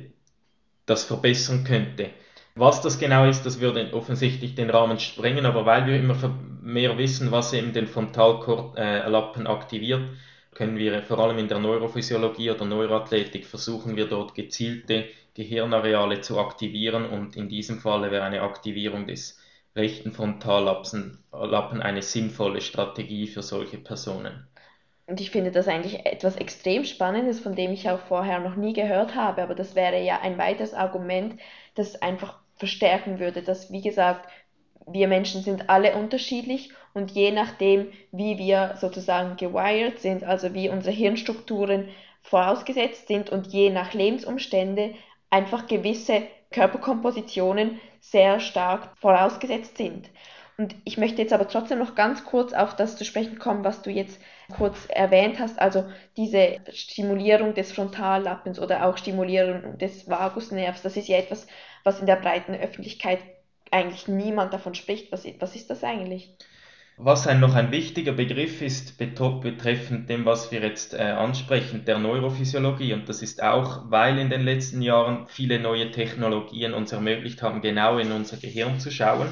das 0.85 1.03
verbessern 1.03 1.63
könnte. 1.63 2.09
Was 2.55 2.81
das 2.81 2.99
genau 2.99 3.27
ist, 3.27 3.45
das 3.45 3.59
würde 3.59 3.93
offensichtlich 3.93 4.55
den 4.55 4.69
Rahmen 4.69 4.99
sprengen, 4.99 5.45
aber 5.45 5.65
weil 5.65 5.85
wir 5.87 5.97
immer 5.97 6.15
mehr 6.61 6.97
wissen, 6.97 7.31
was 7.31 7.53
eben 7.53 7.73
den 7.73 7.87
Frontallappen 7.87 9.47
aktiviert, 9.47 10.01
können 10.53 10.77
wir 10.77 11.01
vor 11.03 11.19
allem 11.19 11.37
in 11.37 11.47
der 11.47 11.59
Neurophysiologie 11.59 12.51
oder 12.51 12.65
Neuroathletik 12.65 13.45
versuchen 13.45 13.95
wir 13.95 14.07
dort 14.07 14.35
gezielte 14.35 15.05
Gehirnareale 15.33 16.19
zu 16.19 16.39
aktivieren 16.39 17.05
und 17.05 17.37
in 17.37 17.47
diesem 17.47 17.79
Falle 17.79 18.11
wäre 18.11 18.25
eine 18.25 18.41
Aktivierung 18.41 19.07
des 19.07 19.40
rechten 19.75 20.11
Frontallappen 20.11 21.81
eine 21.81 22.01
sinnvolle 22.01 22.61
Strategie 22.61 23.27
für 23.27 23.41
solche 23.41 23.77
Personen. 23.77 24.47
Und 25.07 25.19
ich 25.19 25.31
finde 25.31 25.51
das 25.51 25.67
eigentlich 25.67 26.05
etwas 26.05 26.35
extrem 26.37 26.85
Spannendes, 26.85 27.39
von 27.39 27.55
dem 27.55 27.71
ich 27.71 27.89
auch 27.89 27.99
vorher 27.99 28.39
noch 28.39 28.55
nie 28.55 28.73
gehört 28.73 29.15
habe, 29.15 29.41
aber 29.41 29.55
das 29.55 29.75
wäre 29.75 30.01
ja 30.01 30.21
ein 30.21 30.37
weiteres 30.37 30.73
Argument, 30.73 31.39
das 31.75 32.01
einfach 32.01 32.39
verstärken 32.55 33.19
würde, 33.19 33.41
dass, 33.41 33.71
wie 33.71 33.81
gesagt, 33.81 34.29
wir 34.87 35.07
Menschen 35.07 35.41
sind 35.41 35.69
alle 35.69 35.95
unterschiedlich 35.95 36.71
und 36.93 37.11
je 37.11 37.31
nachdem, 37.31 37.91
wie 38.11 38.37
wir 38.37 38.75
sozusagen 38.79 39.37
gewired 39.37 39.99
sind, 39.99 40.23
also 40.23 40.53
wie 40.53 40.69
unsere 40.69 40.95
Hirnstrukturen 40.95 41.89
vorausgesetzt 42.21 43.07
sind 43.07 43.29
und 43.29 43.47
je 43.47 43.69
nach 43.69 43.93
Lebensumstände 43.93 44.93
einfach 45.29 45.67
gewisse 45.67 46.23
Körperkompositionen 46.51 47.79
sehr 48.01 48.39
stark 48.39 48.97
vorausgesetzt 48.97 49.77
sind. 49.77 50.09
Und 50.57 50.75
ich 50.83 50.97
möchte 50.97 51.21
jetzt 51.21 51.33
aber 51.33 51.47
trotzdem 51.47 51.79
noch 51.79 51.95
ganz 51.95 52.25
kurz 52.25 52.53
auf 52.53 52.75
das 52.75 52.97
zu 52.97 53.05
sprechen 53.05 53.39
kommen, 53.39 53.63
was 53.63 53.81
du 53.81 53.89
jetzt 53.89 54.19
kurz 54.55 54.85
erwähnt 54.89 55.39
hast, 55.39 55.59
also 55.59 55.85
diese 56.17 56.57
Stimulierung 56.71 57.53
des 57.53 57.71
Frontallappens 57.71 58.59
oder 58.59 58.85
auch 58.85 58.97
Stimulierung 58.97 59.77
des 59.77 60.09
Vagusnervs, 60.09 60.81
das 60.81 60.97
ist 60.97 61.07
ja 61.07 61.17
etwas, 61.17 61.47
was 61.83 61.99
in 61.99 62.05
der 62.05 62.17
breiten 62.17 62.53
Öffentlichkeit 62.53 63.19
eigentlich 63.71 64.07
niemand 64.07 64.53
davon 64.53 64.75
spricht. 64.75 65.11
Was, 65.11 65.25
was 65.39 65.55
ist 65.55 65.69
das 65.69 65.83
eigentlich? 65.83 66.35
Was 67.03 67.25
ein, 67.25 67.39
noch 67.39 67.55
ein 67.55 67.71
wichtiger 67.71 68.11
Begriff 68.11 68.61
ist 68.61 68.99
betreffend 68.99 70.07
dem, 70.07 70.23
was 70.23 70.51
wir 70.51 70.61
jetzt 70.61 70.93
äh, 70.93 71.01
ansprechen, 71.01 71.83
der 71.83 71.97
Neurophysiologie. 71.97 72.93
Und 72.93 73.09
das 73.09 73.23
ist 73.23 73.41
auch, 73.41 73.89
weil 73.89 74.19
in 74.19 74.29
den 74.29 74.43
letzten 74.43 74.83
Jahren 74.83 75.25
viele 75.27 75.59
neue 75.59 75.89
Technologien 75.89 76.75
uns 76.75 76.91
ermöglicht 76.91 77.41
haben, 77.41 77.61
genau 77.61 77.97
in 77.97 78.11
unser 78.11 78.37
Gehirn 78.37 78.79
zu 78.79 78.91
schauen, 78.91 79.29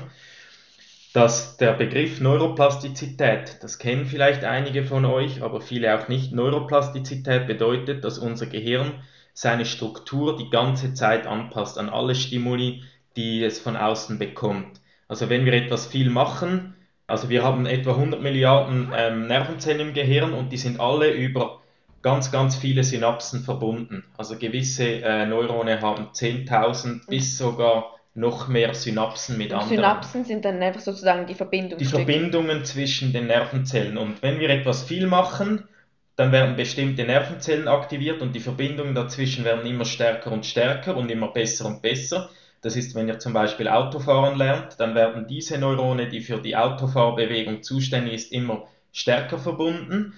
dass 1.13 1.57
der 1.57 1.73
Begriff 1.73 2.19
Neuroplastizität, 2.19 3.57
das 3.61 3.77
kennen 3.77 4.07
vielleicht 4.07 4.45
einige 4.45 4.83
von 4.83 5.05
euch, 5.05 5.43
aber 5.43 5.61
viele 5.61 5.95
auch 5.95 6.07
nicht. 6.07 6.31
Neuroplastizität 6.31 7.45
bedeutet, 7.45 8.03
dass 8.03 8.17
unser 8.17 8.47
Gehirn 8.47 9.03
seine 9.35 9.67
Struktur 9.67 10.37
die 10.37 10.49
ganze 10.49 10.95
Zeit 10.95 11.27
anpasst 11.27 11.77
an 11.77 11.89
alle 11.89 12.15
Stimuli, 12.15 12.81
die 13.15 13.43
es 13.43 13.59
von 13.59 13.77
außen 13.77 14.17
bekommt. 14.17 14.81
Also 15.07 15.29
wenn 15.29 15.45
wir 15.45 15.53
etwas 15.53 15.85
viel 15.85 16.09
machen, 16.09 16.73
also 17.09 17.29
wir 17.29 17.43
haben 17.43 17.65
etwa 17.65 17.91
100 17.91 18.21
Milliarden 18.21 18.91
ähm, 18.95 19.27
Nervenzellen 19.27 19.79
im 19.79 19.93
Gehirn 19.93 20.33
und 20.33 20.51
die 20.51 20.57
sind 20.57 20.79
alle 20.79 21.11
über 21.11 21.59
ganz, 22.01 22.31
ganz 22.31 22.55
viele 22.55 22.83
Synapsen 22.83 23.43
verbunden. 23.43 24.03
Also 24.17 24.37
gewisse 24.37 25.01
äh, 25.01 25.25
Neurone 25.25 25.81
haben 25.81 26.09
10.000 26.13 27.07
bis 27.07 27.37
sogar 27.37 27.95
noch 28.15 28.47
mehr 28.47 28.73
Synapsen 28.73 29.37
mit 29.37 29.53
anderen. 29.53 29.69
Synapsen 29.69 30.25
sind 30.25 30.45
dann 30.45 30.61
einfach 30.61 30.81
sozusagen 30.81 31.25
die 31.25 31.33
Verbindungen. 31.33 31.77
Die 31.77 31.85
Verbindungen 31.85 32.65
zwischen 32.65 33.13
den 33.13 33.27
Nervenzellen. 33.27 33.97
Und 33.97 34.21
wenn 34.21 34.39
wir 34.39 34.49
etwas 34.49 34.83
viel 34.83 35.07
machen, 35.07 35.67
dann 36.15 36.31
werden 36.31 36.55
bestimmte 36.55 37.05
Nervenzellen 37.05 37.67
aktiviert 37.67 38.21
und 38.21 38.35
die 38.35 38.41
Verbindungen 38.41 38.93
dazwischen 38.93 39.45
werden 39.45 39.65
immer 39.65 39.85
stärker 39.85 40.31
und 40.31 40.45
stärker 40.45 40.97
und 40.97 41.09
immer 41.09 41.29
besser 41.29 41.65
und 41.65 41.81
besser. 41.81 42.29
Das 42.61 42.75
ist, 42.75 42.95
wenn 42.95 43.07
ihr 43.07 43.19
zum 43.19 43.33
Beispiel 43.33 43.67
Autofahren 43.67 44.37
lernt, 44.37 44.79
dann 44.79 44.95
werden 44.95 45.27
diese 45.27 45.57
Neurone, 45.57 46.09
die 46.09 46.21
für 46.21 46.39
die 46.39 46.55
Autofahrbewegung 46.55 47.63
zuständig 47.63 48.13
ist, 48.13 48.31
immer 48.31 48.67
stärker 48.91 49.37
verbunden. 49.37 50.13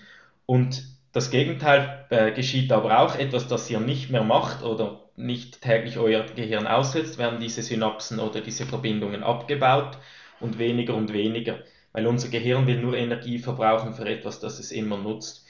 Und 0.46 0.84
das 1.12 1.30
Gegenteil 1.30 2.06
äh, 2.10 2.32
geschieht 2.32 2.72
aber 2.72 3.00
auch, 3.00 3.16
etwas, 3.16 3.48
das 3.48 3.70
ihr 3.70 3.80
nicht 3.80 4.10
mehr 4.10 4.24
macht 4.24 4.64
oder 4.64 5.04
nicht 5.16 5.62
täglich 5.62 5.98
euer 5.98 6.24
Gehirn 6.24 6.68
aussetzt, 6.68 7.18
werden 7.18 7.40
diese 7.40 7.62
Synapsen 7.62 8.20
oder 8.20 8.42
diese 8.42 8.66
Verbindungen 8.66 9.24
abgebaut 9.24 9.98
und 10.40 10.58
weniger 10.58 10.96
und 10.96 11.14
weniger, 11.14 11.60
weil 11.92 12.08
unser 12.08 12.30
Gehirn 12.30 12.66
will 12.66 12.80
nur 12.80 12.96
Energie 12.96 13.38
verbrauchen 13.38 13.94
für 13.94 14.08
etwas, 14.08 14.40
das 14.40 14.58
es 14.58 14.72
immer 14.72 14.98
nutzt 14.98 15.46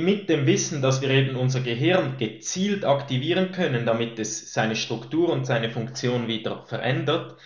mit 0.00 0.28
dem 0.28 0.46
Wissen, 0.46 0.80
dass 0.80 1.02
wir 1.02 1.10
eben 1.10 1.36
unser 1.36 1.60
Gehirn 1.60 2.16
gezielt 2.16 2.84
aktivieren 2.84 3.52
können, 3.52 3.84
damit 3.84 4.18
es 4.18 4.52
seine 4.54 4.74
Struktur 4.74 5.28
und 5.28 5.44
seine 5.44 5.70
Funktion 5.70 6.28
wieder 6.28 6.64
verändert, 6.64 7.36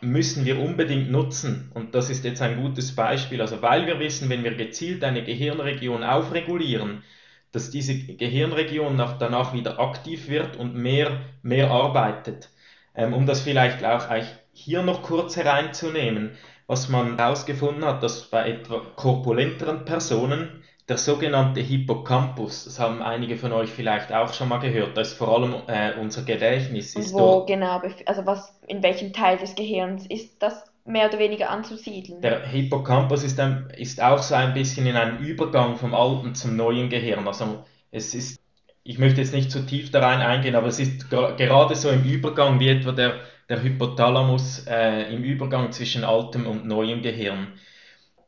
müssen 0.00 0.46
wir 0.46 0.58
unbedingt 0.58 1.10
nutzen. 1.10 1.70
Und 1.74 1.94
das 1.94 2.08
ist 2.08 2.24
jetzt 2.24 2.40
ein 2.40 2.62
gutes 2.62 2.94
Beispiel. 2.96 3.40
Also 3.42 3.60
weil 3.60 3.86
wir 3.86 3.98
wissen, 3.98 4.30
wenn 4.30 4.44
wir 4.44 4.54
gezielt 4.54 5.04
eine 5.04 5.22
Gehirnregion 5.22 6.02
aufregulieren, 6.02 7.02
dass 7.52 7.70
diese 7.70 7.94
Gehirnregion 7.94 8.96
danach 9.18 9.52
wieder 9.52 9.78
aktiv 9.80 10.28
wird 10.28 10.56
und 10.56 10.74
mehr, 10.74 11.20
mehr 11.42 11.70
arbeitet. 11.70 12.48
Ähm, 12.94 13.12
um 13.12 13.26
das 13.26 13.40
vielleicht 13.40 13.84
auch 13.84 14.06
hier 14.52 14.82
noch 14.82 15.02
kurz 15.02 15.36
hereinzunehmen, 15.36 16.32
was 16.66 16.88
man 16.88 17.18
herausgefunden 17.18 17.84
hat, 17.84 18.02
dass 18.02 18.30
bei 18.30 18.48
etwa 18.48 18.80
korpulenteren 18.96 19.84
Personen 19.84 20.59
der 20.90 20.98
sogenannte 20.98 21.60
Hippocampus, 21.60 22.64
das 22.64 22.80
haben 22.80 23.00
einige 23.00 23.36
von 23.36 23.52
euch 23.52 23.70
vielleicht 23.70 24.12
auch 24.12 24.32
schon 24.34 24.48
mal 24.48 24.58
gehört, 24.58 24.96
das 24.96 25.12
ist 25.12 25.18
vor 25.18 25.28
allem 25.28 25.54
äh, 25.68 25.92
unser 26.00 26.22
Gedächtnis. 26.22 26.96
Und 26.96 27.12
wo 27.12 27.18
dort, 27.18 27.46
genau, 27.46 27.80
also 28.06 28.26
was, 28.26 28.60
in 28.66 28.82
welchem 28.82 29.12
Teil 29.12 29.38
des 29.38 29.54
Gehirns 29.54 30.04
ist 30.06 30.42
das 30.42 30.64
mehr 30.84 31.08
oder 31.08 31.20
weniger 31.20 31.48
anzusiedeln? 31.48 32.20
Der 32.22 32.44
Hippocampus 32.44 33.22
ist, 33.22 33.38
ein, 33.38 33.70
ist 33.76 34.02
auch 34.02 34.18
so 34.18 34.34
ein 34.34 34.52
bisschen 34.52 34.84
in 34.84 34.96
einem 34.96 35.18
Übergang 35.18 35.76
vom 35.76 35.94
alten 35.94 36.34
zum 36.34 36.56
neuen 36.56 36.88
Gehirn. 36.88 37.24
Also 37.28 37.64
es 37.92 38.12
ist, 38.16 38.40
ich 38.82 38.98
möchte 38.98 39.20
jetzt 39.20 39.32
nicht 39.32 39.52
zu 39.52 39.64
tief 39.64 39.92
da 39.92 40.00
rein 40.00 40.20
eingehen, 40.20 40.56
aber 40.56 40.66
es 40.66 40.80
ist 40.80 41.08
gerade 41.08 41.76
so 41.76 41.88
im 41.90 42.02
Übergang 42.02 42.58
wie 42.58 42.68
etwa 42.68 42.90
der, 42.90 43.20
der 43.48 43.62
Hypothalamus 43.62 44.66
äh, 44.66 45.14
im 45.14 45.22
Übergang 45.22 45.70
zwischen 45.70 46.02
altem 46.02 46.48
und 46.48 46.66
neuem 46.66 47.00
Gehirn. 47.00 47.52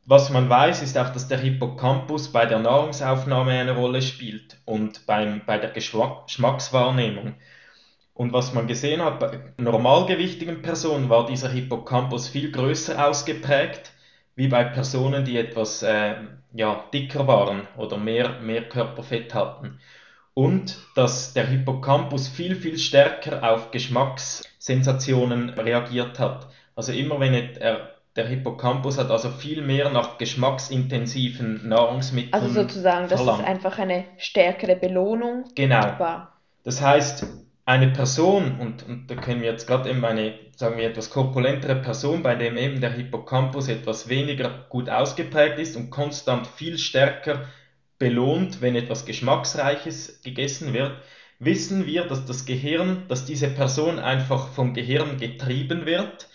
Was 0.04 0.30
man 0.30 0.50
weiß, 0.50 0.82
ist 0.82 0.98
auch, 0.98 1.10
dass 1.10 1.28
der 1.28 1.38
Hippocampus 1.38 2.32
bei 2.32 2.44
der 2.44 2.58
Nahrungsaufnahme 2.58 3.52
eine 3.52 3.76
Rolle 3.76 4.02
spielt 4.02 4.58
und 4.64 5.06
beim, 5.06 5.42
bei 5.46 5.58
der 5.58 5.70
Geschmackswahrnehmung. 5.70 7.34
Und 8.14 8.32
was 8.32 8.52
man 8.52 8.66
gesehen 8.66 9.00
hat, 9.00 9.20
bei 9.20 9.52
normalgewichtigen 9.58 10.60
Personen 10.60 11.08
war 11.08 11.26
dieser 11.26 11.50
Hippocampus 11.50 12.28
viel 12.28 12.50
größer 12.50 13.08
ausgeprägt, 13.08 13.92
wie 14.34 14.48
bei 14.48 14.64
Personen, 14.64 15.24
die 15.24 15.36
etwas 15.38 15.82
äh, 15.84 16.16
ja, 16.52 16.84
dicker 16.92 17.26
waren 17.28 17.68
oder 17.76 17.96
mehr, 17.96 18.40
mehr 18.40 18.68
Körperfett 18.68 19.34
hatten. 19.34 19.78
Und 20.34 20.78
dass 20.96 21.32
der 21.32 21.46
Hippocampus 21.46 22.26
viel, 22.26 22.56
viel 22.56 22.78
stärker 22.78 23.48
auf 23.48 23.70
Geschmackssensationen 23.70 25.50
reagiert 25.50 26.18
hat. 26.18 26.48
Also 26.74 26.92
immer 26.92 27.20
wenn 27.20 27.34
er 27.34 27.91
der 28.16 28.26
Hippocampus 28.26 28.98
hat 28.98 29.10
also 29.10 29.30
viel 29.30 29.62
mehr 29.62 29.90
nach 29.90 30.18
geschmacksintensiven 30.18 31.66
Nahrungsmitteln. 31.66 32.34
Also 32.34 32.62
sozusagen, 32.62 33.08
verlangt. 33.08 33.40
es 33.40 33.46
einfach 33.46 33.78
eine 33.78 34.04
stärkere 34.18 34.76
Belohnung 34.76 35.44
genau. 35.54 35.98
war. 35.98 36.40
Das 36.62 36.82
heißt, 36.82 37.26
eine 37.64 37.88
Person, 37.88 38.58
und, 38.60 38.86
und 38.86 39.06
da 39.10 39.14
können 39.14 39.40
wir 39.40 39.50
jetzt 39.50 39.66
gerade 39.66 39.88
eben 39.88 40.04
eine, 40.04 40.34
sagen 40.56 40.76
wir, 40.76 40.88
etwas 40.88 41.10
korpulentere 41.10 41.76
Person, 41.76 42.22
bei 42.22 42.34
dem 42.34 42.56
eben 42.58 42.80
der 42.80 42.92
Hippocampus 42.92 43.68
etwas 43.68 44.08
weniger 44.08 44.66
gut 44.68 44.90
ausgeprägt 44.90 45.58
ist 45.58 45.76
und 45.76 45.90
konstant 45.90 46.46
viel 46.46 46.76
stärker 46.76 47.46
belohnt, 47.98 48.60
wenn 48.60 48.74
etwas 48.74 49.06
Geschmacksreiches 49.06 50.20
gegessen 50.22 50.74
wird, 50.74 50.92
wissen 51.38 51.86
wir, 51.86 52.04
dass 52.04 52.26
das 52.26 52.44
Gehirn, 52.44 53.04
dass 53.08 53.24
diese 53.24 53.48
Person 53.48 53.98
einfach 53.98 54.48
vom 54.48 54.74
Gehirn 54.74 55.16
getrieben 55.16 55.86
wird 55.86 56.28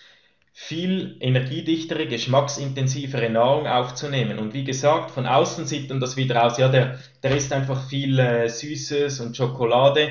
viel 0.60 1.16
energiedichtere, 1.20 2.08
geschmacksintensivere 2.08 3.30
Nahrung 3.30 3.68
aufzunehmen. 3.68 4.40
Und 4.40 4.54
wie 4.54 4.64
gesagt, 4.64 5.12
von 5.12 5.24
außen 5.24 5.66
sieht 5.66 5.88
man 5.88 6.00
das 6.00 6.16
wieder 6.16 6.44
aus, 6.44 6.58
ja, 6.58 6.68
der, 6.68 6.98
der 7.22 7.36
isst 7.36 7.52
einfach 7.52 7.88
viel 7.88 8.18
äh, 8.18 8.48
Süßes 8.48 9.20
und 9.20 9.36
Schokolade, 9.36 10.10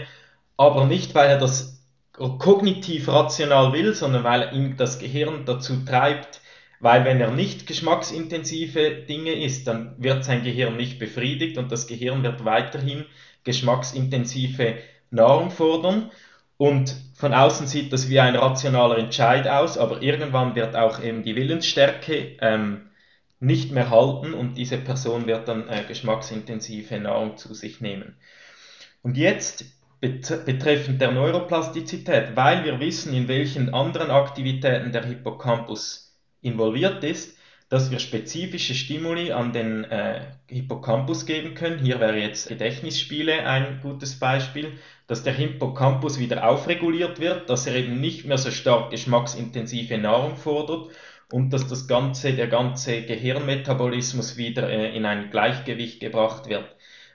aber 0.55 0.85
nicht, 0.85 1.13
weil 1.13 1.29
er 1.29 1.37
das 1.37 1.83
kognitiv 2.13 3.09
rational 3.09 3.73
will, 3.73 3.93
sondern 3.93 4.23
weil 4.23 4.55
ihn 4.55 4.77
das 4.77 4.99
Gehirn 4.99 5.43
dazu 5.45 5.83
treibt, 5.85 6.39
weil 6.79 7.03
wenn 7.03 7.19
er 7.19 7.31
nicht 7.31 7.67
geschmacksintensive 7.67 9.03
Dinge 9.07 9.33
isst, 9.33 9.67
dann 9.67 9.95
wird 9.97 10.23
sein 10.23 10.43
Gehirn 10.43 10.77
nicht 10.77 10.97
befriedigt 10.97 11.57
und 11.57 11.73
das 11.73 11.87
Gehirn 11.87 12.23
wird 12.23 12.45
weiterhin 12.45 13.05
geschmacksintensive 13.43 14.77
Nahrung 15.11 15.51
fordern. 15.51 16.09
Und 16.57 16.95
von 17.15 17.33
außen 17.33 17.67
sieht 17.67 17.93
das 17.93 18.09
wie 18.09 18.19
ein 18.19 18.35
rationaler 18.35 18.97
Entscheid 18.97 19.47
aus, 19.47 19.77
aber 19.77 20.01
irgendwann 20.01 20.55
wird 20.55 20.75
auch 20.75 21.01
eben 21.01 21.23
die 21.23 21.35
Willensstärke 21.35 22.37
ähm, 22.41 22.89
nicht 23.39 23.71
mehr 23.71 23.91
halten 23.91 24.33
und 24.33 24.57
diese 24.57 24.77
Person 24.77 25.27
wird 25.27 25.47
dann 25.47 25.69
äh, 25.69 25.83
geschmacksintensive 25.87 26.99
Nahrung 26.99 27.37
zu 27.37 27.53
sich 27.53 27.81
nehmen. 27.81 28.15
Und 29.03 29.17
jetzt 29.17 29.65
betreffend 29.99 31.01
der 31.01 31.11
Neuroplastizität, 31.11 32.35
weil 32.35 32.63
wir 32.65 32.79
wissen, 32.79 33.13
in 33.13 33.27
welchen 33.27 33.73
anderen 33.73 34.11
Aktivitäten 34.11 34.91
der 34.91 35.05
Hippocampus 35.05 36.15
involviert 36.41 37.03
ist, 37.03 37.37
dass 37.69 37.91
wir 37.91 37.99
spezifische 37.99 38.75
Stimuli 38.75 39.31
an 39.31 39.51
den 39.53 39.83
äh, 39.85 40.21
Hippocampus 40.47 41.25
geben 41.25 41.53
können. 41.53 41.79
Hier 41.79 41.99
wäre 41.99 42.17
jetzt 42.17 42.47
Gedächtnisspiele 42.47 43.45
ein 43.45 43.79
gutes 43.81 44.19
Beispiel, 44.19 44.77
dass 45.07 45.23
der 45.23 45.33
Hippocampus 45.33 46.19
wieder 46.19 46.47
aufreguliert 46.47 47.19
wird, 47.19 47.49
dass 47.49 47.65
er 47.65 47.75
eben 47.75 47.99
nicht 47.99 48.25
mehr 48.25 48.37
so 48.37 48.51
stark 48.51 48.91
geschmacksintensive 48.91 49.97
Nahrung 49.97 50.35
fordert 50.35 50.89
und 51.31 51.51
dass 51.51 51.67
das 51.67 51.87
ganze, 51.87 52.33
der 52.33 52.47
ganze 52.47 53.01
Gehirnmetabolismus 53.01 54.37
wieder 54.37 54.69
äh, 54.69 54.95
in 54.95 55.05
ein 55.05 55.29
Gleichgewicht 55.29 55.99
gebracht 55.99 56.47
wird. 56.49 56.65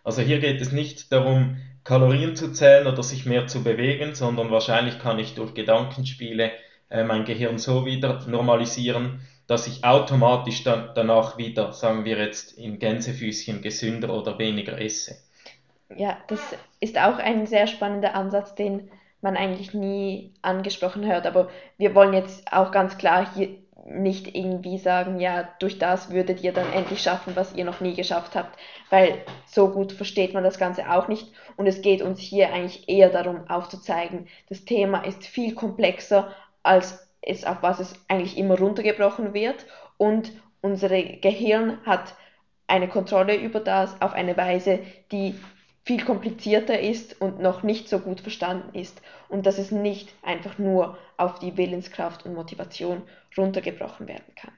Also 0.04 0.22
hier 0.22 0.40
geht 0.40 0.60
es 0.60 0.72
nicht 0.72 1.12
darum, 1.12 1.58
Kalorien 1.84 2.36
zu 2.36 2.52
zählen 2.52 2.86
oder 2.86 3.02
sich 3.02 3.26
mehr 3.26 3.46
zu 3.46 3.62
bewegen, 3.62 4.14
sondern 4.14 4.50
wahrscheinlich 4.50 4.98
kann 4.98 5.18
ich 5.18 5.34
durch 5.34 5.54
Gedankenspiele 5.54 6.52
äh, 6.90 7.04
mein 7.04 7.24
Gehirn 7.24 7.58
so 7.58 7.86
wieder 7.86 8.24
normalisieren, 8.26 9.20
dass 9.46 9.66
ich 9.66 9.84
automatisch 9.84 10.62
dann 10.64 10.90
danach 10.94 11.36
wieder, 11.38 11.72
sagen 11.72 12.04
wir 12.04 12.18
jetzt 12.18 12.52
in 12.56 12.78
Gänsefüßchen, 12.78 13.60
gesünder 13.60 14.14
oder 14.14 14.38
weniger 14.38 14.80
esse. 14.80 15.16
Ja, 15.96 16.16
das 16.28 16.40
ist 16.80 16.98
auch 16.98 17.18
ein 17.18 17.46
sehr 17.46 17.66
spannender 17.66 18.14
Ansatz, 18.14 18.54
den 18.54 18.90
man 19.20 19.36
eigentlich 19.36 19.72
nie 19.72 20.34
angesprochen 20.42 21.06
hört. 21.06 21.26
Aber 21.26 21.48
wir 21.78 21.94
wollen 21.94 22.12
jetzt 22.12 22.52
auch 22.52 22.72
ganz 22.72 22.98
klar 22.98 23.26
hier 23.34 23.48
nicht 23.84 24.34
irgendwie 24.36 24.78
sagen, 24.78 25.18
ja, 25.18 25.48
durch 25.58 25.78
das 25.78 26.10
würdet 26.10 26.42
ihr 26.42 26.52
dann 26.52 26.72
endlich 26.72 27.02
schaffen, 27.02 27.34
was 27.34 27.54
ihr 27.54 27.64
noch 27.64 27.80
nie 27.80 27.94
geschafft 27.94 28.36
habt, 28.36 28.56
weil 28.90 29.22
so 29.46 29.70
gut 29.70 29.92
versteht 29.92 30.34
man 30.34 30.44
das 30.44 30.58
Ganze 30.58 30.90
auch 30.90 31.08
nicht. 31.08 31.32
Und 31.56 31.66
es 31.66 31.82
geht 31.82 32.00
uns 32.00 32.20
hier 32.20 32.52
eigentlich 32.52 32.88
eher 32.88 33.10
darum 33.10 33.48
aufzuzeigen, 33.50 34.28
das 34.48 34.64
Thema 34.64 35.00
ist 35.04 35.26
viel 35.26 35.54
komplexer 35.54 36.32
als 36.62 37.08
ist, 37.24 37.46
auf 37.46 37.58
was 37.62 37.80
es 37.80 37.94
eigentlich 38.08 38.36
immer 38.36 38.58
runtergebrochen 38.58 39.32
wird. 39.34 39.66
Und 39.96 40.32
unser 40.60 40.88
Gehirn 40.88 41.78
hat 41.84 42.14
eine 42.66 42.88
Kontrolle 42.88 43.36
über 43.36 43.60
das 43.60 44.00
auf 44.00 44.12
eine 44.12 44.36
Weise, 44.36 44.80
die 45.10 45.34
viel 45.84 46.04
komplizierter 46.04 46.78
ist 46.78 47.20
und 47.20 47.40
noch 47.40 47.62
nicht 47.62 47.88
so 47.88 47.98
gut 47.98 48.20
verstanden 48.20 48.76
ist. 48.78 49.00
Und 49.28 49.46
dass 49.46 49.58
es 49.58 49.70
nicht 49.70 50.14
einfach 50.22 50.58
nur 50.58 50.96
auf 51.16 51.38
die 51.38 51.56
Willenskraft 51.56 52.24
und 52.24 52.34
Motivation 52.34 53.02
runtergebrochen 53.36 54.06
werden 54.06 54.34
kann. 54.36 54.52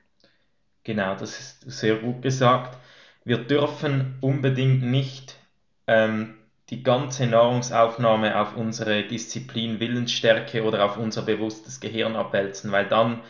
Genau, 0.85 1.15
das 1.15 1.39
ist 1.41 1.71
sehr 1.71 1.97
gut 1.97 2.21
gesagt. 2.23 2.77
Wir 3.25 3.39
dürfen 3.39 4.19
unbedingt 4.21 4.83
nicht 4.83 5.37
ähm, 5.87 6.35
die 6.69 6.83
ganze 6.83 7.27
Nahrungsaufnahme 7.27 8.39
auf 8.39 8.57
unsere 8.57 9.05
Disziplin 9.05 9.81
Willensstärke 9.81 10.63
oder 10.63 10.85
auf 10.85 10.99
unser 10.99 11.23
bewusstes 11.23 11.81
Gehirn 11.81 12.17
abwälzen, 12.17 12.71
weil 12.71 12.87
dann 12.87 13.23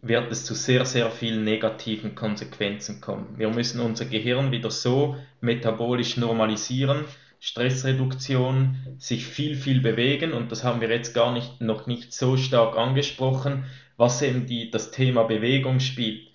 wird 0.00 0.30
es 0.30 0.44
zu 0.44 0.54
sehr, 0.54 0.84
sehr 0.84 1.10
vielen 1.10 1.44
negativen 1.44 2.14
Konsequenzen 2.14 3.00
kommen. 3.00 3.34
Wir 3.36 3.48
müssen 3.50 3.80
unser 3.80 4.04
Gehirn 4.04 4.52
wieder 4.52 4.70
so 4.70 5.16
metabolisch 5.40 6.16
normalisieren, 6.16 7.04
Stressreduktion, 7.40 8.76
sich 8.98 9.26
viel, 9.26 9.56
viel 9.56 9.80
bewegen 9.80 10.32
und 10.32 10.50
das 10.52 10.64
haben 10.64 10.80
wir 10.80 10.88
jetzt 10.90 11.14
gar 11.14 11.32
nicht, 11.32 11.60
noch 11.60 11.86
nicht 11.86 12.12
so 12.12 12.36
stark 12.36 12.76
angesprochen, 12.76 13.64
was 13.96 14.22
eben 14.22 14.46
die, 14.46 14.70
das 14.70 14.90
Thema 14.90 15.24
Bewegung 15.24 15.80
spielt. 15.80 16.28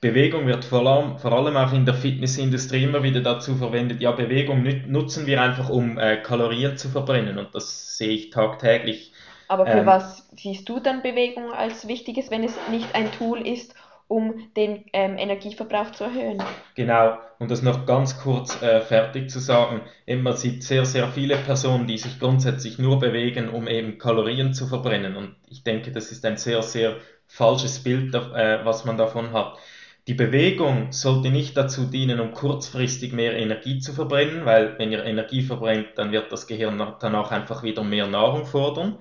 Bewegung 0.00 0.46
wird 0.46 0.64
vor 0.66 0.86
allem, 0.86 1.18
vor 1.18 1.32
allem 1.32 1.56
auch 1.56 1.72
in 1.72 1.86
der 1.86 1.94
Fitnessindustrie 1.94 2.84
immer 2.84 3.02
wieder 3.02 3.20
dazu 3.20 3.56
verwendet. 3.56 4.02
Ja, 4.02 4.12
Bewegung 4.12 4.62
nutzen 4.86 5.26
wir 5.26 5.40
einfach, 5.40 5.70
um 5.70 5.98
äh, 5.98 6.18
Kalorien 6.18 6.76
zu 6.76 6.90
verbrennen 6.90 7.38
und 7.38 7.54
das 7.54 7.96
sehe 7.96 8.10
ich 8.10 8.30
tagtäglich. 8.30 9.12
Aber 9.48 9.66
für 9.66 9.78
ähm, 9.78 9.86
was 9.86 10.28
siehst 10.36 10.68
du 10.68 10.80
dann 10.80 11.02
Bewegung 11.02 11.52
als 11.52 11.88
wichtiges, 11.88 12.30
wenn 12.30 12.44
es 12.44 12.54
nicht 12.70 12.94
ein 12.94 13.10
Tool 13.12 13.46
ist, 13.46 13.74
um 14.08 14.34
den 14.56 14.84
ähm, 14.92 15.16
Energieverbrauch 15.18 15.92
zu 15.92 16.04
erhöhen? 16.04 16.42
Genau, 16.74 17.18
und 17.38 17.50
das 17.50 17.62
noch 17.62 17.86
ganz 17.86 18.20
kurz 18.20 18.60
äh, 18.62 18.80
fertig 18.80 19.30
zu 19.30 19.38
sagen. 19.38 19.82
Man 20.06 20.36
sieht 20.36 20.62
sehr, 20.62 20.84
sehr 20.84 21.08
viele 21.08 21.36
Personen, 21.36 21.86
die 21.86 21.98
sich 21.98 22.18
grundsätzlich 22.18 22.78
nur 22.78 22.98
bewegen, 22.98 23.48
um 23.48 23.66
eben 23.66 23.98
Kalorien 23.98 24.52
zu 24.52 24.66
verbrennen. 24.66 25.16
Und 25.16 25.36
ich 25.48 25.64
denke, 25.64 25.90
das 25.92 26.12
ist 26.12 26.24
ein 26.24 26.36
sehr, 26.36 26.62
sehr 26.62 26.96
falsches 27.26 27.82
Bild, 27.82 28.14
äh, 28.14 28.64
was 28.64 28.84
man 28.84 28.98
davon 28.98 29.32
hat. 29.32 29.58
Die 30.06 30.14
Bewegung 30.14 30.92
sollte 30.92 31.30
nicht 31.30 31.56
dazu 31.56 31.86
dienen, 31.86 32.20
um 32.20 32.32
kurzfristig 32.32 33.14
mehr 33.14 33.36
Energie 33.38 33.78
zu 33.78 33.94
verbrennen, 33.94 34.44
weil 34.44 34.78
wenn 34.78 34.92
ihr 34.92 35.02
Energie 35.02 35.40
verbrennt, 35.40 35.88
dann 35.96 36.12
wird 36.12 36.30
das 36.30 36.46
Gehirn 36.46 36.78
danach 37.00 37.30
einfach 37.30 37.62
wieder 37.62 37.82
mehr 37.82 38.06
Nahrung 38.06 38.44
fordern. 38.44 38.98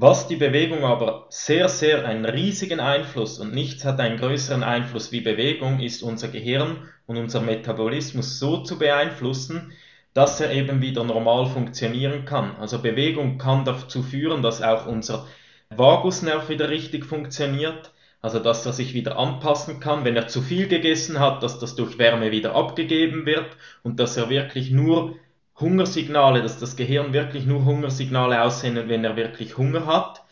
Was 0.00 0.28
die 0.28 0.36
Bewegung 0.36 0.84
aber 0.84 1.26
sehr, 1.28 1.68
sehr 1.68 2.06
einen 2.06 2.24
riesigen 2.24 2.78
Einfluss 2.78 3.40
und 3.40 3.52
nichts 3.52 3.84
hat 3.84 3.98
einen 3.98 4.16
größeren 4.16 4.62
Einfluss 4.62 5.10
wie 5.10 5.22
Bewegung, 5.22 5.80
ist 5.80 6.04
unser 6.04 6.28
Gehirn 6.28 6.88
und 7.06 7.16
unser 7.16 7.40
Metabolismus 7.40 8.38
so 8.38 8.58
zu 8.58 8.78
beeinflussen, 8.78 9.72
dass 10.14 10.40
er 10.40 10.52
eben 10.52 10.82
wieder 10.82 11.02
normal 11.02 11.46
funktionieren 11.46 12.26
kann. 12.26 12.54
Also 12.60 12.78
Bewegung 12.78 13.38
kann 13.38 13.64
dazu 13.64 14.04
führen, 14.04 14.40
dass 14.40 14.62
auch 14.62 14.86
unser 14.86 15.26
Vagusnerv 15.70 16.48
wieder 16.48 16.68
richtig 16.68 17.04
funktioniert, 17.04 17.90
also 18.22 18.38
dass 18.38 18.64
er 18.66 18.74
sich 18.74 18.94
wieder 18.94 19.18
anpassen 19.18 19.80
kann, 19.80 20.04
wenn 20.04 20.14
er 20.14 20.28
zu 20.28 20.42
viel 20.42 20.68
gegessen 20.68 21.18
hat, 21.18 21.42
dass 21.42 21.58
das 21.58 21.74
durch 21.74 21.98
Wärme 21.98 22.30
wieder 22.30 22.54
abgegeben 22.54 23.26
wird 23.26 23.48
und 23.82 23.98
dass 23.98 24.16
er 24.16 24.30
wirklich 24.30 24.70
nur 24.70 25.16
Hungersignale, 25.60 26.42
dass 26.42 26.58
das 26.58 26.76
Gehirn 26.76 27.12
wirklich 27.12 27.46
nur 27.46 27.64
Hungersignale 27.64 28.42
aussendet, 28.42 28.88
wenn 28.88 29.04
er 29.04 29.16
wirklich 29.16 29.58
Hunger 29.58 29.86
hat. 29.86 30.22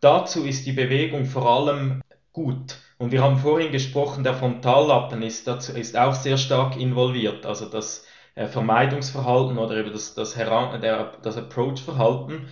Dazu 0.00 0.44
ist 0.44 0.66
die 0.66 0.72
Bewegung 0.72 1.24
vor 1.24 1.46
allem 1.46 2.02
gut. 2.32 2.76
Und 2.98 3.12
wir 3.12 3.22
haben 3.22 3.38
vorhin 3.38 3.72
gesprochen, 3.72 4.24
der 4.24 4.34
Frontallappen 4.34 5.22
ist, 5.22 5.46
dazu, 5.46 5.72
ist 5.72 5.96
auch 5.96 6.14
sehr 6.14 6.38
stark 6.38 6.76
involviert. 6.76 7.44
Also 7.46 7.66
das 7.66 8.06
äh, 8.34 8.46
Vermeidungsverhalten 8.46 9.58
oder 9.58 9.76
eben 9.76 9.92
das, 9.92 10.14
das, 10.14 10.34
das 10.34 11.36
Approach-Verhalten. 11.36 12.48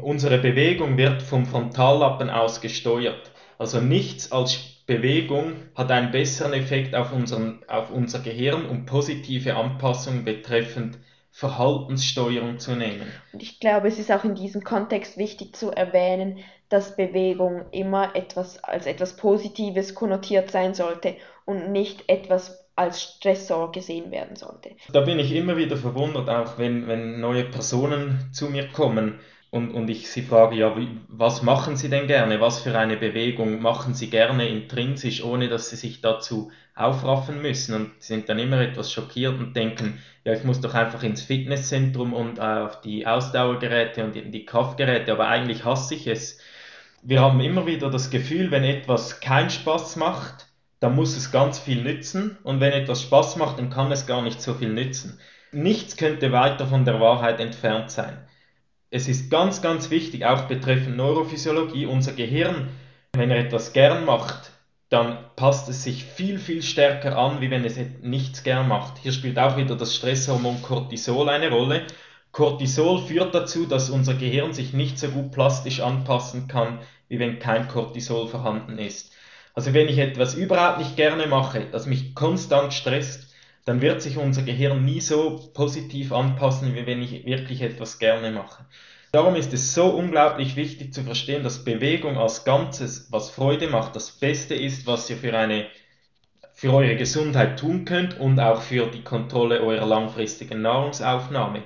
unsere 0.00 0.38
Bewegung 0.38 0.96
wird 0.96 1.22
vom 1.22 1.46
Frontallappen 1.46 2.30
aus 2.30 2.60
gesteuert. 2.60 3.30
Also 3.58 3.80
nichts 3.80 4.32
als 4.32 4.58
Bewegung 4.90 5.52
hat 5.76 5.92
einen 5.92 6.10
besseren 6.10 6.52
Effekt 6.52 6.96
auf, 6.96 7.12
unseren, 7.12 7.60
auf 7.68 7.92
unser 7.92 8.18
Gehirn, 8.18 8.68
um 8.68 8.86
positive 8.86 9.54
Anpassungen 9.54 10.24
betreffend 10.24 10.98
Verhaltenssteuerung 11.30 12.58
zu 12.58 12.72
nehmen. 12.72 13.06
Und 13.32 13.40
ich 13.40 13.60
glaube, 13.60 13.86
es 13.86 14.00
ist 14.00 14.10
auch 14.10 14.24
in 14.24 14.34
diesem 14.34 14.64
Kontext 14.64 15.16
wichtig 15.16 15.54
zu 15.54 15.70
erwähnen, 15.70 16.38
dass 16.70 16.96
Bewegung 16.96 17.66
immer 17.70 18.16
etwas 18.16 18.64
als 18.64 18.86
etwas 18.86 19.16
Positives 19.16 19.94
konnotiert 19.94 20.50
sein 20.50 20.74
sollte 20.74 21.14
und 21.44 21.70
nicht 21.70 22.08
etwas 22.08 22.68
als 22.74 23.00
Stressor 23.00 23.70
gesehen 23.70 24.10
werden 24.10 24.34
sollte. 24.34 24.70
Da 24.92 25.02
bin 25.02 25.20
ich 25.20 25.32
immer 25.32 25.56
wieder 25.56 25.76
verwundert, 25.76 26.28
auch 26.28 26.58
wenn, 26.58 26.88
wenn 26.88 27.20
neue 27.20 27.44
Personen 27.44 28.28
zu 28.32 28.50
mir 28.50 28.66
kommen 28.66 29.20
und, 29.50 29.72
und 29.72 29.90
ich 29.90 30.08
sie 30.08 30.22
frage, 30.22 30.54
ja, 30.54 30.76
wie, 30.76 30.88
was 31.08 31.42
machen 31.42 31.76
Sie 31.76 31.88
denn 31.88 32.06
gerne? 32.06 32.40
Was 32.40 32.60
für 32.60 32.78
eine 32.78 32.96
Bewegung 32.96 33.60
machen 33.60 33.94
Sie 33.94 34.08
gerne 34.08 34.48
intrinsisch, 34.48 35.24
ohne 35.24 35.48
dass 35.48 35.70
Sie 35.70 35.76
sich 35.76 36.00
dazu 36.00 36.52
aufraffen 36.76 37.42
müssen? 37.42 37.74
Und 37.74 37.90
sind 37.98 38.28
dann 38.28 38.38
immer 38.38 38.60
etwas 38.60 38.92
schockiert 38.92 39.40
und 39.40 39.56
denken, 39.56 40.00
ja, 40.24 40.34
ich 40.34 40.44
muss 40.44 40.60
doch 40.60 40.74
einfach 40.74 41.02
ins 41.02 41.22
Fitnesszentrum 41.22 42.12
und 42.12 42.38
auf 42.38 42.80
die 42.80 43.08
Ausdauergeräte 43.08 44.04
und 44.04 44.14
die 44.14 44.44
Kraftgeräte, 44.44 45.10
aber 45.10 45.26
eigentlich 45.26 45.64
hasse 45.64 45.96
ich 45.96 46.06
es. 46.06 46.38
Wir 47.02 47.20
haben 47.20 47.40
immer 47.40 47.66
wieder 47.66 47.90
das 47.90 48.10
Gefühl, 48.10 48.52
wenn 48.52 48.62
etwas 48.62 49.18
keinen 49.18 49.50
Spaß 49.50 49.96
macht, 49.96 50.46
dann 50.78 50.94
muss 50.94 51.16
es 51.16 51.32
ganz 51.32 51.58
viel 51.58 51.82
nützen 51.82 52.38
und 52.44 52.60
wenn 52.60 52.72
etwas 52.72 53.02
Spaß 53.02 53.36
macht, 53.36 53.58
dann 53.58 53.70
kann 53.70 53.90
es 53.90 54.06
gar 54.06 54.22
nicht 54.22 54.40
so 54.40 54.54
viel 54.54 54.68
nützen. 54.68 55.18
Nichts 55.50 55.96
könnte 55.96 56.30
weiter 56.30 56.66
von 56.68 56.84
der 56.84 57.00
Wahrheit 57.00 57.40
entfernt 57.40 57.90
sein 57.90 58.16
es 58.90 59.08
ist 59.08 59.30
ganz, 59.30 59.62
ganz 59.62 59.90
wichtig, 59.90 60.24
auch 60.24 60.42
betreffend 60.42 60.96
Neurophysiologie, 60.96 61.86
unser 61.86 62.12
Gehirn, 62.12 62.68
wenn 63.12 63.30
er 63.30 63.38
etwas 63.38 63.72
gern 63.72 64.04
macht, 64.04 64.52
dann 64.88 65.18
passt 65.36 65.68
es 65.68 65.84
sich 65.84 66.04
viel, 66.04 66.38
viel 66.38 66.62
stärker 66.62 67.16
an, 67.16 67.40
wie 67.40 67.50
wenn 67.50 67.64
es 67.64 67.78
nichts 68.02 68.42
gern 68.42 68.66
macht. 68.66 68.98
Hier 68.98 69.12
spielt 69.12 69.38
auch 69.38 69.56
wieder 69.56 69.76
das 69.76 69.94
Stresshormon 69.94 70.62
Cortisol 70.62 71.28
eine 71.28 71.50
Rolle. 71.50 71.86
Cortisol 72.32 73.00
führt 73.00 73.32
dazu, 73.34 73.66
dass 73.66 73.90
unser 73.90 74.14
Gehirn 74.14 74.52
sich 74.52 74.72
nicht 74.72 74.98
so 74.98 75.08
gut 75.08 75.30
plastisch 75.30 75.80
anpassen 75.80 76.48
kann, 76.48 76.80
wie 77.08 77.20
wenn 77.20 77.38
kein 77.38 77.68
Cortisol 77.68 78.26
vorhanden 78.26 78.78
ist. 78.78 79.12
Also 79.54 79.74
wenn 79.74 79.88
ich 79.88 79.98
etwas 79.98 80.34
überhaupt 80.34 80.78
nicht 80.78 80.96
gerne 80.96 81.26
mache, 81.28 81.66
das 81.70 81.86
mich 81.86 82.14
konstant 82.16 82.72
stresst, 82.72 83.29
dann 83.64 83.80
wird 83.80 84.02
sich 84.02 84.16
unser 84.16 84.42
Gehirn 84.42 84.84
nie 84.84 85.00
so 85.00 85.50
positiv 85.54 86.12
anpassen, 86.12 86.74
wie 86.74 86.86
wenn 86.86 87.02
ich 87.02 87.24
wirklich 87.24 87.62
etwas 87.62 87.98
gerne 87.98 88.30
mache. 88.30 88.64
Darum 89.12 89.34
ist 89.34 89.52
es 89.52 89.74
so 89.74 89.86
unglaublich 89.86 90.56
wichtig 90.56 90.94
zu 90.94 91.02
verstehen, 91.02 91.42
dass 91.42 91.64
Bewegung 91.64 92.16
als 92.16 92.44
Ganzes, 92.44 93.08
was 93.10 93.30
Freude 93.30 93.68
macht, 93.68 93.96
das 93.96 94.12
Beste 94.12 94.54
ist, 94.54 94.86
was 94.86 95.10
ihr 95.10 95.16
für 95.16 95.36
eine 95.36 95.66
für 96.52 96.74
eure 96.74 96.96
Gesundheit 96.96 97.58
tun 97.58 97.86
könnt 97.86 98.20
und 98.20 98.38
auch 98.38 98.60
für 98.60 98.86
die 98.86 99.02
Kontrolle 99.02 99.62
eurer 99.62 99.86
langfristigen 99.86 100.60
Nahrungsaufnahme. 100.60 101.62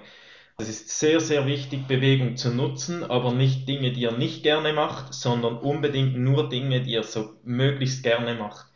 Es 0.57 0.69
ist 0.69 0.89
sehr, 0.89 1.19
sehr 1.19 1.47
wichtig, 1.47 1.89
Bewegung 1.89 2.37
zu 2.37 2.55
nutzen, 2.55 3.03
aber 3.03 3.33
nicht 3.33 3.69
Dinge, 3.69 3.91
die 3.91 4.03
ihr 4.03 4.13
nicht 4.13 4.45
gerne 4.45 4.73
macht, 4.73 5.13
sondern 5.13 5.57
unbedingt 5.57 6.17
nur 6.17 6.49
Dinge, 6.49 6.81
die 6.81 6.93
ihr 6.93 7.03
so 7.03 7.35
möglichst 7.43 8.05
gerne 8.05 8.37
macht. 8.37 8.67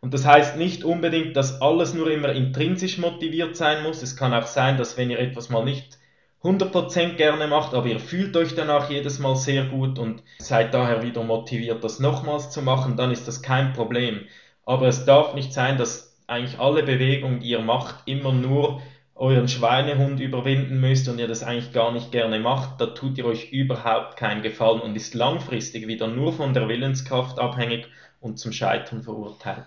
Und 0.00 0.14
das 0.14 0.24
heißt 0.24 0.56
nicht 0.56 0.82
unbedingt, 0.82 1.36
dass 1.36 1.60
alles 1.60 1.92
nur 1.92 2.10
immer 2.10 2.32
intrinsisch 2.32 2.98
motiviert 2.98 3.56
sein 3.56 3.82
muss. 3.82 4.02
Es 4.02 4.16
kann 4.16 4.32
auch 4.32 4.46
sein, 4.46 4.78
dass 4.78 4.96
wenn 4.96 5.10
ihr 5.10 5.18
etwas 5.18 5.50
mal 5.50 5.64
nicht 5.64 5.98
100% 6.42 7.16
gerne 7.16 7.46
macht, 7.48 7.74
aber 7.74 7.86
ihr 7.86 8.00
fühlt 8.00 8.34
euch 8.36 8.54
danach 8.54 8.88
jedes 8.88 9.18
Mal 9.18 9.36
sehr 9.36 9.64
gut 9.64 9.98
und 9.98 10.22
seid 10.38 10.72
daher 10.72 11.02
wieder 11.02 11.22
motiviert, 11.22 11.84
das 11.84 12.00
nochmals 12.00 12.50
zu 12.50 12.62
machen, 12.62 12.96
dann 12.96 13.10
ist 13.10 13.28
das 13.28 13.42
kein 13.42 13.74
Problem. 13.74 14.20
Aber 14.64 14.88
es 14.88 15.04
darf 15.04 15.34
nicht 15.34 15.52
sein, 15.52 15.76
dass 15.76 16.16
eigentlich 16.26 16.58
alle 16.58 16.82
Bewegungen, 16.82 17.40
die 17.40 17.50
ihr 17.50 17.60
macht, 17.60 17.96
immer 18.06 18.32
nur 18.32 18.80
euren 19.14 19.48
Schweinehund 19.48 20.18
überwinden 20.18 20.80
müsst 20.80 21.06
und 21.10 21.18
ihr 21.18 21.28
das 21.28 21.42
eigentlich 21.42 21.72
gar 21.72 21.92
nicht 21.92 22.10
gerne 22.10 22.38
macht, 22.38 22.80
da 22.80 22.86
tut 22.86 23.18
ihr 23.18 23.26
euch 23.26 23.52
überhaupt 23.52 24.16
keinen 24.16 24.40
Gefallen 24.40 24.80
und 24.80 24.96
ist 24.96 25.12
langfristig 25.12 25.88
wieder 25.88 26.06
nur 26.08 26.32
von 26.32 26.54
der 26.54 26.68
Willenskraft 26.68 27.38
abhängig 27.38 27.86
und 28.20 28.38
zum 28.38 28.52
Scheitern 28.52 29.02
verurteilt. 29.02 29.66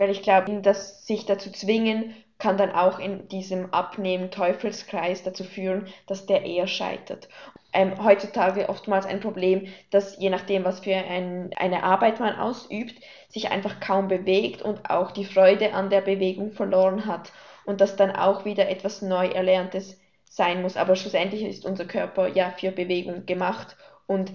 Weil 0.00 0.08
ich 0.08 0.22
glaube, 0.22 0.62
dass 0.62 1.06
sich 1.06 1.26
dazu 1.26 1.52
zwingen, 1.52 2.14
kann 2.38 2.56
dann 2.56 2.72
auch 2.72 2.98
in 2.98 3.28
diesem 3.28 3.70
Abnehmen-Teufelskreis 3.74 5.24
dazu 5.24 5.44
führen, 5.44 5.88
dass 6.06 6.24
der 6.24 6.42
eher 6.42 6.66
scheitert. 6.66 7.28
Ähm, 7.74 8.02
heutzutage 8.02 8.70
oftmals 8.70 9.04
ein 9.04 9.20
Problem, 9.20 9.66
dass 9.90 10.16
je 10.18 10.30
nachdem, 10.30 10.64
was 10.64 10.80
für 10.80 10.94
ein, 10.94 11.50
eine 11.54 11.82
Arbeit 11.82 12.18
man 12.18 12.34
ausübt, 12.38 12.94
sich 13.28 13.50
einfach 13.50 13.78
kaum 13.78 14.08
bewegt 14.08 14.62
und 14.62 14.88
auch 14.88 15.10
die 15.10 15.26
Freude 15.26 15.74
an 15.74 15.90
der 15.90 16.00
Bewegung 16.00 16.52
verloren 16.52 17.04
hat 17.04 17.30
und 17.66 17.82
das 17.82 17.96
dann 17.96 18.10
auch 18.10 18.46
wieder 18.46 18.70
etwas 18.70 19.02
neu 19.02 19.26
Erlerntes 19.26 20.00
sein 20.30 20.62
muss. 20.62 20.78
Aber 20.78 20.96
schlussendlich 20.96 21.42
ist 21.42 21.66
unser 21.66 21.84
Körper 21.84 22.26
ja 22.28 22.52
für 22.52 22.72
Bewegung 22.72 23.26
gemacht 23.26 23.76
und 24.06 24.32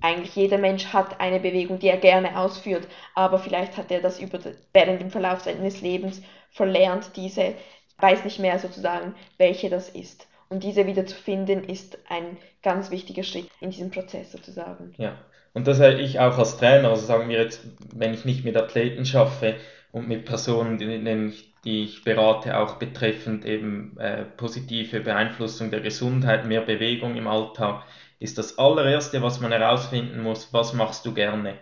eigentlich 0.00 0.36
jeder 0.36 0.58
Mensch 0.58 0.86
hat 0.86 1.20
eine 1.20 1.40
Bewegung, 1.40 1.78
die 1.78 1.88
er 1.88 1.96
gerne 1.96 2.38
ausführt, 2.38 2.86
aber 3.14 3.38
vielleicht 3.38 3.76
hat 3.76 3.90
er 3.90 4.00
das 4.00 4.20
über, 4.20 4.38
während 4.72 5.00
dem 5.00 5.10
Verlauf 5.10 5.40
seines 5.40 5.80
Lebens 5.80 6.22
verlernt, 6.50 7.10
diese, 7.16 7.54
weiß 7.98 8.24
nicht 8.24 8.38
mehr 8.38 8.58
sozusagen, 8.58 9.14
welche 9.38 9.70
das 9.70 9.88
ist. 9.88 10.26
Und 10.48 10.64
diese 10.64 10.86
wieder 10.86 11.04
zu 11.04 11.14
finden, 11.14 11.64
ist 11.64 11.98
ein 12.08 12.38
ganz 12.62 12.90
wichtiger 12.90 13.22
Schritt 13.22 13.48
in 13.60 13.70
diesem 13.70 13.90
Prozess 13.90 14.32
sozusagen. 14.32 14.94
Ja, 14.96 15.18
und 15.52 15.66
das 15.66 15.80
habe 15.80 15.94
ich 15.94 16.20
auch 16.20 16.38
als 16.38 16.56
Trainer, 16.56 16.90
also 16.90 17.04
sagen 17.04 17.28
wir 17.28 17.40
jetzt, 17.40 17.60
wenn 17.94 18.14
ich 18.14 18.24
nicht 18.24 18.44
mit 18.44 18.56
Athleten 18.56 19.04
schaffe 19.04 19.56
und 19.92 20.08
mit 20.08 20.24
Personen, 20.24 20.78
die, 20.78 21.32
die 21.64 21.84
ich 21.84 22.04
berate, 22.04 22.58
auch 22.58 22.76
betreffend 22.76 23.44
eben 23.44 23.98
äh, 23.98 24.24
positive 24.24 25.00
Beeinflussung 25.00 25.70
der 25.70 25.80
Gesundheit, 25.80 26.46
mehr 26.46 26.60
Bewegung 26.62 27.16
im 27.16 27.26
Alltag, 27.26 27.84
ist 28.20 28.38
das 28.38 28.58
allererste, 28.58 29.22
was 29.22 29.40
man 29.40 29.52
herausfinden 29.52 30.22
muss, 30.22 30.52
was 30.52 30.72
machst 30.72 31.06
du 31.06 31.14
gerne? 31.14 31.54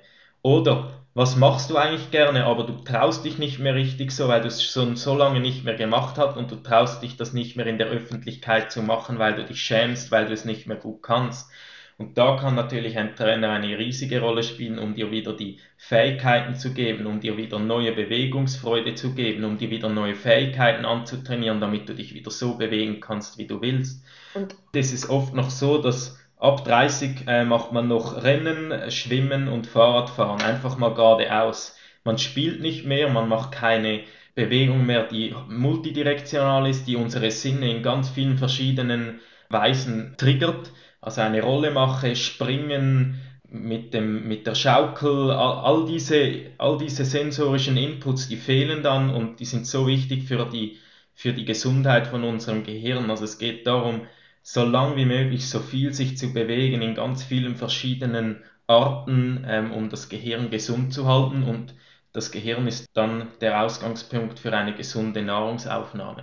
Oder 0.43 0.93
was 1.13 1.35
machst 1.37 1.71
du 1.71 1.77
eigentlich 1.77 2.11
gerne, 2.11 2.45
aber 2.45 2.65
du 2.65 2.75
traust 2.85 3.25
dich 3.25 3.39
nicht 3.39 3.59
mehr 3.59 3.75
richtig 3.75 4.11
so, 4.13 4.29
weil 4.29 4.43
du 4.43 4.49
es 4.49 4.63
schon 4.63 4.97
so 4.97 5.17
lange 5.17 5.41
nicht 5.41 5.65
mehr 5.65 5.75
gemacht 5.75 6.19
hast 6.19 6.37
und 6.37 6.51
du 6.51 6.57
traust 6.57 7.03
dich 7.03 7.17
das 7.17 7.33
nicht 7.33 7.57
mehr 7.57 7.67
in 7.67 7.79
der 7.79 7.89
Öffentlichkeit 7.89 8.71
zu 8.71 8.83
machen, 8.83 9.19
weil 9.19 9.35
du 9.35 9.45
dich 9.45 9.61
schämst, 9.61 10.11
weil 10.11 10.27
du 10.27 10.33
es 10.33 10.45
nicht 10.45 10.67
mehr 10.67 10.77
gut 10.77 11.03
kannst. 11.03 11.51
Und 11.99 12.19
da 12.19 12.37
kann 12.37 12.55
natürlich 12.55 12.99
ein 12.99 13.17
Trainer 13.17 13.53
eine 13.53 13.79
riesige 13.79 14.21
Rolle 14.21 14.43
spielen, 14.43 14.79
um 14.79 14.95
dir 14.95 15.11
wieder 15.11 15.33
die 15.33 15.59
Fähigkeiten 15.79 16.55
zu 16.55 16.75
geben, 16.75 17.07
um 17.07 17.21
dir 17.21 17.39
wieder 17.39 17.59
neue 17.59 17.93
Bewegungsfreude 17.93 18.95
zu 18.95 19.15
geben, 19.15 19.45
um 19.45 19.57
dir 19.57 19.71
wieder 19.71 19.89
neue 19.89 20.15
Fähigkeiten 20.15 20.85
anzutrainieren, 20.85 21.61
damit 21.61 21.89
du 21.89 21.95
dich 21.95 22.13
wieder 22.13 22.31
so 22.31 22.59
bewegen 22.59 23.01
kannst, 23.01 23.39
wie 23.39 23.47
du 23.47 23.63
willst. 23.63 24.05
Und 24.35 24.55
das 24.73 24.93
ist 24.93 25.09
oft 25.09 25.33
noch 25.33 25.49
so, 25.49 25.79
dass 25.79 26.19
Ab 26.39 26.65
30 26.65 27.27
äh, 27.27 27.45
macht 27.45 27.73
man 27.73 27.89
noch 27.89 28.23
Rennen, 28.23 28.91
Schwimmen 28.91 29.49
und 29.49 29.67
Fahrradfahren, 29.67 30.43
einfach 30.43 30.77
mal 30.77 30.95
geradeaus. 30.95 31.77
Man 32.05 32.19
spielt 32.19 32.61
nicht 32.61 32.85
mehr, 32.85 33.09
man 33.09 33.29
macht 33.29 33.53
keine 33.53 34.03
Bewegung 34.35 34.85
mehr, 34.85 35.05
die 35.05 35.35
multidirektional 35.49 36.69
ist, 36.69 36.87
die 36.87 36.97
unsere 36.97 37.31
Sinne 37.31 37.71
in 37.71 37.83
ganz 37.83 38.11
vielen 38.11 38.37
verschiedenen 38.37 39.21
Weisen 39.49 40.15
triggert. 40.19 40.73
Also 41.01 41.23
eine 41.23 41.43
Rolle 41.43 41.71
mache, 41.71 42.15
springen, 42.17 43.19
mit, 43.49 43.95
dem, 43.95 44.29
mit 44.29 44.47
der 44.47 44.55
Schaukel, 44.55 45.31
all, 45.31 45.59
all, 45.65 45.87
diese, 45.87 46.51
all 46.59 46.79
diese 46.79 47.05
sensorischen 47.05 47.77
Inputs, 47.77 48.29
die 48.29 48.37
fehlen 48.37 48.83
dann 48.83 49.11
und 49.11 49.41
die 49.41 49.45
sind 49.45 49.67
so 49.67 49.87
wichtig 49.87 50.25
für 50.25 50.45
die, 50.47 50.79
für 51.15 51.33
die 51.33 51.45
Gesundheit 51.45 52.07
von 52.07 52.25
unserem 52.25 52.65
Gehirn. 52.65 53.11
Also 53.11 53.25
es 53.25 53.39
geht 53.39 53.67
darum, 53.67 54.03
so 54.49 54.65
lang 54.65 54.95
wie 54.95 55.07
möglich, 55.07 55.51
so 55.51 55.59
viel 55.59 55.93
sich 55.93 56.17
zu 56.17 56.33
bewegen 56.33 56.81
in 56.81 56.95
ganz 56.95 57.25
vielen 57.25 57.57
verschiedenen 57.57 58.45
Arten, 58.69 59.45
ähm, 59.49 59.73
um 59.73 59.91
das 59.91 60.09
Gehirn 60.09 60.51
gesund 60.51 60.95
zu 60.95 61.09
halten. 61.09 61.43
Und 61.43 61.75
das 62.13 62.31
Gehirn 62.31 62.69
ist 62.69 62.87
dann 62.95 63.33
der 63.41 63.65
Ausgangspunkt 63.65 64.39
für 64.39 64.53
eine 64.53 64.73
gesunde 64.73 65.23
Nahrungsaufnahme. 65.23 66.23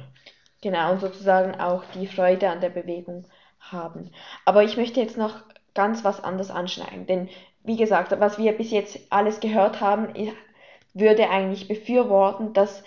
Genau, 0.61 0.93
und 0.93 1.01
sozusagen 1.01 1.59
auch 1.59 1.83
die 1.95 2.07
Freude 2.07 2.49
an 2.49 2.61
der 2.61 2.69
Bewegung 2.69 3.27
haben. 3.59 4.09
Aber 4.45 4.63
ich 4.63 4.77
möchte 4.77 5.01
jetzt 5.01 5.17
noch 5.17 5.41
ganz 5.73 6.05
was 6.05 6.23
anderes 6.23 6.49
anschneiden, 6.49 7.05
denn 7.05 7.29
wie 7.65 7.75
gesagt, 7.75 8.17
was 8.17 8.37
wir 8.37 8.53
bis 8.53 8.71
jetzt 8.71 8.99
alles 9.09 9.41
gehört 9.41 9.81
haben, 9.81 10.07
würde 10.93 11.29
eigentlich 11.29 11.67
befürworten, 11.67 12.53
dass 12.53 12.85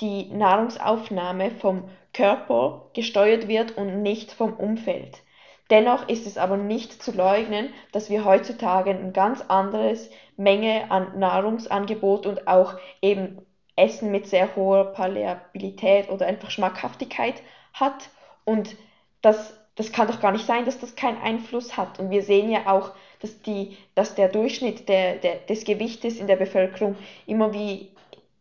die 0.00 0.30
Nahrungsaufnahme 0.30 1.50
vom 1.50 1.90
Körper 2.20 2.90
gesteuert 2.92 3.48
wird 3.48 3.78
und 3.78 4.02
nicht 4.02 4.30
vom 4.30 4.52
Umfeld. 4.52 5.22
Dennoch 5.70 6.06
ist 6.06 6.26
es 6.26 6.36
aber 6.36 6.58
nicht 6.58 7.02
zu 7.02 7.12
leugnen, 7.12 7.72
dass 7.92 8.10
wir 8.10 8.26
heutzutage 8.26 8.90
ein 8.90 9.14
ganz 9.14 9.40
anderes 9.48 10.10
Menge 10.36 10.90
an 10.90 11.18
Nahrungsangebot 11.18 12.26
und 12.26 12.46
auch 12.46 12.74
eben 13.00 13.38
Essen 13.74 14.10
mit 14.10 14.26
sehr 14.26 14.54
hoher 14.54 14.92
Paläabilität 14.92 16.10
oder 16.10 16.26
einfach 16.26 16.50
Schmackhaftigkeit 16.50 17.36
hat. 17.72 18.10
Und 18.44 18.76
das, 19.22 19.58
das 19.76 19.90
kann 19.90 20.06
doch 20.06 20.20
gar 20.20 20.32
nicht 20.32 20.44
sein, 20.44 20.66
dass 20.66 20.78
das 20.78 20.96
keinen 20.96 21.22
Einfluss 21.22 21.78
hat. 21.78 21.98
Und 21.98 22.10
wir 22.10 22.22
sehen 22.22 22.50
ja 22.50 22.66
auch, 22.66 22.90
dass, 23.20 23.40
die, 23.40 23.78
dass 23.94 24.14
der 24.14 24.28
Durchschnitt 24.28 24.90
der, 24.90 25.14
der, 25.14 25.36
des 25.36 25.64
Gewichtes 25.64 26.20
in 26.20 26.26
der 26.26 26.36
Bevölkerung 26.36 26.96
immer 27.26 27.54
wie 27.54 27.92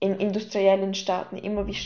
in 0.02 0.18
industriellen 0.18 0.96
Staaten 0.96 1.38
immer 1.38 1.66
wie 1.66 1.78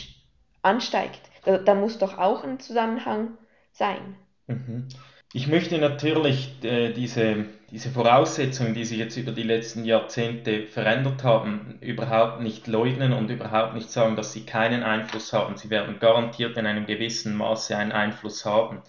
ansteigt. 0.62 1.20
Da, 1.44 1.58
da 1.58 1.74
muss 1.74 1.98
doch 1.98 2.18
auch 2.18 2.44
ein 2.44 2.60
Zusammenhang 2.60 3.36
sein. 3.72 4.16
Mhm. 4.46 4.88
Ich 5.36 5.48
möchte 5.48 5.78
natürlich 5.78 6.62
äh, 6.62 6.92
diese, 6.92 7.46
diese 7.72 7.90
Voraussetzungen, 7.90 8.72
die 8.72 8.84
sich 8.84 8.98
jetzt 8.98 9.16
über 9.16 9.32
die 9.32 9.42
letzten 9.42 9.84
Jahrzehnte 9.84 10.66
verändert 10.68 11.24
haben, 11.24 11.76
überhaupt 11.80 12.40
nicht 12.40 12.68
leugnen 12.68 13.12
und 13.12 13.30
überhaupt 13.30 13.74
nicht 13.74 13.90
sagen, 13.90 14.14
dass 14.14 14.32
sie 14.32 14.46
keinen 14.46 14.84
Einfluss 14.84 15.32
haben. 15.32 15.56
Sie 15.56 15.70
werden 15.70 15.98
garantiert 15.98 16.56
in 16.56 16.66
einem 16.66 16.86
gewissen 16.86 17.36
Maße 17.36 17.76
einen 17.76 17.90
Einfluss 17.90 18.44
haben. 18.44 18.82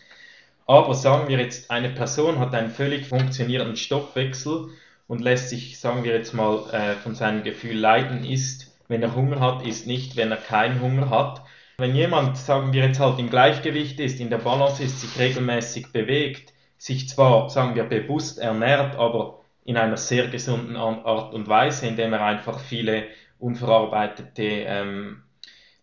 Aber 0.67 0.93
sagen 0.93 1.27
wir 1.27 1.39
jetzt, 1.39 1.71
eine 1.71 1.89
Person 1.89 2.37
hat 2.37 2.53
einen 2.53 2.69
völlig 2.69 3.07
funktionierenden 3.07 3.75
Stoffwechsel 3.75 4.69
und 5.07 5.21
lässt 5.21 5.49
sich, 5.49 5.79
sagen 5.79 6.03
wir 6.03 6.13
jetzt 6.13 6.33
mal, 6.35 6.69
äh, 6.71 6.93
von 6.93 7.15
seinem 7.15 7.43
Gefühl 7.43 7.77
leiten, 7.77 8.23
ist, 8.23 8.71
wenn 8.87 9.01
er 9.01 9.15
Hunger 9.15 9.39
hat, 9.39 9.65
ist 9.65 9.87
nicht, 9.87 10.15
wenn 10.15 10.29
er 10.29 10.37
keinen 10.37 10.79
Hunger 10.79 11.09
hat 11.09 11.41
wenn 11.77 11.95
jemand, 11.95 12.37
sagen 12.37 12.73
wir 12.73 12.85
jetzt 12.85 12.99
halt 12.99 13.19
im 13.19 13.29
Gleichgewicht 13.29 13.99
ist, 13.99 14.19
in 14.19 14.29
der 14.29 14.37
Balance 14.37 14.83
ist, 14.83 15.01
sich 15.01 15.19
regelmäßig 15.19 15.91
bewegt, 15.91 16.53
sich 16.77 17.09
zwar, 17.09 17.49
sagen 17.49 17.75
wir, 17.75 17.83
bewusst 17.83 18.39
ernährt, 18.39 18.95
aber 18.95 19.41
in 19.65 19.77
einer 19.77 19.97
sehr 19.97 20.27
gesunden 20.27 20.75
Art 20.75 21.33
und 21.33 21.47
Weise, 21.47 21.87
indem 21.87 22.13
er 22.13 22.23
einfach 22.23 22.59
viele 22.59 23.05
unverarbeitete 23.39 24.43
ähm, 24.43 25.23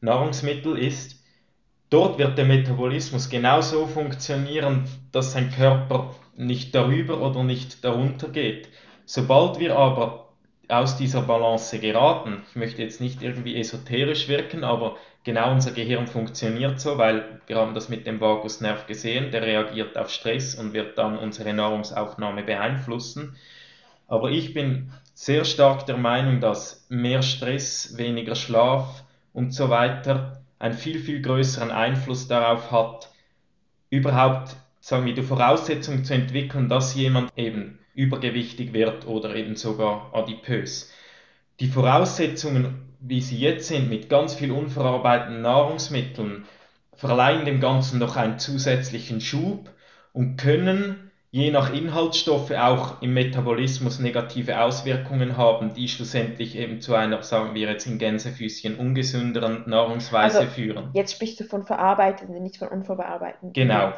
Nahrungsmittel 0.01 0.79
isst, 0.79 1.23
dort 1.91 2.19
wird 2.19 2.39
der 2.39 2.45
Metabolismus 2.45 3.29
genauso 3.29 3.87
funktionieren, 3.87 4.85
dass 5.11 5.33
sein 5.33 5.51
Körper 5.51 6.15
nicht 6.37 6.75
darüber 6.75 7.21
oder 7.21 7.45
nicht 7.45 7.85
darunter 7.85 8.29
geht. 8.29 8.69
Sobald 9.05 9.59
wir 9.59 9.77
aber 9.77 10.33
aus 10.69 10.97
dieser 10.97 11.23
Balance 11.23 11.79
geraten, 11.79 12.43
ich 12.49 12.57
möchte 12.57 12.83
jetzt 12.83 13.01
nicht 13.01 13.21
irgendwie 13.21 13.57
esoterisch 13.57 14.29
wirken, 14.29 14.65
aber 14.65 14.97
genau 15.25 15.53
unser 15.53 15.73
Gehirn 15.73 16.07
funktioniert 16.07 16.81
so, 16.81 16.99
weil 16.99 17.41
wir 17.47 17.57
haben 17.57 17.75
das 17.75 17.89
mit 17.89 18.07
dem 18.07 18.21
Vagusnerv 18.21 18.87
gesehen, 18.87 19.31
der 19.31 19.43
reagiert 19.43 19.97
auf 19.97 20.11
Stress 20.11 20.55
und 20.55 20.73
wird 20.73 20.99
dann 20.99 21.19
unsere 21.19 21.53
Nahrungsaufnahme 21.55 22.43
beeinflussen. 22.43 23.37
Aber 24.09 24.31
ich 24.31 24.53
bin 24.53 24.93
sehr 25.15 25.45
stark 25.45 25.87
der 25.87 25.97
Meinung, 25.97 26.41
dass 26.41 26.87
mehr 26.89 27.23
Stress, 27.23 27.97
weniger 27.97 28.35
Schlaf 28.35 29.05
und 29.33 29.55
so 29.55 29.71
weiter 29.71 30.43
einen 30.59 30.75
viel, 30.75 30.99
viel 30.99 31.23
größeren 31.23 31.71
Einfluss 31.71 32.29
darauf 32.29 32.71
hat, 32.71 33.11
überhaupt, 33.91 34.57
sagen 34.81 35.07
wir, 35.07 35.15
die 35.15 35.23
Voraussetzung 35.23 36.05
zu 36.05 36.15
entwickeln, 36.15 36.69
dass 36.69 36.95
jemand 36.95 37.31
eben 37.37 37.79
übergewichtig 37.95 38.73
wird 38.73 39.07
oder 39.07 39.35
eben 39.35 39.57
sogar 39.57 40.11
adipös. 40.15 40.93
Die 41.61 41.69
Voraussetzungen 41.69 42.92
wie 43.05 43.21
sie 43.21 43.39
jetzt 43.39 43.69
sind, 43.69 43.89
mit 43.91 44.09
ganz 44.09 44.35
viel 44.35 44.53
unverarbeiteten 44.53 45.43
Nahrungsmitteln, 45.43 46.45
verleihen 46.95 47.45
dem 47.45 47.61
Ganzen 47.61 47.99
noch 47.99 48.17
einen 48.17 48.39
zusätzlichen 48.39 49.21
Schub 49.21 49.71
und 50.13 50.37
können 50.37 51.11
je 51.31 51.51
nach 51.51 51.73
Inhaltsstoffe 51.73 52.51
auch 52.51 53.01
im 53.01 53.15
Metabolismus 53.15 53.99
negative 53.99 54.61
Auswirkungen 54.61 55.39
haben, 55.39 55.73
die 55.73 55.89
schlussendlich 55.89 56.57
eben 56.57 56.81
zu 56.83 56.95
einer, 56.95 57.23
sagen 57.23 57.55
wir 57.55 57.69
jetzt 57.71 57.87
in 57.87 57.99
Gänsefüßchen, 57.99 58.77
ungesünderen 58.77 59.63
Nahrungsweise 59.67 60.41
Also 60.41 60.51
führen. 60.53 60.91
jetzt 60.93 61.13
sprichst 61.15 61.41
du 61.41 61.45
von 61.45 61.65
verarbeitenden, 61.65 62.43
nicht 62.43 62.59
von 62.59 62.69
unverarbeitenden 62.69 63.53
Genau, 63.55 63.95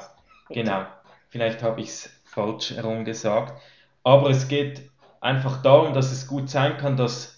genau. 0.49 0.87
Vielleicht 1.29 1.63
habe 1.65 1.81
ich 1.81 1.89
es 1.89 2.11
falsch 2.25 2.71
herum 2.71 3.05
gesagt. 3.05 3.61
Aber 4.05 4.31
es 4.31 4.47
geht 4.47 4.83
einfach 5.21 5.61
darum, 5.63 5.93
dass 5.93 6.13
es 6.13 6.29
gut 6.29 6.49
sein 6.49 6.77
kann, 6.77 6.97
dass, 6.97 7.34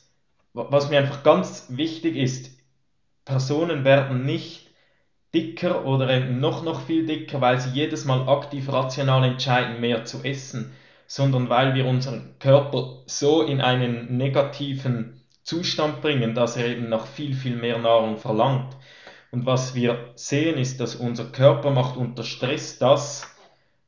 was 0.57 0.89
mir 0.89 0.99
einfach 0.99 1.23
ganz 1.23 1.67
wichtig 1.69 2.17
ist, 2.17 2.51
Personen 3.25 3.85
werden 3.85 4.25
nicht 4.25 4.71
dicker 5.35 5.85
oder 5.85 6.09
eben 6.09 6.41
noch, 6.41 6.65
noch 6.65 6.81
viel 6.81 7.05
dicker, 7.05 7.41
weil 7.41 7.61
sie 7.61 7.71
jedes 7.71 8.07
Mal 8.07 8.27
aktiv 8.29 8.73
rational 8.73 9.25
entscheiden, 9.25 9.81
mehr 9.81 10.05
zu 10.05 10.23
essen, 10.23 10.73
sondern 11.07 11.51
weil 11.51 11.75
wir 11.75 11.87
unseren 11.87 12.39
Körper 12.39 13.03
so 13.07 13.43
in 13.43 13.61
einen 13.61 14.17
negativen 14.17 15.21
Zustand 15.43 16.01
bringen, 16.01 16.35
dass 16.35 16.57
er 16.57 16.69
eben 16.69 16.89
nach 16.89 17.07
viel, 17.07 17.35
viel 17.35 17.57
mehr 17.57 17.79
Nahrung 17.79 18.17
verlangt. 18.17 18.77
Und 19.31 19.45
was 19.45 19.75
wir 19.75 20.13
sehen, 20.15 20.57
ist, 20.57 20.81
dass 20.81 20.97
unser 20.97 21.27
Körper 21.27 21.71
macht 21.71 21.97
unter 21.97 22.25
Stress 22.25 22.79
das, 22.79 23.27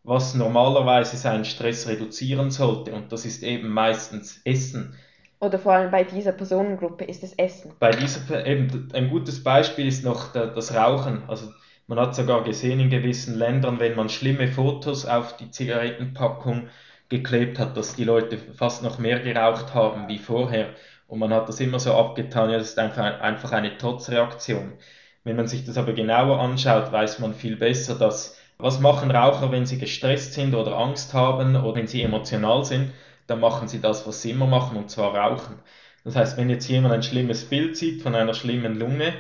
was 0.05 0.35
normalerweise 0.35 1.17
seinen 1.17 1.45
Stress 1.45 1.89
reduzieren 1.89 2.51
sollte. 2.51 2.93
Und 2.93 3.11
das 3.13 3.25
ist 3.25 3.43
eben 3.43 3.69
meistens 3.69 4.41
Essen. 4.45 4.97
Oder 5.41 5.59
vor 5.59 5.73
allem 5.73 5.91
bei 5.91 6.05
dieser 6.05 6.33
Personengruppe 6.33 7.05
ist 7.05 7.23
es 7.23 7.33
Essen. 7.35 7.73
Bei 7.79 7.91
dieser, 7.93 8.45
eben, 8.47 8.89
ein 8.93 9.11
gutes 9.11 9.43
Beispiel 9.43 9.87
ist 9.87 10.05
noch 10.05 10.33
das 10.33 10.75
Rauchen. 10.75 11.23
Also 11.29 11.53
man 11.87 12.01
hat 12.01 12.15
sogar 12.15 12.43
gesehen 12.43 12.81
in 12.81 12.91
gewissen 12.91 13.39
Ländern, 13.39 13.79
wenn 13.79 13.95
man 13.95 14.09
schlimme 14.09 14.49
Fotos 14.49 15.07
auf 15.07 15.37
die 15.37 15.51
Zigarettenpackung 15.51 16.69
geklebt 17.09 17.59
hat, 17.59 17.77
dass 17.77 17.95
die 17.95 18.05
Leute 18.05 18.37
fast 18.37 18.83
noch 18.83 18.99
mehr 18.99 19.21
geraucht 19.21 19.75
haben 19.75 20.09
wie 20.09 20.19
vorher. 20.19 20.71
Und 21.07 21.21
man 21.21 21.33
hat 21.33 21.49
das 21.49 21.61
immer 21.61 21.79
so 21.79 21.95
abgetan, 21.95 22.51
ja, 22.51 22.59
das 22.59 22.71
ist 22.71 22.79
einfach, 22.79 23.21
einfach 23.21 23.53
eine 23.53 23.79
Trotzreaktion. 23.79 24.75
Wenn 25.25 25.37
man 25.37 25.47
sich 25.49 25.65
das 25.65 25.79
aber 25.79 25.95
genauer 25.95 26.39
anschaut, 26.41 26.93
weiß 26.93 27.21
man 27.21 27.35
viel 27.35 27.57
besser, 27.57 27.95
dass 27.95 28.37
was 28.59 28.81
machen 28.81 29.11
Raucher, 29.11 29.53
wenn 29.53 29.67
sie 29.67 29.79
gestresst 29.79 30.35
sind 30.35 30.55
oder 30.55 30.77
Angst 30.77 31.15
haben 31.15 31.57
oder 31.57 31.77
wenn 31.77 31.87
sie 31.87 32.03
emotional 32.03 32.65
sind? 32.65 32.93
Dann 33.29 33.41
machen 33.41 33.69
sie 33.69 33.81
das, 33.81 34.07
was 34.07 34.23
sie 34.23 34.31
immer 34.31 34.47
machen, 34.47 34.77
und 34.77 34.91
zwar 34.91 35.15
rauchen. 35.15 35.57
Das 36.03 36.17
heißt, 36.17 36.37
wenn 36.37 36.51
jetzt 36.51 36.69
jemand 36.69 36.95
ein 36.95 37.03
schlimmes 37.03 37.45
Bild 37.45 37.77
sieht 37.77 38.03
von 38.03 38.15
einer 38.15 38.35
schlimmen 38.35 38.79
Lunge, 38.79 39.13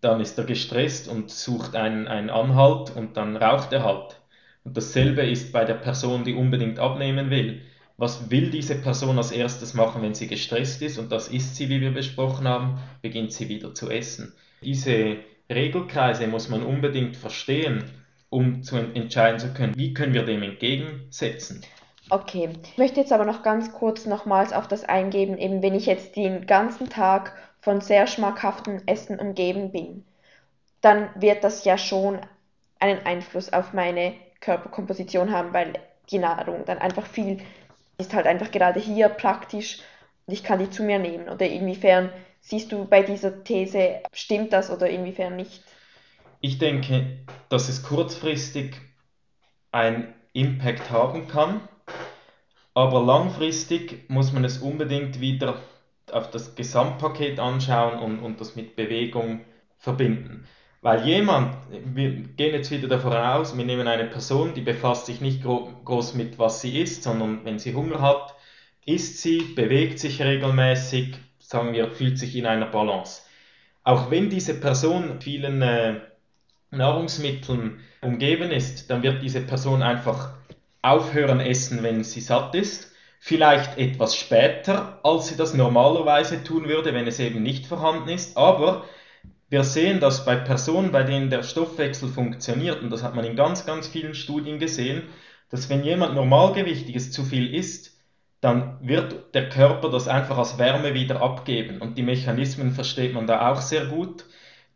dann 0.00 0.20
ist 0.20 0.38
er 0.38 0.44
gestresst 0.44 1.08
und 1.08 1.30
sucht 1.30 1.74
einen, 1.74 2.06
einen 2.06 2.30
Anhalt 2.30 2.94
und 2.94 3.16
dann 3.16 3.36
raucht 3.36 3.72
er 3.72 3.82
halt. 3.82 4.20
Und 4.64 4.76
dasselbe 4.76 5.22
ist 5.22 5.52
bei 5.52 5.64
der 5.64 5.74
Person, 5.74 6.24
die 6.24 6.34
unbedingt 6.34 6.78
abnehmen 6.78 7.30
will. 7.30 7.62
Was 7.96 8.30
will 8.30 8.50
diese 8.50 8.76
Person 8.76 9.18
als 9.18 9.32
erstes 9.32 9.74
machen, 9.74 10.02
wenn 10.02 10.14
sie 10.14 10.28
gestresst 10.28 10.80
ist? 10.82 10.98
Und 10.98 11.10
das 11.10 11.26
ist 11.26 11.56
sie, 11.56 11.68
wie 11.68 11.80
wir 11.80 11.92
besprochen 11.92 12.46
haben, 12.46 12.78
beginnt 13.02 13.32
sie 13.32 13.48
wieder 13.48 13.74
zu 13.74 13.90
essen. 13.90 14.34
Diese 14.62 15.16
Regelkreise 15.50 16.28
muss 16.28 16.48
man 16.48 16.62
unbedingt 16.62 17.16
verstehen, 17.16 17.82
um 18.30 18.62
zu 18.62 18.76
entscheiden 18.76 19.40
zu 19.40 19.52
können, 19.52 19.74
wie 19.74 19.94
können 19.94 20.14
wir 20.14 20.22
dem 20.22 20.44
entgegensetzen. 20.44 21.64
Okay, 22.10 22.50
ich 22.62 22.78
möchte 22.78 23.00
jetzt 23.00 23.12
aber 23.12 23.24
noch 23.24 23.42
ganz 23.42 23.72
kurz 23.72 24.06
nochmals 24.06 24.52
auf 24.52 24.66
das 24.66 24.84
eingehen, 24.84 25.36
eben 25.36 25.62
wenn 25.62 25.74
ich 25.74 25.86
jetzt 25.86 26.16
den 26.16 26.46
ganzen 26.46 26.88
Tag 26.88 27.32
von 27.60 27.80
sehr 27.80 28.06
schmackhaftem 28.06 28.82
Essen 28.86 29.18
umgeben 29.18 29.72
bin, 29.72 30.04
dann 30.80 31.10
wird 31.16 31.44
das 31.44 31.64
ja 31.64 31.76
schon 31.76 32.18
einen 32.78 33.04
Einfluss 33.04 33.52
auf 33.52 33.72
meine 33.72 34.14
Körperkomposition 34.40 35.32
haben, 35.32 35.52
weil 35.52 35.74
die 36.10 36.18
Nahrung 36.18 36.64
dann 36.64 36.78
einfach 36.78 37.06
viel 37.06 37.42
ist 37.98 38.14
halt 38.14 38.26
einfach 38.26 38.50
gerade 38.52 38.80
hier 38.80 39.08
praktisch 39.08 39.80
und 40.26 40.32
ich 40.32 40.44
kann 40.44 40.60
die 40.60 40.70
zu 40.70 40.84
mir 40.84 40.98
nehmen. 40.98 41.28
Oder 41.28 41.48
inwiefern 41.48 42.10
siehst 42.40 42.70
du 42.70 42.84
bei 42.84 43.02
dieser 43.02 43.42
These, 43.42 44.00
stimmt 44.12 44.52
das 44.52 44.70
oder 44.70 44.88
inwiefern 44.88 45.36
nicht? 45.36 45.62
Ich 46.40 46.58
denke, 46.58 47.18
dass 47.48 47.68
es 47.68 47.82
kurzfristig 47.82 48.76
einen 49.72 50.14
Impact 50.32 50.90
haben 50.90 51.26
kann, 51.26 51.68
aber 52.78 53.04
langfristig 53.04 54.08
muss 54.08 54.32
man 54.32 54.44
es 54.44 54.58
unbedingt 54.58 55.20
wieder 55.20 55.58
auf 56.12 56.30
das 56.30 56.54
Gesamtpaket 56.54 57.40
anschauen 57.40 57.98
und, 57.98 58.20
und 58.20 58.40
das 58.40 58.54
mit 58.54 58.76
Bewegung 58.76 59.40
verbinden. 59.78 60.46
Weil 60.80 61.04
jemand, 61.04 61.56
wir 61.70 62.10
gehen 62.10 62.54
jetzt 62.54 62.70
wieder 62.70 62.86
davon 62.86 63.14
aus, 63.14 63.58
wir 63.58 63.64
nehmen 63.64 63.88
eine 63.88 64.04
Person, 64.04 64.54
die 64.54 64.60
befasst 64.60 65.06
sich 65.06 65.20
nicht 65.20 65.42
groß 65.42 66.14
mit, 66.14 66.38
was 66.38 66.60
sie 66.60 66.80
isst, 66.80 67.02
sondern 67.02 67.44
wenn 67.44 67.58
sie 67.58 67.74
Hunger 67.74 68.00
hat, 68.00 68.36
isst 68.86 69.22
sie, 69.22 69.40
bewegt 69.56 69.98
sich 69.98 70.22
regelmäßig, 70.22 71.16
sagen 71.40 71.72
wir, 71.72 71.90
fühlt 71.90 72.16
sich 72.16 72.36
in 72.36 72.46
einer 72.46 72.66
Balance. 72.66 73.22
Auch 73.82 74.08
wenn 74.12 74.30
diese 74.30 74.54
Person 74.54 75.20
vielen 75.20 75.62
äh, 75.62 75.96
Nahrungsmitteln 76.70 77.80
umgeben 78.02 78.52
ist, 78.52 78.88
dann 78.88 79.02
wird 79.02 79.20
diese 79.20 79.40
Person 79.40 79.82
einfach 79.82 80.37
aufhören 80.82 81.40
essen, 81.40 81.82
wenn 81.82 82.04
sie 82.04 82.20
satt 82.20 82.54
ist. 82.54 82.92
Vielleicht 83.20 83.78
etwas 83.78 84.16
später, 84.16 85.00
als 85.02 85.28
sie 85.28 85.36
das 85.36 85.54
normalerweise 85.54 86.44
tun 86.44 86.68
würde, 86.68 86.94
wenn 86.94 87.06
es 87.06 87.18
eben 87.18 87.42
nicht 87.42 87.66
vorhanden 87.66 88.08
ist. 88.10 88.36
Aber 88.36 88.84
wir 89.48 89.64
sehen, 89.64 89.98
dass 89.98 90.24
bei 90.24 90.36
Personen, 90.36 90.92
bei 90.92 91.02
denen 91.02 91.30
der 91.30 91.42
Stoffwechsel 91.42 92.08
funktioniert, 92.08 92.82
und 92.82 92.90
das 92.90 93.02
hat 93.02 93.14
man 93.14 93.24
in 93.24 93.34
ganz, 93.34 93.66
ganz 93.66 93.88
vielen 93.88 94.14
Studien 94.14 94.58
gesehen, 94.58 95.02
dass 95.50 95.68
wenn 95.68 95.82
jemand 95.82 96.14
Normalgewichtiges 96.14 97.10
zu 97.10 97.24
viel 97.24 97.54
isst, 97.54 97.98
dann 98.40 98.78
wird 98.80 99.34
der 99.34 99.48
Körper 99.48 99.90
das 99.90 100.06
einfach 100.06 100.38
als 100.38 100.58
Wärme 100.58 100.94
wieder 100.94 101.20
abgeben. 101.22 101.80
Und 101.80 101.98
die 101.98 102.02
Mechanismen 102.02 102.70
versteht 102.70 103.14
man 103.14 103.26
da 103.26 103.50
auch 103.50 103.60
sehr 103.60 103.86
gut 103.86 104.26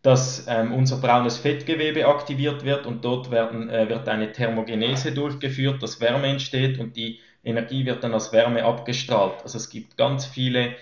dass 0.03 0.47
ähm, 0.49 0.73
unser 0.73 0.97
braunes 0.97 1.39
Fettgewebe 1.39 2.07
aktiviert 2.07 2.65
wird 2.65 2.87
und 2.87 3.05
dort 3.05 3.31
werden, 3.31 3.71
äh, 3.71 3.89
wird 3.89 4.09
eine 4.09 4.33
Thermogenese 4.33 5.13
durchgeführt, 5.13 5.83
dass 5.83 6.01
Wärme 6.01 6.27
entsteht 6.27 6.79
und 6.79 6.97
die 6.97 7.21
Energie 7.45 7.87
wird 7.87 8.03
dann 8.03 8.13
als 8.13 8.33
Wärme 8.33 8.65
abgestrahlt. 8.65 9.43
Also 9.43 9.59
es 9.59 9.71
gibt 9.71 9.97
ganz 9.97 10.27
viele 10.27 10.75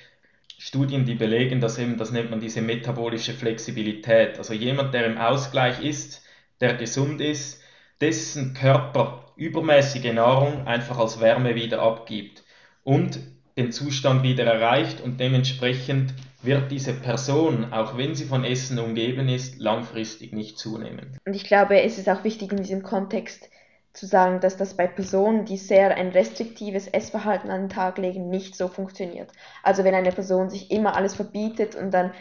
Studien, 0.59 1.05
die 1.05 1.15
belegen, 1.15 1.61
dass 1.61 1.79
eben, 1.79 1.97
das 1.97 2.13
nennt 2.13 2.31
man 2.31 2.41
diese 2.41 2.61
metabolische 2.63 3.33
Flexibilität. 3.33 4.39
Also 4.39 4.55
jemand, 4.55 4.93
der 4.95 5.07
im 5.07 5.19
Ausgleich 5.19 5.83
ist, 5.83 6.23
der 6.61 6.75
gesund 6.75 7.21
ist, 7.21 7.63
dessen 8.01 8.55
Körper 8.55 9.27
übermäßige 9.37 10.13
Nahrung 10.13 10.67
einfach 10.67 10.99
als 10.99 11.21
Wärme 11.21 11.55
wieder 11.55 11.81
abgibt 11.81 12.43
und 12.85 13.21
den 13.57 13.73
Zustand 13.73 14.23
wieder 14.23 14.45
erreicht 14.45 15.01
und 15.01 15.21
dementsprechend 15.21 16.15
wird 16.43 16.71
diese 16.71 16.95
Person, 16.95 17.73
auch 17.73 17.97
wenn 17.97 18.15
sie 18.15 18.25
von 18.25 18.45
Essen 18.45 18.79
umgeben 18.79 19.29
ist, 19.29 19.59
langfristig 19.59 20.33
nicht 20.33 20.59
zunehmen. 20.59 21.19
Und 21.27 21.35
ich 21.35 21.45
glaube, 21.45 21.81
es 21.83 21.99
ist 21.99 22.09
auch 22.09 22.25
wichtig 22.25 22.53
in 22.53 22.59
diesem 22.59 22.83
Kontext 22.83 23.51
zu 23.93 24.07
sagen, 24.07 24.41
dass 24.41 24.57
das 24.57 24.77
bei 24.77 24.87
Personen, 24.87 25.45
die 25.45 25.57
sehr 25.57 25.97
ein 25.97 26.11
restriktives 26.11 26.87
Essverhalten 26.87 27.51
an 27.51 27.63
den 27.63 27.69
Tag 27.69 27.99
legen, 27.99 28.31
nicht 28.31 28.55
so 28.55 28.69
funktioniert. 28.69 29.31
Also 29.63 29.85
wenn 29.85 29.95
eine 29.95 30.13
Person 30.13 30.49
sich 30.49 30.71
immer 30.71 30.97
alles 30.97 31.15
verbietet 31.15 31.75
und 31.75 31.91
dann 31.91 32.13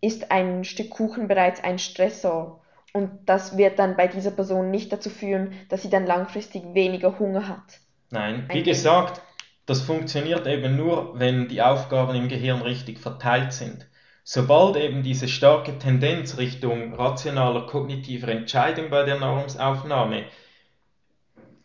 ist 0.00 0.30
ein 0.30 0.64
Stück 0.64 0.90
Kuchen 0.90 1.28
bereits 1.28 1.62
ein 1.62 1.78
Stressor. 1.78 2.60
Und 2.92 3.10
das 3.26 3.56
wird 3.56 3.78
dann 3.78 3.96
bei 3.96 4.06
dieser 4.06 4.30
Person 4.30 4.70
nicht 4.70 4.92
dazu 4.92 5.08
führen, 5.08 5.52
dass 5.68 5.82
sie 5.82 5.90
dann 5.90 6.06
langfristig 6.06 6.62
weniger 6.74 7.18
Hunger 7.18 7.48
hat. 7.48 7.80
Nein, 8.10 8.46
wie 8.52 8.62
gesagt, 8.62 9.20
das 9.66 9.80
funktioniert 9.82 10.46
eben 10.46 10.76
nur, 10.76 11.18
wenn 11.18 11.48
die 11.48 11.62
Aufgaben 11.62 12.14
im 12.14 12.28
Gehirn 12.28 12.62
richtig 12.62 12.98
verteilt 12.98 13.52
sind. 13.52 13.86
Sobald 14.22 14.76
eben 14.76 15.02
diese 15.02 15.28
starke 15.28 15.78
Tendenz 15.78 16.38
Richtung 16.38 16.94
rationaler 16.94 17.66
kognitiver 17.66 18.28
Entscheidung 18.28 18.90
bei 18.90 19.04
der 19.04 19.18
Nahrungsaufnahme, 19.18 20.24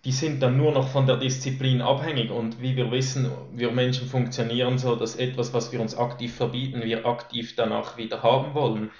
die 0.06 0.12
sind 0.12 0.42
dann 0.42 0.58
nur 0.58 0.72
noch 0.72 0.88
von 0.90 1.06
der 1.06 1.18
Disziplin 1.18 1.82
abhängig 1.82 2.32
und 2.32 2.62
wie 2.62 2.76
wir 2.78 2.92
wissen, 2.92 3.32
wir 3.54 3.72
Menschen 3.72 4.08
funktionieren 4.08 4.78
so, 4.78 4.96
dass 4.96 5.18
etwas, 5.18 5.54
was 5.54 5.72
wir 5.72 5.82
uns 5.82 5.98
aktiv 5.98 6.34
verbieten, 6.36 6.84
wir 6.84 7.06
aktiv 7.06 7.56
danach 7.56 7.98
wieder 7.98 8.24
haben 8.24 8.54
wollen. 8.54 8.92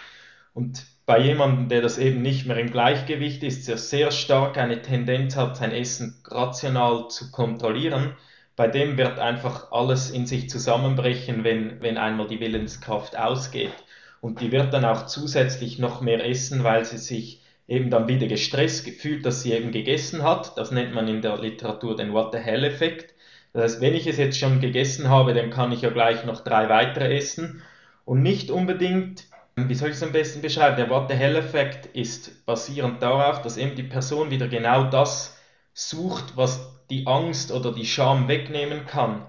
Und 0.54 0.86
bei 1.06 1.20
jemandem, 1.20 1.70
der 1.70 1.82
das 1.82 1.98
eben 1.98 2.22
nicht 2.22 2.46
mehr 2.46 2.58
im 2.58 2.70
Gleichgewicht 2.72 3.44
ist, 3.44 3.68
der 3.68 3.78
sehr 3.78 4.12
stark 4.12 4.58
eine 4.58 4.82
Tendenz 4.82 5.38
hat, 5.38 5.58
sein 5.58 5.72
Essen 5.72 6.22
rational 6.26 7.08
zu 7.08 7.32
kontrollieren, 7.32 8.16
bei 8.60 8.68
dem 8.68 8.98
wird 8.98 9.20
einfach 9.20 9.72
alles 9.72 10.12
in 10.12 10.26
sich 10.26 10.50
zusammenbrechen, 10.50 11.46
wenn, 11.46 11.82
wenn 11.82 11.98
einmal 11.98 12.28
die 12.28 12.42
Willenskraft 12.42 13.18
ausgeht. 13.18 13.72
Und 14.20 14.42
die 14.42 14.52
wird 14.52 14.74
dann 14.74 14.84
auch 14.84 15.06
zusätzlich 15.06 15.80
noch 15.80 16.02
mehr 16.02 16.28
essen, 16.28 16.66
weil 16.66 16.84
sie 16.84 16.98
sich 16.98 17.42
eben 17.70 17.90
dann 17.90 18.10
wieder 18.10 18.28
gestresst 18.28 18.86
fühlt, 18.90 19.26
dass 19.26 19.44
sie 19.44 19.54
eben 19.54 19.72
gegessen 19.72 20.24
hat. 20.24 20.58
Das 20.58 20.72
nennt 20.72 20.94
man 20.94 21.08
in 21.08 21.22
der 21.22 21.38
Literatur 21.38 21.96
den 21.96 22.12
What 22.12 22.34
the 22.34 22.40
Hell-Effekt. 22.40 23.14
Das 23.54 23.64
heißt, 23.64 23.82
wenn 23.82 23.96
ich 23.96 24.08
es 24.08 24.18
jetzt 24.18 24.38
schon 24.38 24.60
gegessen 24.60 25.08
habe, 25.08 25.34
dann 25.34 25.52
kann 25.52 25.72
ich 25.72 25.84
ja 25.84 25.90
gleich 25.90 26.26
noch 26.26 26.44
drei 26.44 26.68
weitere 26.68 27.16
essen. 27.16 27.62
Und 28.04 28.24
nicht 28.24 28.52
unbedingt, 28.52 29.24
wie 29.56 29.74
soll 29.74 29.88
ich 29.88 29.96
es 29.96 30.04
am 30.04 30.12
besten 30.12 30.42
beschreiben, 30.42 30.76
der 30.76 30.90
What 30.90 31.10
the 31.10 31.16
Hell-Effekt 31.16 31.86
ist 31.96 32.46
basierend 32.46 33.02
darauf, 33.02 33.42
dass 33.42 33.56
eben 33.56 33.78
die 33.78 33.84
Person 33.84 34.32
wieder 34.32 34.50
genau 34.50 34.90
das 34.90 35.40
sucht, 35.74 36.36
was 36.36 36.78
die 36.90 37.08
Angst 37.08 37.52
oder 37.52 37.72
die 37.74 37.86
Scham 37.86 38.28
wegnehmen 38.28 38.86
kann. 38.86 39.26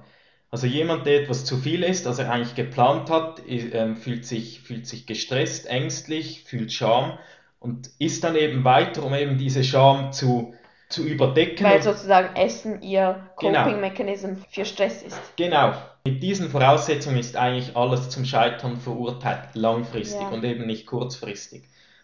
Also 0.50 0.66
jemand, 0.66 1.06
der 1.06 1.22
etwas 1.22 1.44
zu 1.44 1.56
viel 1.58 1.84
ist, 1.84 2.06
als 2.06 2.18
er 2.18 2.32
eigentlich 2.32 2.56
geplant 2.56 3.08
hat, 3.08 3.46
äh, 3.46 3.94
fühlt, 3.94 4.26
sich, 4.26 4.60
fühlt 4.60 4.86
sich 4.86 5.06
gestresst, 5.06 5.66
ängstlich, 5.68 6.42
fühlt 6.44 6.72
Scham 6.72 7.18
und 7.60 7.90
isst 7.98 8.24
dann 8.24 8.34
eben 8.34 8.64
weiter, 8.64 9.04
um 9.04 9.14
eben 9.14 9.38
diese 9.38 9.62
Scham 9.62 10.12
zu, 10.12 10.54
zu 10.88 11.04
überdecken. 11.04 11.64
Weil 11.64 11.82
sozusagen 11.82 12.34
Essen 12.34 12.82
ihr 12.82 13.28
genau. 13.38 13.62
Coping-Mechanism 13.62 14.26
genau. 14.26 14.46
für 14.50 14.64
Stress 14.64 15.02
ist. 15.02 15.20
Genau. 15.36 15.72
Mit 16.04 16.22
diesen 16.22 16.50
Voraussetzungen 16.50 17.18
ist 17.18 17.36
eigentlich 17.36 17.76
alles 17.76 18.08
zum 18.08 18.24
Scheitern 18.24 18.78
verurteilt, 18.78 19.50
langfristig 19.54 20.22
ja. 20.22 20.28
und 20.30 20.42
eben 20.42 20.66
nicht 20.66 20.86
kurzfristig. 20.86 21.62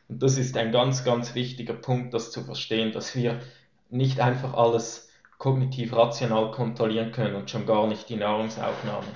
Und 0.08 0.22
das 0.22 0.38
ist 0.38 0.56
ein 0.56 0.70
ganz, 0.70 1.02
ganz 1.02 1.34
wichtiger 1.34 1.74
Punkt, 1.74 2.14
das 2.14 2.30
zu 2.30 2.44
verstehen, 2.44 2.92
dass 2.92 3.16
wir 3.16 3.40
nicht 3.90 4.20
einfach 4.20 4.54
alles 4.54 5.05
kognitiv 5.38 5.94
rational 5.94 6.50
kontrollieren 6.50 7.12
können 7.12 7.34
und 7.34 7.50
schon 7.50 7.66
gar 7.66 7.86
nicht 7.86 8.08
die 8.08 8.16
Nahrungsaufnahme. 8.16 9.06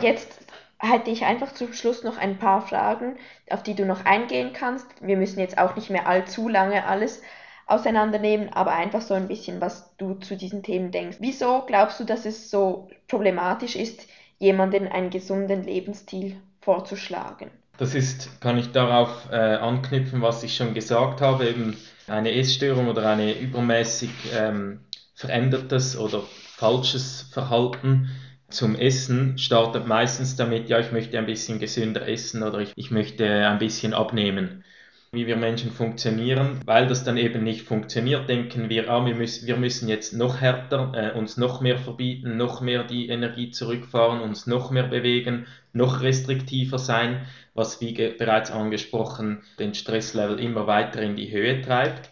Jetzt 0.00 0.40
hätte 0.78 1.10
ich 1.10 1.24
einfach 1.24 1.52
zum 1.52 1.72
Schluss 1.72 2.02
noch 2.02 2.18
ein 2.18 2.38
paar 2.38 2.62
Fragen, 2.62 3.16
auf 3.50 3.62
die 3.62 3.74
du 3.74 3.86
noch 3.86 4.04
eingehen 4.04 4.52
kannst. 4.52 4.86
Wir 5.00 5.16
müssen 5.16 5.40
jetzt 5.40 5.58
auch 5.58 5.76
nicht 5.76 5.90
mehr 5.90 6.06
allzu 6.08 6.48
lange 6.48 6.86
alles 6.86 7.22
auseinandernehmen, 7.66 8.52
aber 8.52 8.72
einfach 8.72 9.00
so 9.00 9.14
ein 9.14 9.28
bisschen, 9.28 9.60
was 9.60 9.96
du 9.96 10.14
zu 10.14 10.36
diesen 10.36 10.62
Themen 10.62 10.90
denkst. 10.90 11.18
Wieso 11.20 11.62
glaubst 11.66 11.98
du, 12.00 12.04
dass 12.04 12.26
es 12.26 12.50
so 12.50 12.88
problematisch 13.08 13.76
ist, 13.76 14.06
jemanden 14.38 14.88
einen 14.88 15.10
gesunden 15.10 15.62
Lebensstil 15.62 16.36
vorzuschlagen? 16.60 17.50
Das 17.78 17.94
ist, 17.94 18.40
kann 18.40 18.58
ich 18.58 18.70
darauf 18.72 19.28
äh, 19.32 19.36
anknüpfen, 19.36 20.22
was 20.22 20.42
ich 20.42 20.54
schon 20.54 20.74
gesagt 20.74 21.20
habe, 21.20 21.48
eben 21.48 21.76
eine 22.06 22.32
Essstörung 22.32 22.88
oder 22.88 23.08
eine 23.08 23.32
übermäßig 23.32 24.10
ähm, 24.36 24.80
verändertes 25.14 25.96
oder 25.96 26.22
falsches 26.56 27.22
Verhalten 27.32 28.10
zum 28.54 28.76
Essen 28.76 29.36
startet 29.38 29.86
meistens 29.86 30.36
damit, 30.36 30.68
ja, 30.68 30.78
ich 30.78 30.92
möchte 30.92 31.18
ein 31.18 31.26
bisschen 31.26 31.58
gesünder 31.58 32.06
essen 32.06 32.42
oder 32.42 32.60
ich, 32.60 32.72
ich 32.76 32.90
möchte 32.90 33.26
ein 33.26 33.58
bisschen 33.58 33.94
abnehmen. 33.94 34.64
Wie 35.10 35.26
wir 35.26 35.36
Menschen 35.36 35.70
funktionieren, 35.70 36.60
weil 36.64 36.88
das 36.88 37.04
dann 37.04 37.16
eben 37.16 37.44
nicht 37.44 37.62
funktioniert, 37.62 38.28
denken 38.28 38.68
wir, 38.68 38.90
ah, 38.90 39.06
wir, 39.06 39.14
müssen, 39.14 39.46
wir 39.46 39.56
müssen 39.56 39.88
jetzt 39.88 40.12
noch 40.12 40.40
härter, 40.40 40.92
äh, 40.94 41.18
uns 41.18 41.36
noch 41.36 41.60
mehr 41.60 41.78
verbieten, 41.78 42.36
noch 42.36 42.60
mehr 42.60 42.82
die 42.82 43.08
Energie 43.08 43.50
zurückfahren, 43.50 44.20
uns 44.20 44.46
noch 44.48 44.72
mehr 44.72 44.88
bewegen, 44.88 45.46
noch 45.72 46.02
restriktiver 46.02 46.78
sein, 46.78 47.26
was 47.54 47.80
wie 47.80 47.92
bereits 47.92 48.50
angesprochen 48.50 49.42
den 49.60 49.74
Stresslevel 49.74 50.40
immer 50.40 50.66
weiter 50.66 51.00
in 51.00 51.14
die 51.14 51.30
Höhe 51.30 51.60
treibt. 51.62 52.10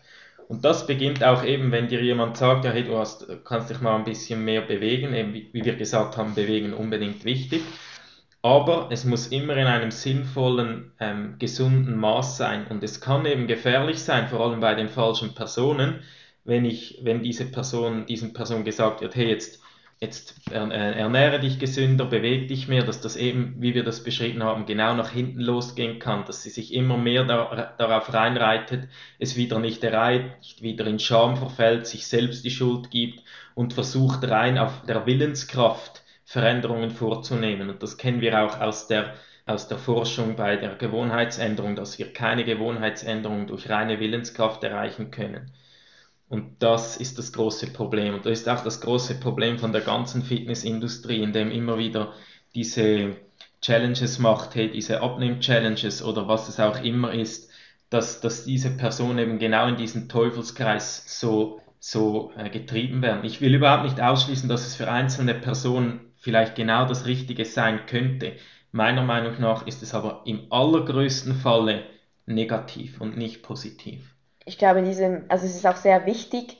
Und 0.52 0.66
das 0.66 0.86
beginnt 0.86 1.24
auch 1.24 1.44
eben, 1.44 1.72
wenn 1.72 1.88
dir 1.88 2.02
jemand 2.02 2.36
sagt, 2.36 2.66
ja, 2.66 2.72
hey, 2.72 2.84
du 2.84 2.98
hast, 2.98 3.26
kannst 3.42 3.70
dich 3.70 3.80
mal 3.80 3.96
ein 3.96 4.04
bisschen 4.04 4.44
mehr 4.44 4.60
bewegen, 4.60 5.14
eben 5.14 5.32
wie, 5.32 5.50
wir 5.54 5.76
gesagt 5.76 6.18
haben, 6.18 6.34
bewegen 6.34 6.74
unbedingt 6.74 7.24
wichtig. 7.24 7.62
Aber 8.42 8.88
es 8.90 9.06
muss 9.06 9.28
immer 9.28 9.56
in 9.56 9.66
einem 9.66 9.90
sinnvollen, 9.90 10.92
ähm, 11.00 11.36
gesunden 11.38 11.96
Maß 11.96 12.36
sein. 12.36 12.66
Und 12.68 12.82
es 12.82 13.00
kann 13.00 13.24
eben 13.24 13.46
gefährlich 13.46 14.00
sein, 14.00 14.28
vor 14.28 14.40
allem 14.40 14.60
bei 14.60 14.74
den 14.74 14.90
falschen 14.90 15.34
Personen, 15.34 16.02
wenn 16.44 16.66
ich, 16.66 17.00
wenn 17.02 17.22
diese 17.22 17.46
Person, 17.46 18.04
diesen 18.04 18.34
Person 18.34 18.62
gesagt 18.62 19.00
wird, 19.00 19.16
hey, 19.16 19.30
jetzt 19.30 19.61
jetzt 20.02 20.34
äh, 20.50 20.56
ernähre 20.56 21.38
dich 21.38 21.60
gesünder, 21.60 22.04
bewege 22.06 22.48
dich 22.48 22.66
mehr, 22.66 22.82
dass 22.82 23.00
das 23.00 23.14
eben, 23.14 23.54
wie 23.58 23.74
wir 23.74 23.84
das 23.84 24.02
beschrieben 24.02 24.42
haben, 24.42 24.66
genau 24.66 24.94
nach 24.94 25.10
hinten 25.10 25.40
losgehen 25.40 26.00
kann, 26.00 26.24
dass 26.24 26.42
sie 26.42 26.50
sich 26.50 26.74
immer 26.74 26.98
mehr 26.98 27.24
da, 27.24 27.74
darauf 27.78 28.12
reinreitet, 28.12 28.88
es 29.20 29.36
wieder 29.36 29.60
nicht 29.60 29.84
erreicht, 29.84 30.60
wieder 30.60 30.86
in 30.86 30.98
Scham 30.98 31.36
verfällt, 31.36 31.86
sich 31.86 32.08
selbst 32.08 32.44
die 32.44 32.50
Schuld 32.50 32.90
gibt 32.90 33.22
und 33.54 33.74
versucht 33.74 34.28
rein 34.28 34.58
auf 34.58 34.82
der 34.86 35.06
Willenskraft 35.06 36.02
Veränderungen 36.24 36.90
vorzunehmen. 36.90 37.70
Und 37.70 37.82
das 37.82 37.96
kennen 37.96 38.20
wir 38.20 38.42
auch 38.42 38.60
aus 38.60 38.88
der, 38.88 39.14
aus 39.46 39.68
der 39.68 39.78
Forschung 39.78 40.34
bei 40.34 40.56
der 40.56 40.74
Gewohnheitsänderung, 40.74 41.76
dass 41.76 41.98
wir 42.00 42.12
keine 42.12 42.44
Gewohnheitsänderung 42.44 43.46
durch 43.46 43.68
reine 43.70 44.00
Willenskraft 44.00 44.64
erreichen 44.64 45.12
können. 45.12 45.52
Und 46.32 46.62
das 46.62 46.96
ist 46.96 47.18
das 47.18 47.30
große 47.34 47.74
Problem. 47.74 48.14
Und 48.14 48.24
das 48.24 48.40
ist 48.40 48.48
auch 48.48 48.64
das 48.64 48.80
große 48.80 49.16
Problem 49.20 49.58
von 49.58 49.70
der 49.70 49.82
ganzen 49.82 50.22
Fitnessindustrie, 50.22 51.22
in 51.22 51.34
dem 51.34 51.50
immer 51.50 51.76
wieder 51.76 52.14
diese 52.54 53.18
Challenges 53.60 54.18
macht, 54.18 54.54
hey, 54.54 54.70
diese 54.70 55.02
Abnehm-Challenges 55.02 56.02
oder 56.02 56.28
was 56.28 56.48
es 56.48 56.58
auch 56.58 56.82
immer 56.82 57.12
ist, 57.12 57.50
dass, 57.90 58.22
dass 58.22 58.46
diese 58.46 58.70
Personen 58.70 59.18
eben 59.18 59.38
genau 59.38 59.68
in 59.68 59.76
diesen 59.76 60.08
Teufelskreis 60.08 61.20
so, 61.20 61.60
so 61.78 62.32
äh, 62.38 62.48
getrieben 62.48 63.02
werden. 63.02 63.26
Ich 63.26 63.42
will 63.42 63.54
überhaupt 63.54 63.84
nicht 63.84 64.00
ausschließen, 64.00 64.48
dass 64.48 64.66
es 64.66 64.74
für 64.74 64.90
einzelne 64.90 65.34
Personen 65.34 66.00
vielleicht 66.16 66.54
genau 66.54 66.86
das 66.86 67.04
Richtige 67.04 67.44
sein 67.44 67.84
könnte. 67.84 68.36
Meiner 68.70 69.02
Meinung 69.02 69.38
nach 69.38 69.66
ist 69.66 69.82
es 69.82 69.92
aber 69.92 70.22
im 70.24 70.50
allergrößten 70.50 71.34
Falle 71.34 71.82
negativ 72.24 73.02
und 73.02 73.18
nicht 73.18 73.42
positiv 73.42 74.12
ich 74.44 74.58
glaube, 74.58 74.80
in 74.80 74.84
diesem, 74.84 75.24
also 75.28 75.46
es 75.46 75.56
ist 75.56 75.66
auch 75.66 75.76
sehr 75.76 76.06
wichtig, 76.06 76.58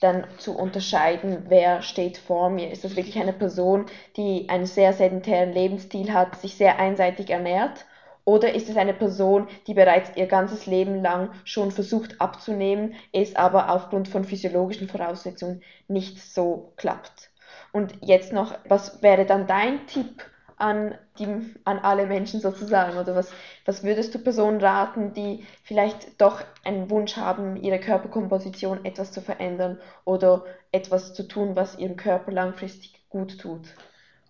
dann 0.00 0.26
zu 0.38 0.56
unterscheiden, 0.56 1.44
wer 1.48 1.82
steht 1.82 2.18
vor 2.18 2.50
mir. 2.50 2.70
Ist 2.70 2.84
das 2.84 2.96
wirklich 2.96 3.18
eine 3.18 3.32
Person, 3.32 3.86
die 4.16 4.48
einen 4.48 4.66
sehr 4.66 4.92
sedentären 4.92 5.52
Lebensstil 5.52 6.12
hat, 6.12 6.36
sich 6.36 6.56
sehr 6.56 6.78
einseitig 6.78 7.30
ernährt? 7.30 7.86
Oder 8.24 8.54
ist 8.54 8.68
es 8.68 8.76
eine 8.76 8.94
Person, 8.94 9.48
die 9.66 9.74
bereits 9.74 10.16
ihr 10.16 10.26
ganzes 10.26 10.66
Leben 10.66 11.02
lang 11.02 11.30
schon 11.44 11.70
versucht 11.70 12.20
abzunehmen, 12.20 12.94
es 13.12 13.34
aber 13.36 13.70
aufgrund 13.70 14.08
von 14.08 14.24
physiologischen 14.24 14.88
Voraussetzungen 14.88 15.62
nicht 15.88 16.20
so 16.20 16.72
klappt? 16.76 17.30
Und 17.72 17.94
jetzt 18.02 18.32
noch, 18.32 18.54
was 18.68 19.02
wäre 19.02 19.24
dann 19.26 19.46
dein 19.46 19.86
Tipp 19.86 20.24
an, 20.62 20.94
die, 21.18 21.26
an 21.64 21.78
alle 21.80 22.06
Menschen 22.06 22.40
sozusagen? 22.40 22.96
Oder 22.96 23.14
was, 23.14 23.32
was 23.64 23.82
würdest 23.82 24.14
du 24.14 24.18
Personen 24.18 24.60
raten, 24.60 25.12
die 25.12 25.44
vielleicht 25.64 26.20
doch 26.20 26.40
einen 26.64 26.88
Wunsch 26.88 27.16
haben, 27.16 27.56
ihre 27.56 27.80
Körperkomposition 27.80 28.84
etwas 28.84 29.12
zu 29.12 29.20
verändern 29.20 29.78
oder 30.04 30.44
etwas 30.70 31.12
zu 31.12 31.26
tun, 31.26 31.56
was 31.56 31.78
ihrem 31.78 31.96
Körper 31.96 32.32
langfristig 32.32 33.04
gut 33.10 33.38
tut? 33.38 33.74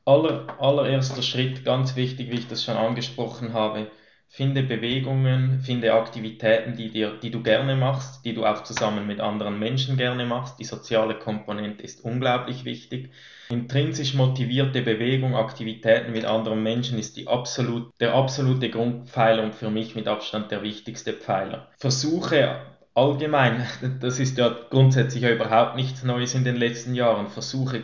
Aller, 0.04 0.46
allererster 0.58 1.22
Schritt, 1.22 1.64
ganz 1.64 1.94
wichtig, 1.94 2.30
wie 2.30 2.38
ich 2.38 2.48
das 2.48 2.64
schon 2.64 2.76
angesprochen 2.76 3.52
habe, 3.52 3.86
finde 4.34 4.62
Bewegungen, 4.62 5.60
finde 5.60 5.92
Aktivitäten, 5.92 6.74
die, 6.74 6.90
dir, 6.90 7.18
die 7.22 7.30
du 7.30 7.42
gerne 7.42 7.76
machst, 7.76 8.24
die 8.24 8.32
du 8.32 8.46
auch 8.46 8.62
zusammen 8.62 9.06
mit 9.06 9.20
anderen 9.20 9.58
Menschen 9.58 9.98
gerne 9.98 10.24
machst. 10.24 10.58
Die 10.58 10.64
soziale 10.64 11.16
Komponente 11.16 11.82
ist 11.82 12.02
unglaublich 12.02 12.64
wichtig. 12.64 13.10
Intrinsisch 13.50 14.14
motivierte 14.14 14.80
Bewegung, 14.80 15.36
Aktivitäten 15.36 16.12
mit 16.12 16.24
anderen 16.24 16.62
Menschen 16.62 16.98
ist 16.98 17.18
die 17.18 17.28
absolut, 17.28 17.92
der 18.00 18.14
absolute 18.14 18.70
Grundpfeiler 18.70 19.42
und 19.42 19.54
für 19.54 19.68
mich 19.68 19.94
mit 19.94 20.08
Abstand 20.08 20.50
der 20.50 20.62
wichtigste 20.62 21.12
Pfeiler. 21.12 21.68
Versuche 21.76 22.58
allgemein, 22.94 23.66
das 24.00 24.18
ist 24.18 24.38
ja 24.38 24.56
grundsätzlich 24.70 25.24
überhaupt 25.24 25.76
nichts 25.76 26.04
Neues 26.04 26.34
in 26.34 26.44
den 26.44 26.56
letzten 26.56 26.94
Jahren, 26.94 27.28
versuche 27.28 27.82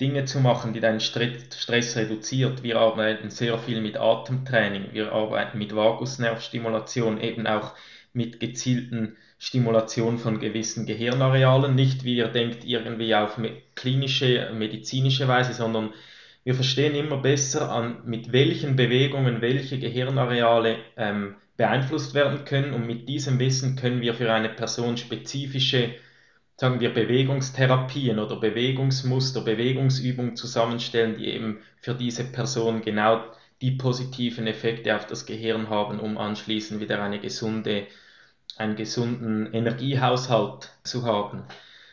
Dinge 0.00 0.24
zu 0.24 0.40
machen, 0.40 0.72
die 0.72 0.80
deinen 0.80 1.00
Stress 1.00 1.96
reduziert. 1.96 2.62
Wir 2.62 2.78
arbeiten 2.78 3.30
sehr 3.30 3.58
viel 3.58 3.80
mit 3.80 3.96
Atemtraining, 3.96 4.92
wir 4.92 5.12
arbeiten 5.12 5.58
mit 5.58 5.74
Vagusnervstimulation, 5.74 7.20
eben 7.20 7.46
auch 7.46 7.74
mit 8.12 8.40
gezielten 8.40 9.16
Stimulation 9.38 10.18
von 10.18 10.40
gewissen 10.40 10.86
Gehirnarealen, 10.86 11.74
nicht 11.74 12.04
wie 12.04 12.16
ihr 12.16 12.28
denkt 12.28 12.64
irgendwie 12.64 13.14
auf 13.14 13.40
klinische, 13.74 14.50
medizinische 14.54 15.28
Weise, 15.28 15.52
sondern 15.52 15.92
wir 16.44 16.54
verstehen 16.54 16.94
immer 16.94 17.18
besser 17.18 17.70
an, 17.70 18.02
mit 18.04 18.32
welchen 18.32 18.76
Bewegungen 18.76 19.40
welche 19.40 19.78
Gehirnareale 19.78 20.78
ähm, 20.96 21.36
beeinflusst 21.56 22.14
werden 22.14 22.44
können. 22.44 22.72
Und 22.72 22.86
mit 22.86 23.08
diesem 23.08 23.38
Wissen 23.38 23.76
können 23.76 24.00
wir 24.00 24.14
für 24.14 24.32
eine 24.32 24.48
Person 24.48 24.96
spezifische 24.96 25.94
sagen 26.58 26.80
wir, 26.80 26.92
Bewegungstherapien 26.92 28.18
oder 28.18 28.36
Bewegungsmuster, 28.36 29.42
Bewegungsübungen 29.42 30.34
zusammenstellen, 30.34 31.16
die 31.16 31.28
eben 31.28 31.58
für 31.80 31.94
diese 31.94 32.24
Person 32.24 32.82
genau 32.82 33.22
die 33.62 33.70
positiven 33.72 34.46
Effekte 34.48 34.96
auf 34.96 35.06
das 35.06 35.24
Gehirn 35.24 35.70
haben, 35.70 36.00
um 36.00 36.18
anschließend 36.18 36.80
wieder 36.80 37.00
eine 37.00 37.20
gesunde, 37.20 37.86
einen 38.56 38.74
gesunden 38.74 39.52
Energiehaushalt 39.54 40.72
zu 40.82 41.04
haben. 41.04 41.44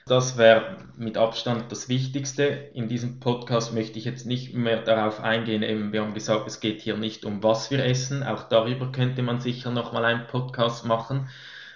Das 0.07 0.37
wäre 0.37 0.77
mit 0.97 1.17
Abstand 1.17 1.71
das 1.71 1.87
Wichtigste. 1.87 2.43
In 2.73 2.87
diesem 2.87 3.19
Podcast 3.19 3.73
möchte 3.73 3.99
ich 3.99 4.05
jetzt 4.05 4.25
nicht 4.25 4.53
mehr 4.53 4.81
darauf 4.81 5.19
eingehen. 5.19 5.61
Eben, 5.61 5.93
wir 5.93 6.01
haben 6.01 6.13
gesagt, 6.13 6.47
es 6.47 6.59
geht 6.59 6.81
hier 6.81 6.97
nicht 6.97 7.25
um 7.25 7.43
was 7.43 7.69
wir 7.69 7.83
essen. 7.83 8.23
Auch 8.23 8.43
darüber 8.43 8.91
könnte 8.91 9.21
man 9.21 9.41
sicher 9.41 9.69
nochmal 9.71 10.05
einen 10.05 10.27
Podcast 10.27 10.85
machen. 10.85 11.27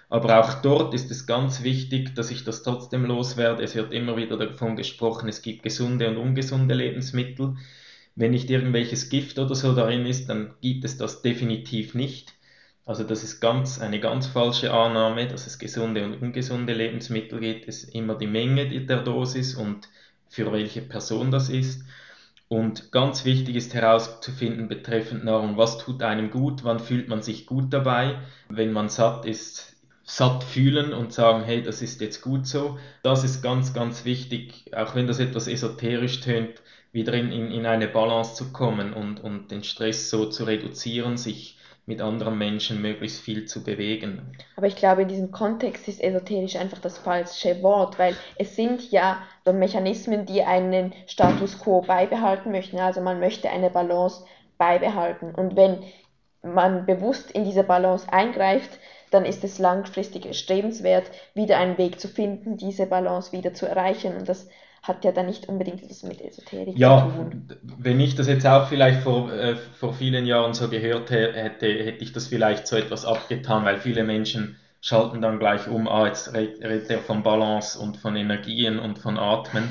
Aber 0.10 0.39
auch 0.39 0.62
dort 0.62 0.93
ist 0.93 1.12
es 1.12 1.28
ganz 1.28 1.64
wichtig, 1.64 2.16
dass 2.16 2.32
ich 2.32 2.43
das 2.43 2.64
trotzdem 2.64 3.05
loswerde. 3.05 3.64
Es 3.64 3.76
wird 3.76 3.93
immer 3.93 4.18
wieder 4.18 4.38
davon 4.38 4.76
gesprochen, 4.76 5.30
es 5.30 5.41
gibt 5.43 5.64
gesunde 5.64 6.10
und 6.10 6.18
ungesunde 6.18 6.74
Lebensmittel. 6.74 7.55
Wenn 8.16 8.32
nicht 8.32 8.49
irgendwelches 8.49 9.10
Gift 9.10 9.38
oder 9.39 9.55
so 9.55 9.74
darin 9.74 10.05
ist, 10.05 10.28
dann 10.28 10.55
gibt 10.62 10.84
es 10.84 10.97
das 10.97 11.22
definitiv 11.22 11.93
nicht. 11.93 12.34
Also 12.86 13.03
das 13.03 13.24
ist 13.24 13.39
ganz, 13.39 13.80
eine 13.80 13.99
ganz 13.99 14.26
falsche 14.26 14.74
Annahme, 14.74 15.28
dass 15.28 15.45
es 15.45 15.60
gesunde 15.60 16.03
und 16.03 16.22
ungesunde 16.24 16.74
Lebensmittel 16.74 17.39
gibt. 17.39 17.68
Es 17.68 17.84
ist 17.84 17.93
immer 17.93 18.16
die 18.16 18.26
Menge 18.26 18.68
der 18.68 19.03
Dosis 19.03 19.53
und 19.53 19.88
für 20.28 20.51
welche 20.51 20.82
Person 20.82 21.30
das 21.30 21.49
ist. 21.49 21.84
Und 22.47 22.91
ganz 22.91 23.26
wichtig 23.26 23.55
ist 23.55 23.76
herauszufinden 23.76 24.68
betreffend 24.68 25.24
Nahrung, 25.24 25.55
was 25.55 25.78
tut 25.78 26.01
einem 26.01 26.32
gut, 26.32 26.64
wann 26.64 26.80
fühlt 26.80 27.07
man 27.07 27.22
sich 27.22 27.45
gut 27.45 27.72
dabei. 27.72 28.18
Wenn 28.49 28.72
man 28.72 28.89
satt 28.89 29.26
ist, 29.28 29.78
satt 30.10 30.43
fühlen 30.43 30.91
und 30.91 31.14
sagen, 31.14 31.43
hey, 31.43 31.62
das 31.62 31.84
ist 31.84 32.01
jetzt 32.01 32.24
gut 32.24 32.47
so. 32.47 32.80
Das 33.03 33.24
ist 33.24 33.43
ganz, 33.43 33.76
ganz 33.76 34.05
wichtig, 34.05 34.66
auch 34.76 34.95
wenn 34.95 35.05
das 35.05 35.20
etwas 35.20 35.47
esoterisch 35.47 36.22
tönt, 36.22 36.64
wieder 36.91 37.14
in, 37.14 37.32
in, 37.32 37.51
in 37.51 37.68
eine 37.68 37.88
Balance 37.88 38.34
zu 38.34 38.51
kommen 38.51 38.93
und, 38.93 39.24
und 39.24 39.51
den 39.51 39.64
Stress 39.64 40.10
so 40.10 40.26
zu 40.26 40.45
reduzieren, 40.45 41.16
sich 41.16 41.60
mit 41.86 42.01
anderen 42.01 42.39
Menschen 42.39 42.82
möglichst 42.82 43.22
viel 43.22 43.45
zu 43.45 43.64
bewegen. 43.64 44.36
Aber 44.55 44.66
ich 44.66 44.76
glaube, 44.76 45.03
in 45.03 45.07
diesem 45.07 45.30
Kontext 45.30 45.88
ist 45.88 46.01
esoterisch 46.01 46.55
einfach 46.55 46.80
das 46.80 46.97
falsche 46.97 47.62
Wort, 47.62 47.99
weil 47.99 48.16
es 48.38 48.55
sind 48.55 48.91
ja 48.91 49.22
so 49.45 49.53
Mechanismen, 49.53 50.26
die 50.26 50.41
einen 50.41 50.91
Status 51.05 51.60
quo 51.60 51.82
beibehalten 51.82 52.51
möchten. 52.51 52.80
Also 52.80 52.99
man 53.01 53.20
möchte 53.20 53.51
eine 53.51 53.70
Balance 53.70 54.26
beibehalten. 54.57 55.36
Und 55.36 55.55
wenn 55.55 55.84
man 56.41 56.88
bewusst 56.88 57.30
in 57.30 57.43
diese 57.43 57.64
Balance 57.64 58.12
eingreift, 58.12 58.80
dann 59.12 59.26
ist 59.26 59.43
es 59.43 59.60
langfristig 59.60 60.26
erstrebenswert, 60.26 61.10
wieder 61.34 61.57
einen 61.57 61.78
Weg 61.78 61.99
zu 61.99 62.07
finden, 62.07 62.57
diese 62.57 62.86
Balance 62.86 63.32
wieder 63.32 63.53
zu 63.53 63.66
erreichen. 63.66 64.16
Und 64.16 64.30
das 64.30 64.47
hat 64.84 65.03
ja 65.03 65.12
dann 65.12 65.26
nicht 65.26 65.49
unbedingt 65.49 65.84
etwas 65.84 66.03
mit 66.03 66.22
Esoterik 66.22 66.78
ja, 66.78 67.07
zu 67.07 67.16
tun. 67.16 67.47
Wenn 67.78 67.99
ich 67.99 68.16
das 68.16 68.28
jetzt 68.28 68.45
auch 68.45 68.68
vielleicht 68.68 69.01
vor, 69.01 69.32
äh, 69.32 69.55
vor 69.55 69.93
vielen 69.93 70.26
Jahren 70.26 70.53
so 70.53 70.70
gehört 70.70 71.10
hätte, 71.10 71.68
hätte 71.68 72.03
ich 72.03 72.14
das 72.14 72.28
vielleicht 72.28 72.68
so 72.68 72.76
etwas 72.76 73.05
abgetan, 73.05 73.66
weil 73.66 73.78
viele 73.78 74.03
Menschen 74.03 74.57
schalten 74.82 75.22
dann 75.22 75.39
gleich 75.39 75.68
um, 75.68 75.88
ah, 75.88 76.07
jetzt 76.07 76.34
redet 76.34 76.89
er 76.89 76.99
von 76.99 77.24
Balance 77.24 77.78
und 77.78 77.97
von 77.97 78.16
Energien 78.16 78.80
und 78.80 78.97
von 78.97 79.18
Atmen. 79.18 79.70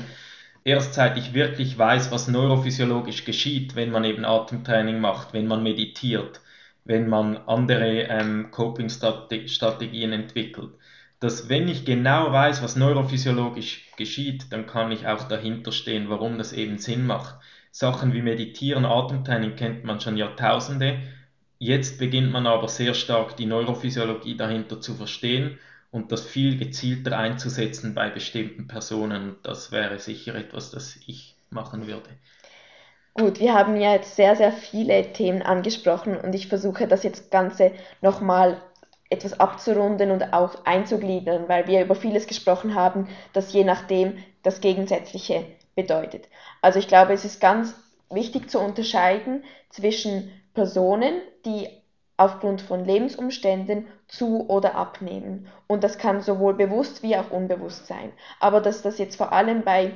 Erst 0.63 0.93
seit 0.93 1.17
ich 1.17 1.33
wirklich 1.33 1.77
weiß, 1.77 2.11
was 2.11 2.27
neurophysiologisch 2.27 3.25
geschieht, 3.25 3.75
wenn 3.75 3.91
man 3.91 4.03
eben 4.03 4.25
Atemtraining 4.25 4.99
macht, 4.99 5.33
wenn 5.33 5.47
man 5.47 5.63
meditiert, 5.63 6.41
wenn 6.89 7.07
man 7.07 7.37
andere 7.45 8.01
ähm, 8.09 8.49
Coping-Strategien 8.49 10.11
entwickelt, 10.11 10.71
dass 11.19 11.47
wenn 11.47 11.67
ich 11.67 11.85
genau 11.85 12.31
weiß, 12.31 12.63
was 12.63 12.75
neurophysiologisch 12.75 13.91
geschieht, 13.95 14.51
dann 14.51 14.65
kann 14.65 14.91
ich 14.91 15.05
auch 15.05 15.27
dahinter 15.27 15.71
stehen, 15.71 16.09
warum 16.09 16.39
das 16.39 16.51
eben 16.51 16.79
Sinn 16.79 17.05
macht. 17.05 17.35
Sachen 17.69 18.13
wie 18.13 18.23
Meditieren, 18.23 18.85
Atemtraining 18.85 19.55
kennt 19.55 19.83
man 19.83 19.99
schon 19.99 20.17
Jahrtausende. 20.17 20.99
Jetzt 21.59 21.99
beginnt 21.99 22.31
man 22.31 22.47
aber 22.47 22.67
sehr 22.67 22.95
stark 22.95 23.37
die 23.37 23.45
Neurophysiologie 23.45 24.35
dahinter 24.35 24.81
zu 24.81 24.95
verstehen 24.95 25.59
und 25.91 26.11
das 26.11 26.25
viel 26.25 26.57
gezielter 26.57 27.19
einzusetzen 27.19 27.93
bei 27.93 28.09
bestimmten 28.09 28.65
Personen. 28.65 29.35
Das 29.43 29.71
wäre 29.71 29.99
sicher 29.99 30.33
etwas, 30.33 30.71
das 30.71 30.97
ich 31.05 31.35
machen 31.51 31.85
würde. 31.85 32.09
Gut, 33.19 33.41
wir 33.41 33.53
haben 33.53 33.75
ja 33.75 33.91
jetzt 33.91 34.15
sehr, 34.15 34.37
sehr 34.37 34.53
viele 34.53 35.11
Themen 35.11 35.41
angesprochen 35.41 36.15
und 36.15 36.33
ich 36.33 36.47
versuche 36.47 36.87
das 36.87 37.03
jetzt 37.03 37.31
Ganze 37.31 37.73
nochmal 38.01 38.61
etwas 39.09 39.41
abzurunden 39.41 40.11
und 40.11 40.31
auch 40.31 40.63
einzugliedern, 40.63 41.49
weil 41.49 41.67
wir 41.67 41.81
über 41.81 41.95
vieles 41.95 42.27
gesprochen 42.27 42.75
haben, 42.75 43.09
das 43.33 43.51
je 43.51 43.65
nachdem 43.65 44.17
das 44.41 44.61
Gegensätzliche 44.61 45.43
bedeutet. 45.75 46.29
Also 46.61 46.79
ich 46.79 46.87
glaube, 46.87 47.11
es 47.11 47.25
ist 47.25 47.41
ganz 47.41 47.75
wichtig 48.09 48.49
zu 48.49 48.57
unterscheiden 48.57 49.43
zwischen 49.69 50.31
Personen, 50.53 51.21
die 51.45 51.67
aufgrund 52.15 52.61
von 52.61 52.85
Lebensumständen 52.85 53.87
zu 54.07 54.47
oder 54.47 54.75
abnehmen. 54.75 55.49
Und 55.67 55.83
das 55.83 55.97
kann 55.97 56.21
sowohl 56.21 56.53
bewusst 56.53 57.03
wie 57.03 57.17
auch 57.17 57.31
unbewusst 57.31 57.85
sein. 57.85 58.13
Aber 58.39 58.61
dass 58.61 58.81
das 58.81 58.97
jetzt 58.97 59.17
vor 59.17 59.33
allem 59.33 59.63
bei 59.63 59.91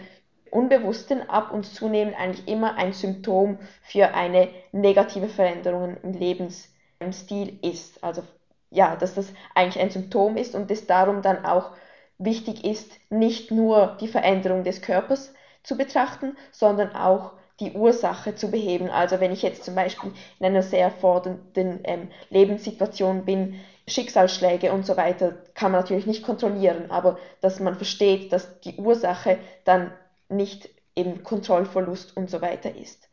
Unbewussten 0.53 1.29
ab 1.29 1.51
und 1.51 1.65
zunehmen 1.65 2.13
eigentlich 2.13 2.47
immer 2.47 2.75
ein 2.75 2.93
Symptom 2.93 3.59
für 3.81 4.13
eine 4.13 4.49
negative 4.71 5.27
Veränderung 5.27 5.97
im 6.03 6.13
Lebensstil 6.13 7.59
ist. 7.61 8.03
Also 8.03 8.23
ja, 8.69 8.95
dass 8.95 9.15
das 9.15 9.33
eigentlich 9.55 9.81
ein 9.81 9.91
Symptom 9.91 10.37
ist 10.37 10.55
und 10.55 10.69
es 10.71 10.87
darum 10.87 11.21
dann 11.21 11.45
auch 11.45 11.71
wichtig 12.17 12.63
ist, 12.65 12.91
nicht 13.09 13.51
nur 13.51 13.97
die 13.99 14.07
Veränderung 14.07 14.63
des 14.63 14.81
Körpers 14.81 15.33
zu 15.63 15.77
betrachten, 15.77 16.37
sondern 16.51 16.95
auch 16.95 17.33
die 17.59 17.71
Ursache 17.73 18.35
zu 18.35 18.49
beheben. 18.49 18.89
Also 18.89 19.19
wenn 19.19 19.31
ich 19.31 19.41
jetzt 19.41 19.63
zum 19.63 19.75
Beispiel 19.75 20.11
in 20.39 20.45
einer 20.45 20.63
sehr 20.63 20.91
fordernden 20.91 21.79
ähm, 21.83 22.09
Lebenssituation 22.29 23.25
bin, 23.25 23.59
Schicksalsschläge 23.87 24.71
und 24.71 24.85
so 24.85 24.97
weiter, 24.97 25.33
kann 25.53 25.71
man 25.71 25.81
natürlich 25.81 26.05
nicht 26.05 26.23
kontrollieren, 26.23 26.89
aber 26.89 27.17
dass 27.41 27.59
man 27.59 27.75
versteht, 27.75 28.31
dass 28.31 28.59
die 28.61 28.75
Ursache 28.77 29.37
dann 29.65 29.91
nicht 30.29 30.69
eben 30.95 31.23
Kontrollverlust 31.23 32.15
und 32.15 32.29
so 32.29 32.41
weiter 32.41 32.75
ist. 32.75 33.09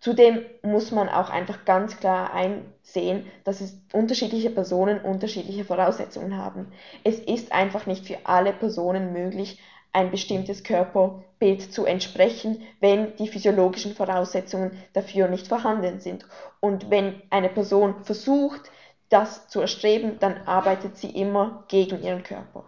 Zudem 0.00 0.44
muss 0.62 0.90
man 0.90 1.08
auch 1.08 1.30
einfach 1.30 1.64
ganz 1.64 1.98
klar 2.00 2.34
einsehen, 2.34 3.26
dass 3.44 3.60
es 3.60 3.80
unterschiedliche 3.92 4.50
Personen 4.50 5.00
unterschiedliche 5.00 5.64
Voraussetzungen 5.64 6.36
haben. 6.36 6.72
Es 7.04 7.20
ist 7.20 7.52
einfach 7.52 7.86
nicht 7.86 8.06
für 8.06 8.18
alle 8.24 8.52
Personen 8.52 9.12
möglich, 9.12 9.60
ein 9.92 10.10
bestimmtes 10.10 10.64
Körperbild 10.64 11.72
zu 11.72 11.84
entsprechen, 11.84 12.62
wenn 12.80 13.14
die 13.16 13.28
physiologischen 13.28 13.94
Voraussetzungen 13.94 14.72
dafür 14.92 15.28
nicht 15.28 15.46
vorhanden 15.46 16.00
sind. 16.00 16.26
Und 16.60 16.90
wenn 16.90 17.22
eine 17.30 17.50
Person 17.50 18.02
versucht, 18.02 18.62
das 19.08 19.48
zu 19.48 19.60
erstreben, 19.60 20.18
dann 20.18 20.46
arbeitet 20.46 20.96
sie 20.96 21.10
immer 21.10 21.64
gegen 21.68 22.02
ihren 22.02 22.22
Körper. 22.22 22.64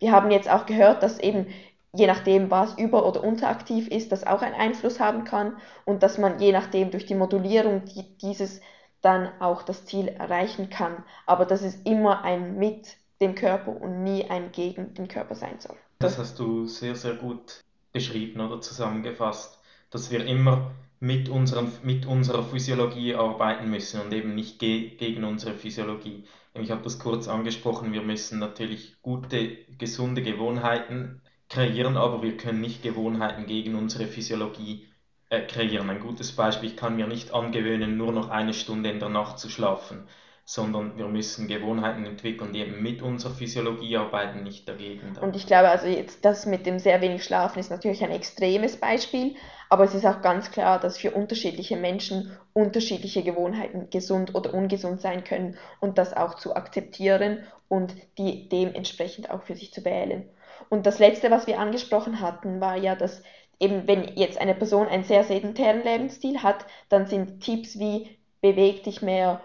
Wir 0.00 0.12
haben 0.12 0.30
jetzt 0.30 0.50
auch 0.50 0.66
gehört, 0.66 1.02
dass 1.02 1.20
eben 1.20 1.46
je 1.94 2.06
nachdem, 2.06 2.50
was 2.50 2.76
über- 2.76 3.06
oder 3.06 3.22
unteraktiv 3.22 3.88
ist, 3.88 4.12
das 4.12 4.26
auch 4.26 4.42
einen 4.42 4.54
Einfluss 4.54 5.00
haben 5.00 5.24
kann 5.24 5.56
und 5.84 6.02
dass 6.02 6.18
man 6.18 6.40
je 6.40 6.52
nachdem 6.52 6.90
durch 6.90 7.06
die 7.06 7.14
Modulierung 7.14 7.82
dieses 8.20 8.60
dann 9.00 9.28
auch 9.40 9.62
das 9.62 9.84
Ziel 9.84 10.08
erreichen 10.08 10.70
kann. 10.70 11.04
Aber 11.26 11.44
dass 11.44 11.62
es 11.62 11.76
immer 11.82 12.24
ein 12.24 12.58
mit 12.58 12.96
dem 13.20 13.34
Körper 13.34 13.80
und 13.80 14.02
nie 14.02 14.28
ein 14.28 14.50
gegen 14.50 14.94
den 14.94 15.08
Körper 15.08 15.34
sein 15.34 15.60
soll. 15.60 15.76
Das 16.00 16.18
hast 16.18 16.38
du 16.38 16.66
sehr, 16.66 16.96
sehr 16.96 17.14
gut 17.14 17.62
beschrieben 17.92 18.40
oder 18.40 18.60
zusammengefasst, 18.60 19.60
dass 19.90 20.10
wir 20.10 20.26
immer 20.26 20.72
mit, 20.98 21.28
unserem, 21.28 21.70
mit 21.82 22.06
unserer 22.06 22.42
Physiologie 22.42 23.14
arbeiten 23.14 23.70
müssen 23.70 24.00
und 24.00 24.12
eben 24.12 24.34
nicht 24.34 24.58
ge 24.58 24.96
gegen 24.96 25.24
unsere 25.24 25.54
Physiologie. 25.54 26.24
Ich 26.54 26.70
habe 26.70 26.82
das 26.82 26.98
kurz 26.98 27.28
angesprochen, 27.28 27.92
wir 27.92 28.02
müssen 28.02 28.38
natürlich 28.38 28.96
gute, 29.02 29.58
gesunde 29.78 30.22
Gewohnheiten 30.22 31.20
kreieren, 31.54 31.96
aber 31.96 32.22
wir 32.22 32.36
können 32.36 32.60
nicht 32.60 32.82
Gewohnheiten 32.82 33.46
gegen 33.46 33.76
unsere 33.76 34.06
Physiologie 34.06 34.88
äh, 35.30 35.40
kreieren. 35.42 35.88
Ein 35.88 36.00
gutes 36.00 36.32
Beispiel, 36.32 36.70
ich 36.70 36.76
kann 36.76 36.96
mir 36.96 37.06
nicht 37.06 37.32
angewöhnen, 37.32 37.96
nur 37.96 38.12
noch 38.12 38.28
eine 38.28 38.52
Stunde 38.52 38.90
in 38.90 38.98
der 38.98 39.08
Nacht 39.08 39.38
zu 39.38 39.48
schlafen, 39.48 40.08
sondern 40.44 40.98
wir 40.98 41.06
müssen 41.06 41.46
Gewohnheiten 41.46 42.04
entwickeln, 42.06 42.52
die 42.52 42.58
eben 42.58 42.82
mit 42.82 43.02
unserer 43.02 43.32
Physiologie 43.32 43.96
arbeiten, 43.96 44.42
nicht 44.42 44.68
dagegen. 44.68 45.16
Und 45.20 45.36
ich 45.36 45.46
glaube, 45.46 45.68
also 45.68 45.86
jetzt 45.86 46.24
das 46.24 46.44
mit 46.44 46.66
dem 46.66 46.80
sehr 46.80 47.00
wenig 47.00 47.22
Schlafen 47.22 47.60
ist 47.60 47.70
natürlich 47.70 48.02
ein 48.02 48.10
extremes 48.10 48.76
Beispiel, 48.76 49.36
aber 49.70 49.84
es 49.84 49.94
ist 49.94 50.04
auch 50.04 50.22
ganz 50.22 50.50
klar, 50.50 50.80
dass 50.80 50.98
für 50.98 51.12
unterschiedliche 51.12 51.76
Menschen 51.76 52.36
unterschiedliche 52.52 53.22
Gewohnheiten 53.22 53.88
gesund 53.90 54.34
oder 54.34 54.52
ungesund 54.52 55.00
sein 55.00 55.22
können 55.22 55.56
und 55.80 55.98
das 55.98 56.14
auch 56.14 56.34
zu 56.34 56.56
akzeptieren 56.56 57.44
und 57.68 57.94
die 58.18 58.48
dementsprechend 58.48 59.30
auch 59.30 59.44
für 59.44 59.54
sich 59.54 59.72
zu 59.72 59.84
wählen. 59.84 60.28
Und 60.68 60.86
das 60.86 60.98
Letzte, 60.98 61.30
was 61.30 61.46
wir 61.46 61.58
angesprochen 61.58 62.20
hatten, 62.20 62.60
war 62.60 62.76
ja, 62.76 62.94
dass 62.94 63.22
eben 63.60 63.86
wenn 63.86 64.16
jetzt 64.16 64.40
eine 64.40 64.54
Person 64.54 64.88
einen 64.88 65.04
sehr 65.04 65.24
sedentären 65.24 65.82
Lebensstil 65.82 66.42
hat, 66.42 66.66
dann 66.88 67.06
sind 67.06 67.40
Tipps 67.40 67.78
wie 67.78 68.18
beweg 68.40 68.82
dich 68.84 69.00
mehr, 69.00 69.40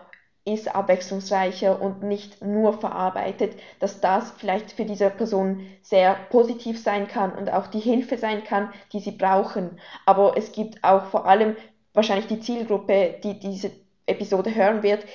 ist 0.45 0.73
abwechslungsreicher 0.73 1.81
und 1.81 2.03
nicht 2.03 2.41
nur 2.41 2.73
verarbeitet, 2.79 3.55
dass 3.79 4.01
das 4.01 4.31
vielleicht 4.31 4.71
für 4.71 4.85
diese 4.85 5.09
Person 5.09 5.65
sehr 5.81 6.15
positiv 6.31 6.81
sein 6.81 7.07
kann 7.07 7.33
und 7.33 7.51
auch 7.51 7.67
die 7.67 7.79
Hilfe 7.79 8.17
sein 8.17 8.43
kann, 8.43 8.73
die 8.91 8.99
sie 8.99 9.11
brauchen. 9.11 9.79
Aber 10.05 10.37
es 10.37 10.51
gibt 10.51 10.83
auch 10.83 11.05
vor 11.05 11.25
allem 11.27 11.55
wahrscheinlich 11.93 12.27
die 12.27 12.39
Zielgruppe, 12.39 13.19
die 13.23 13.39
diese 13.39 13.71
Episode 14.05 14.55
hören 14.55 14.81
wird, 14.81 15.05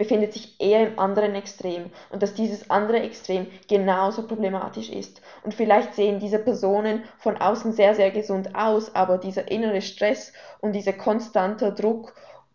befindet 0.00 0.32
sich 0.32 0.58
eher 0.58 0.88
im 0.88 0.98
anderen 0.98 1.34
Extrem 1.34 1.90
und 2.08 2.22
dass 2.22 2.32
dieses 2.32 2.70
andere 2.70 3.00
Extrem 3.00 3.48
genauso 3.68 4.26
problematisch 4.26 4.88
ist. 4.88 5.20
Und 5.44 5.52
vielleicht 5.52 5.92
sehen 5.94 6.18
diese 6.18 6.38
Personen 6.38 7.04
von 7.18 7.36
außen 7.36 7.74
sehr, 7.74 7.94
sehr 7.94 8.10
gesund 8.10 8.54
aus, 8.54 8.94
aber 8.94 9.18
dieser 9.18 9.50
innere 9.50 9.82
Stress 9.82 10.32
und 10.60 10.72
dieser 10.72 10.94
konstante 10.94 11.74
Druck, 11.74 12.14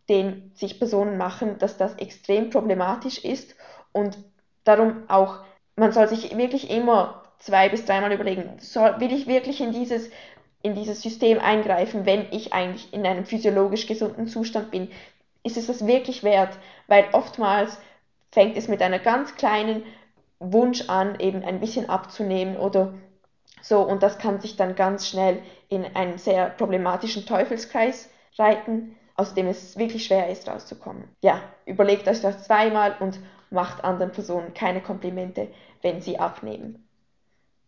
den 0.10 0.50
sich 0.56 0.80
Personen 0.80 1.20
machen, 1.20 1.60
dass 1.60 1.78
das 1.78 1.94
extrem 2.00 2.50
problematisch 2.50 3.24
ist 3.24 3.56
und 3.94 4.18
darum 4.64 5.04
auch, 5.08 5.42
man 5.76 5.92
soll 5.92 6.08
sich 6.08 6.36
wirklich 6.36 6.72
immer 6.72 7.22
zwei 7.38 7.70
bis 7.70 7.86
dreimal 7.86 8.12
überlegen, 8.12 8.58
soll, 8.58 9.00
will 9.00 9.14
ich 9.14 9.28
wirklich 9.28 9.62
in 9.62 9.72
dieses 9.72 10.10
in 10.64 10.74
dieses 10.74 11.04
System 11.04 11.38
eingreifen, 11.38 12.08
wenn 12.08 12.26
ich 12.32 12.52
eigentlich 12.52 12.92
in 12.92 13.06
einem 13.06 13.26
physiologisch 13.26 13.86
gesunden 13.86 14.26
Zustand 14.26 14.72
bin? 14.72 14.90
Ist 15.46 15.58
es 15.58 15.68
das 15.68 15.86
wirklich 15.86 16.24
wert? 16.24 16.58
Weil 16.88 17.06
oftmals 17.14 17.78
fängt 18.32 18.58
es 18.58 18.68
mit 18.68 18.82
einer 18.82 19.00
ganz 19.00 19.36
kleinen 19.36 19.84
Wunsch 20.40 20.90
an, 20.90 21.20
eben 21.20 21.44
ein 21.44 21.60
bisschen 21.60 21.90
abzunehmen 21.90 22.58
oder 22.58 22.94
so. 23.62 23.82
Und 23.82 24.04
das 24.04 24.18
kann 24.18 24.42
sich 24.42 24.58
dann 24.58 24.76
ganz 24.76 25.08
schnell 25.08 25.42
in 25.70 25.86
einen 25.96 26.18
sehr 26.18 26.50
problematischen 26.50 27.26
Teufelskreis 27.26 28.10
reiten, 28.38 28.96
aus 29.16 29.34
dem 29.34 29.48
es 29.48 29.78
wirklich 29.78 30.06
schwer 30.06 30.30
ist, 30.30 30.48
rauszukommen. 30.48 31.06
Ja, 31.22 31.42
überlegt 31.66 32.08
euch 32.08 32.22
das 32.22 32.44
zweimal 32.44 32.96
und 33.00 33.20
macht 33.50 33.84
anderen 33.84 34.12
Personen 34.12 34.54
keine 34.54 34.82
Komplimente, 34.82 35.48
wenn 35.82 36.02
sie 36.02 36.20
abnehmen. 36.20 36.88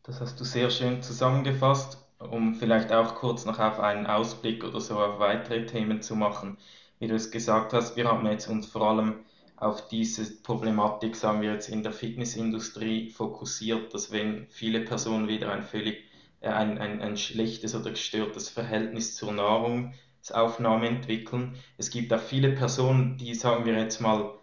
Das 0.04 0.20
hast 0.20 0.40
du 0.40 0.44
sehr 0.44 0.70
schön 0.70 1.02
zusammengefasst, 1.02 1.98
um 2.20 2.56
vielleicht 2.56 2.92
auch 2.92 3.16
kurz 3.16 3.46
noch 3.46 3.60
auf 3.60 3.80
einen 3.80 4.08
Ausblick 4.08 4.64
oder 4.64 4.82
so 4.82 5.00
auf 5.00 5.20
weitere 5.20 5.66
Themen 5.66 6.02
zu 6.02 6.16
machen. 6.16 6.58
Wie 7.00 7.08
du 7.08 7.16
es 7.16 7.32
gesagt 7.32 7.74
hast, 7.74 7.96
wir 7.96 8.08
haben 8.08 8.26
jetzt 8.26 8.48
uns 8.48 8.68
vor 8.68 8.90
allem 8.90 9.26
auf 9.56 9.88
diese 9.88 10.42
Problematik, 10.44 11.16
sagen 11.16 11.42
wir 11.42 11.54
jetzt 11.54 11.70
in 11.70 11.84
der 11.84 11.92
Fitnessindustrie, 11.92 13.10
fokussiert, 13.10 13.94
dass 13.94 14.12
wenn 14.12 14.48
viele 14.50 14.82
Personen 14.82 15.28
wieder 15.28 15.52
ein 15.52 15.64
völlig 15.64 16.08
äh, 16.42 16.50
ein, 16.50 16.78
ein, 16.78 17.02
ein 17.02 17.18
schlechtes 17.18 17.76
oder 17.76 17.92
gestörtes 17.92 18.50
Verhältnis 18.50 19.16
zur 19.16 19.32
Nahrungsaufnahme 19.32 20.88
entwickeln. 20.88 21.56
Es 21.78 21.90
gibt 21.90 22.14
auch 22.14 22.20
viele 22.20 22.52
Personen, 22.52 23.18
die, 23.18 23.34
sagen 23.34 23.66
wir 23.66 23.78
jetzt 23.78 24.02
mal, 24.02 24.34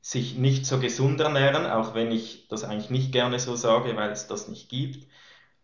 sich 0.00 0.36
nicht 0.36 0.66
so 0.66 0.80
gesund 0.80 1.20
ernähren, 1.20 1.66
auch 1.66 1.94
wenn 1.94 2.12
ich 2.12 2.48
das 2.48 2.64
eigentlich 2.64 2.90
nicht 2.90 3.12
gerne 3.12 3.38
so 3.38 3.56
sage, 3.56 3.96
weil 3.96 4.10
es 4.10 4.26
das 4.26 4.48
nicht 4.48 4.68
gibt. 4.68 5.06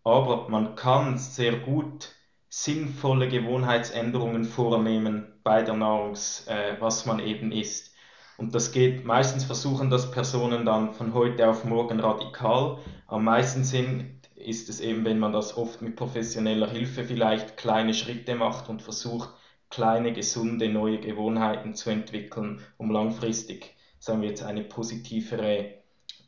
Aber 0.05 0.49
man 0.49 0.77
kann 0.77 1.19
sehr 1.19 1.59
gut 1.59 2.11
sinnvolle 2.49 3.29
Gewohnheitsänderungen 3.29 4.45
vornehmen 4.45 5.30
bei 5.43 5.63
der 5.63 5.75
Nahrungs, 5.75 6.47
äh, 6.49 6.77
was 6.81 7.07
man 7.07 7.19
eben 7.21 7.53
isst. 7.53 7.95
Und 8.39 8.55
das 8.55 8.73
geht, 8.73 9.05
meistens 9.05 9.45
versuchen 9.45 9.91
das 9.91 10.11
Personen 10.11 10.65
dann 10.65 10.95
von 10.95 11.13
heute 11.13 11.49
auf 11.49 11.65
morgen 11.65 12.01
radikal. 12.01 12.79
Am 13.07 13.25
meisten 13.25 13.65
Sinn 13.65 14.21
ist 14.35 14.69
es 14.69 14.81
eben, 14.81 15.05
wenn 15.05 15.19
man 15.19 15.33
das 15.33 15.57
oft 15.57 15.83
mit 15.83 15.97
professioneller 15.97 16.69
Hilfe 16.69 17.05
vielleicht 17.05 17.57
kleine 17.57 17.93
Schritte 17.93 18.35
macht 18.35 18.69
und 18.69 18.81
versucht, 18.81 19.31
kleine, 19.69 20.13
gesunde, 20.13 20.69
neue 20.69 20.99
Gewohnheiten 20.99 21.75
zu 21.75 21.91
entwickeln, 21.91 22.61
um 22.79 22.91
langfristig 22.91 23.77
sagen 24.01 24.23
wir 24.23 24.31
jetzt, 24.31 24.43
eine 24.43 24.65
positivere 24.65 25.75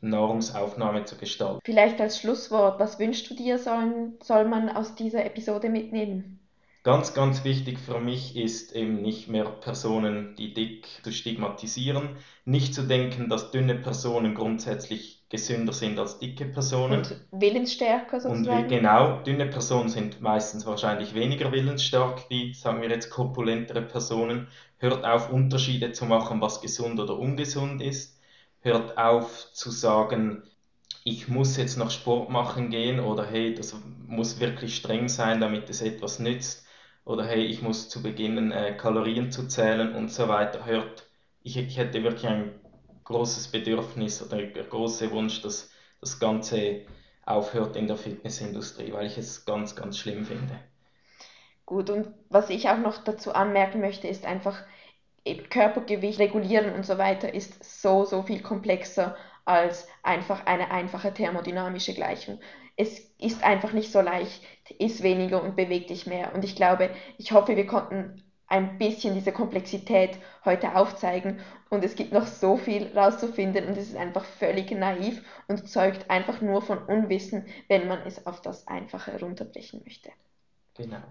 Nahrungsaufnahme 0.01 1.05
zu 1.05 1.17
gestalten. 1.17 1.59
Vielleicht 1.65 1.99
als 1.99 2.19
Schlusswort, 2.19 2.79
was 2.79 2.99
wünschst 2.99 3.29
du 3.29 3.35
dir, 3.35 3.57
sollen, 3.57 4.17
soll 4.21 4.45
man 4.45 4.69
aus 4.69 4.95
dieser 4.95 5.25
Episode 5.25 5.69
mitnehmen? 5.69 6.39
Ganz, 6.83 7.13
ganz 7.13 7.45
wichtig 7.45 7.79
für 7.79 8.01
mich 8.01 8.35
ist 8.35 8.75
eben 8.75 9.01
nicht 9.01 9.29
mehr 9.29 9.45
Personen, 9.45 10.35
die 10.35 10.53
dick 10.53 10.85
zu 11.01 11.13
stigmatisieren, 11.13 12.17
nicht 12.43 12.75
zu 12.75 12.83
denken, 12.83 13.29
dass 13.29 13.51
dünne 13.51 13.75
Personen 13.75 14.35
grundsätzlich 14.35 15.23
gesünder 15.29 15.71
sind 15.71 15.97
als 15.97 16.19
dicke 16.19 16.43
Personen. 16.43 16.97
Und 16.99 17.25
willensstärker 17.31 18.19
sozusagen. 18.19 18.63
Und 18.63 18.67
genau, 18.67 19.21
dünne 19.23 19.45
Personen 19.45 19.87
sind 19.87 20.19
meistens 20.19 20.65
wahrscheinlich 20.65 21.13
weniger 21.15 21.53
willensstark 21.53 22.29
wie, 22.29 22.53
sagen 22.53 22.81
wir 22.81 22.89
jetzt, 22.89 23.09
korpulentere 23.09 23.81
Personen. 23.81 24.49
Hört 24.77 25.05
auf, 25.05 25.31
Unterschiede 25.31 25.93
zu 25.93 26.03
machen, 26.03 26.41
was 26.41 26.59
gesund 26.59 26.99
oder 26.99 27.17
ungesund 27.17 27.81
ist. 27.81 28.19
Hört 28.59 28.97
auf 28.97 29.53
zu 29.53 29.71
sagen, 29.71 30.43
ich 31.05 31.29
muss 31.29 31.55
jetzt 31.55 31.77
noch 31.77 31.91
Sport 31.91 32.29
machen 32.29 32.69
gehen 32.69 32.99
oder 32.99 33.25
hey, 33.25 33.55
das 33.55 33.73
muss 34.05 34.41
wirklich 34.41 34.75
streng 34.75 35.07
sein, 35.07 35.39
damit 35.39 35.69
es 35.69 35.81
etwas 35.81 36.19
nützt 36.19 36.62
oder 37.05 37.25
hey, 37.25 37.43
ich 37.43 37.61
muss 37.61 37.89
zu 37.89 38.01
beginnen 38.01 38.51
äh, 38.51 38.75
Kalorien 38.77 39.31
zu 39.31 39.47
zählen 39.47 39.95
und 39.95 40.11
so 40.11 40.27
weiter, 40.27 40.65
hört, 40.65 41.07
ich, 41.41 41.57
ich 41.57 41.77
hätte 41.77 42.03
wirklich 42.03 42.27
ein 42.27 42.59
großes 43.03 43.49
Bedürfnis 43.49 44.21
oder 44.21 44.37
ein 44.37 44.53
großer 44.53 45.11
Wunsch, 45.11 45.41
dass 45.41 45.71
das 45.99 46.19
Ganze 46.19 46.85
aufhört 47.25 47.75
in 47.75 47.87
der 47.87 47.97
Fitnessindustrie, 47.97 48.93
weil 48.93 49.07
ich 49.07 49.17
es 49.17 49.45
ganz, 49.45 49.75
ganz 49.75 49.97
schlimm 49.97 50.25
finde. 50.25 50.59
Gut, 51.65 51.89
und 51.89 52.07
was 52.29 52.49
ich 52.49 52.69
auch 52.69 52.77
noch 52.77 53.03
dazu 53.03 53.33
anmerken 53.33 53.79
möchte, 53.79 54.07
ist 54.07 54.25
einfach, 54.25 54.63
Körpergewicht 55.49 56.19
regulieren 56.19 56.73
und 56.73 56.85
so 56.85 56.97
weiter 56.97 57.33
ist 57.33 57.81
so, 57.81 58.03
so 58.03 58.23
viel 58.23 58.41
komplexer 58.41 59.15
als 59.45 59.87
einfach 60.03 60.45
eine 60.45 60.69
einfache 60.69 61.13
thermodynamische 61.13 61.93
Gleichung 61.93 62.39
es 62.75 62.99
ist 63.19 63.43
einfach 63.43 63.73
nicht 63.73 63.91
so 63.91 64.01
leicht, 64.01 64.41
iss 64.79 65.03
weniger 65.03 65.43
und 65.43 65.55
beweg 65.55 65.87
dich 65.87 66.07
mehr. 66.07 66.33
Und 66.33 66.43
ich 66.43 66.55
glaube, 66.55 66.89
ich 67.17 67.31
hoffe, 67.31 67.55
wir 67.55 67.67
konnten 67.67 68.23
ein 68.47 68.77
bisschen 68.77 69.15
diese 69.15 69.31
Komplexität 69.31 70.17
heute 70.45 70.75
aufzeigen 70.75 71.39
und 71.69 71.83
es 71.83 71.95
gibt 71.95 72.13
noch 72.13 72.27
so 72.27 72.55
viel 72.55 72.95
rauszufinden 72.95 73.65
und 73.65 73.77
es 73.77 73.89
ist 73.89 73.95
einfach 73.95 74.25
völlig 74.25 74.69
naiv 74.71 75.23
und 75.47 75.67
zeugt 75.67 76.09
einfach 76.09 76.39
nur 76.41 76.61
von 76.61 76.77
Unwissen, 76.77 77.47
wenn 77.67 77.87
man 77.87 77.99
es 78.05 78.27
auf 78.27 78.41
das 78.41 78.67
Einfache 78.67 79.13
herunterbrechen 79.13 79.81
möchte. 79.83 80.11
Genau. 80.75 81.01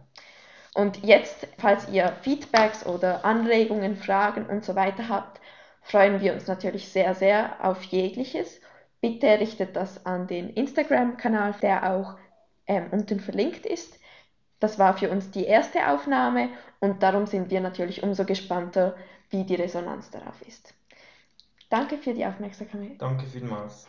Und 0.74 1.04
jetzt, 1.04 1.48
falls 1.58 1.88
ihr 1.88 2.16
Feedbacks 2.22 2.86
oder 2.86 3.24
Anregungen, 3.24 3.96
Fragen 3.96 4.46
und 4.46 4.64
so 4.64 4.74
weiter 4.74 5.08
habt, 5.08 5.40
freuen 5.82 6.20
wir 6.20 6.34
uns 6.34 6.46
natürlich 6.46 6.88
sehr, 6.88 7.14
sehr 7.14 7.56
auf 7.64 7.82
jegliches 7.82 8.60
Bitte 9.02 9.40
richtet 9.40 9.74
das 9.74 10.06
an 10.06 10.28
den 10.28 10.50
Instagram-Kanal, 10.50 11.56
der 11.60 11.90
auch 11.90 12.16
ähm, 12.66 12.86
unten 12.90 13.20
verlinkt 13.20 13.66
ist. 13.66 13.98
Das 14.60 14.78
war 14.78 14.96
für 14.96 15.10
uns 15.10 15.30
die 15.30 15.44
erste 15.44 15.88
Aufnahme 15.88 16.50
und 16.80 17.02
darum 17.02 17.26
sind 17.26 17.50
wir 17.50 17.60
natürlich 17.60 18.02
umso 18.02 18.24
gespannter, 18.24 18.96
wie 19.30 19.44
die 19.44 19.56
Resonanz 19.56 20.10
darauf 20.10 20.40
ist. 20.42 20.74
Danke 21.68 21.98
für 21.98 22.14
die 22.14 22.24
Aufmerksamkeit. 22.24 23.00
Danke 23.00 23.26
vielmals. 23.26 23.88